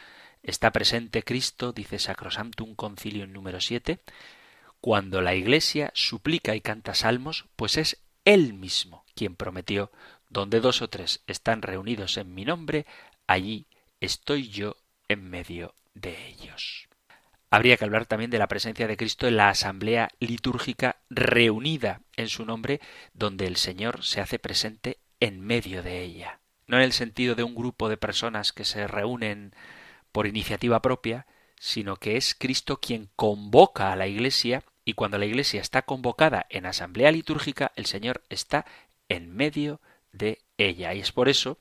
Está 0.45 0.71
presente 0.71 1.23
Cristo, 1.23 1.73
dice 1.73 1.97
Sacrosanctum 1.97 2.75
Concilio 2.75 3.25
número 3.25 3.59
7, 3.59 3.99
cuando 4.79 5.23
la 5.23 5.33
Iglesia 5.33 5.89
suplica 5.95 6.55
y 6.55 6.61
canta 6.61 6.93
salmos, 6.93 7.45
pues 7.55 7.77
es 7.77 8.03
Él 8.25 8.53
mismo 8.53 9.05
quien 9.15 9.35
prometió, 9.35 9.91
donde 10.29 10.59
dos 10.59 10.83
o 10.83 10.87
tres 10.87 11.23
están 11.25 11.63
reunidos 11.63 12.17
en 12.17 12.35
mi 12.35 12.45
nombre, 12.45 12.85
allí 13.25 13.65
estoy 13.99 14.49
yo 14.49 14.75
en 15.07 15.27
medio 15.27 15.73
de 15.95 16.27
ellos. 16.27 16.89
Habría 17.49 17.77
que 17.77 17.85
hablar 17.85 18.05
también 18.05 18.29
de 18.29 18.37
la 18.37 18.47
presencia 18.47 18.87
de 18.87 18.97
Cristo 18.97 19.27
en 19.27 19.37
la 19.37 19.49
asamblea 19.49 20.09
litúrgica 20.19 20.97
reunida 21.09 22.01
en 22.17 22.29
su 22.29 22.45
nombre, 22.45 22.81
donde 23.15 23.47
el 23.47 23.55
Señor 23.55 24.03
se 24.03 24.21
hace 24.21 24.37
presente 24.37 24.99
en 25.19 25.41
medio 25.41 25.81
de 25.81 26.03
ella. 26.03 26.39
No 26.67 26.77
en 26.77 26.83
el 26.83 26.93
sentido 26.93 27.33
de 27.33 27.41
un 27.41 27.55
grupo 27.55 27.89
de 27.89 27.97
personas 27.97 28.53
que 28.53 28.63
se 28.63 28.85
reúnen 28.85 29.55
por 30.15 30.27
iniciativa 30.27 30.81
propia, 30.81 31.27
sino 31.59 31.97
que 31.97 32.15
es 32.15 32.35
Cristo 32.35 32.79
quien 32.79 33.09
convoca 33.17 33.91
a 33.91 33.97
la 33.97 34.07
Iglesia 34.07 34.63
y 34.85 34.93
cuando 34.93 35.17
la 35.17 35.25
Iglesia 35.25 35.59
está 35.59 35.81
convocada 35.81 36.45
en 36.49 36.65
asamblea 36.65 37.11
litúrgica, 37.11 37.73
el 37.75 37.85
Señor 37.85 38.23
está 38.29 38.65
en 39.09 39.35
medio 39.35 39.81
de 40.13 40.39
ella. 40.57 40.93
Y 40.93 41.01
es 41.01 41.11
por 41.11 41.27
eso 41.27 41.57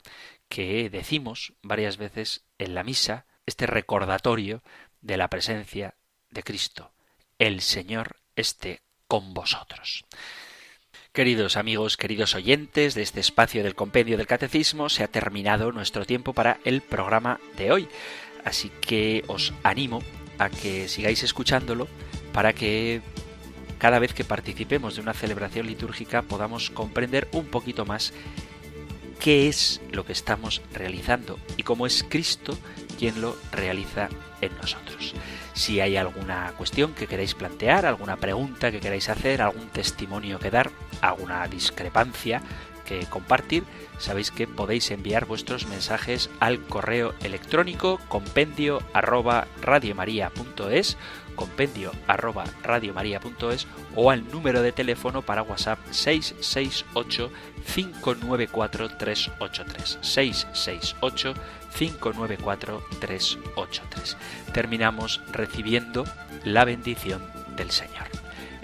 que 0.47 0.89
decimos 0.89 1.51
varias 1.63 1.97
veces 1.97 2.45
en 2.57 2.75
la 2.75 2.85
misa 2.85 3.25
este 3.45 3.67
recordatorio 3.67 4.63
de 5.01 5.17
la 5.17 5.27
presencia 5.27 5.95
de 6.29 6.43
Cristo. 6.43 6.93
El 7.39 7.59
Señor 7.59 8.21
esté 8.37 8.83
con 9.09 9.33
vosotros. 9.33 10.05
Queridos 11.11 11.57
amigos, 11.57 11.97
queridos 11.97 12.35
oyentes 12.35 12.93
de 12.93 13.01
este 13.01 13.19
espacio 13.19 13.63
del 13.63 13.75
Compendio 13.75 14.17
del 14.17 14.27
Catecismo, 14.27 14.87
se 14.89 15.03
ha 15.03 15.09
terminado 15.09 15.73
nuestro 15.73 16.05
tiempo 16.05 16.31
para 16.33 16.59
el 16.63 16.81
programa 16.81 17.39
de 17.57 17.71
hoy. 17.73 17.89
Así 18.45 18.71
que 18.79 19.23
os 19.27 19.53
animo 19.63 20.01
a 20.37 20.49
que 20.49 20.87
sigáis 20.87 21.23
escuchándolo 21.23 21.87
para 22.31 22.53
que 22.53 23.01
cada 23.79 23.99
vez 23.99 24.13
que 24.13 24.23
participemos 24.23 24.95
de 24.95 25.01
una 25.01 25.13
celebración 25.13 25.67
litúrgica 25.67 26.21
podamos 26.21 26.69
comprender 26.69 27.27
un 27.33 27.45
poquito 27.45 27.85
más 27.85 28.13
qué 29.19 29.47
es 29.47 29.81
lo 29.91 30.05
que 30.05 30.13
estamos 30.13 30.61
realizando 30.73 31.39
y 31.57 31.63
cómo 31.63 31.87
es 31.87 32.05
Cristo 32.07 32.57
quien 32.97 33.21
lo 33.21 33.35
realiza 33.51 34.09
en 34.41 34.55
nosotros. 34.57 35.13
Si 35.53 35.79
hay 35.79 35.97
alguna 35.97 36.53
cuestión 36.57 36.93
que 36.93 37.07
queráis 37.07 37.33
plantear, 37.33 37.85
alguna 37.85 38.17
pregunta 38.17 38.71
que 38.71 38.79
queráis 38.79 39.09
hacer, 39.09 39.41
algún 39.41 39.69
testimonio 39.69 40.39
que 40.39 40.51
dar, 40.51 40.71
alguna 41.01 41.47
discrepancia 41.47 42.41
que 42.85 43.05
compartir, 43.07 43.63
sabéis 43.97 44.31
que 44.31 44.47
podéis 44.47 44.91
enviar 44.91 45.25
vuestros 45.25 45.67
mensajes 45.67 46.29
al 46.39 46.61
correo 46.61 47.13
electrónico 47.21 47.99
compendio 48.07 48.81
arroba 48.93 49.47
radiomaria.es 49.61 50.97
compendio 51.35 51.91
arroba 52.07 52.45
radiomaria.es 52.63 53.67
o 53.95 54.09
al 54.09 54.29
número 54.31 54.61
de 54.61 54.71
teléfono 54.71 55.21
para 55.21 55.43
WhatsApp 55.43 55.79
668 55.91 57.31
594 57.75 58.97
383 58.97 59.99
668 60.01 61.33
594 61.77 62.83
383. 62.99 64.17
Terminamos 64.53 65.21
recibiendo 65.31 66.05
la 66.43 66.63
bendición 66.63 67.21
del 67.55 67.71
Señor. 67.71 68.24